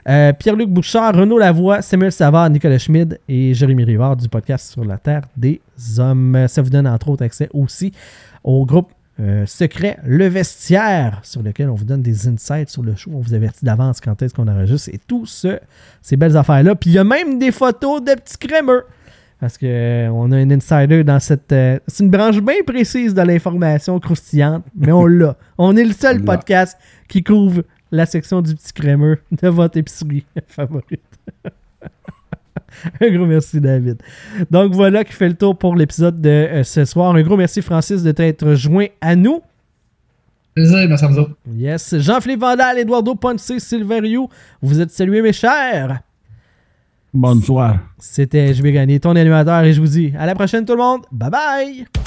[0.06, 5.00] Pierre-Luc Bouchard, Renaud Lavoie, Samuel Savard, Nicolas Schmid et Jérémy Rivard du podcast Sur la
[5.00, 5.62] Terre des
[5.98, 6.46] Hommes.
[6.48, 7.92] Ça vous donne entre autres accès aussi
[8.44, 12.96] au groupe euh, secret Le Vestiaire, sur lequel on vous donne des insights sur le
[12.96, 13.12] show.
[13.14, 15.60] On vous avertit d'avance quand est-ce qu'on enregistre et tout ce,
[16.02, 16.76] ces belles affaires-là.
[16.76, 18.84] Puis il y a même des photos de petits crémeux.
[19.40, 21.52] Parce que euh, on a un insider dans cette.
[21.52, 25.36] euh, c'est une branche bien précise de l'information croustillante, mais on l'a.
[25.58, 26.78] On est le seul podcast
[27.08, 31.02] qui couvre la section du petit crémeux de votre épicerie favorite.
[33.02, 34.02] Un gros merci, David.
[34.52, 37.16] Donc voilà qui fait le tour pour l'épisode de euh, ce soir.
[37.16, 39.42] Un gros merci, Francis, de t'être joint à nous.
[40.54, 41.36] Plaisir, merci à vous autres.
[41.54, 41.98] Yes.
[41.98, 44.30] Jean-Philippe Vandal, Eduardo Ponce, Sylvain Rioux,
[44.62, 46.00] vous êtes salués, mes chers.
[47.14, 47.78] Bonne soirée.
[47.98, 50.80] C'était Je vais gagner ton animateur et je vous dis à la prochaine, tout le
[50.80, 51.02] monde.
[51.12, 52.05] Bye bye.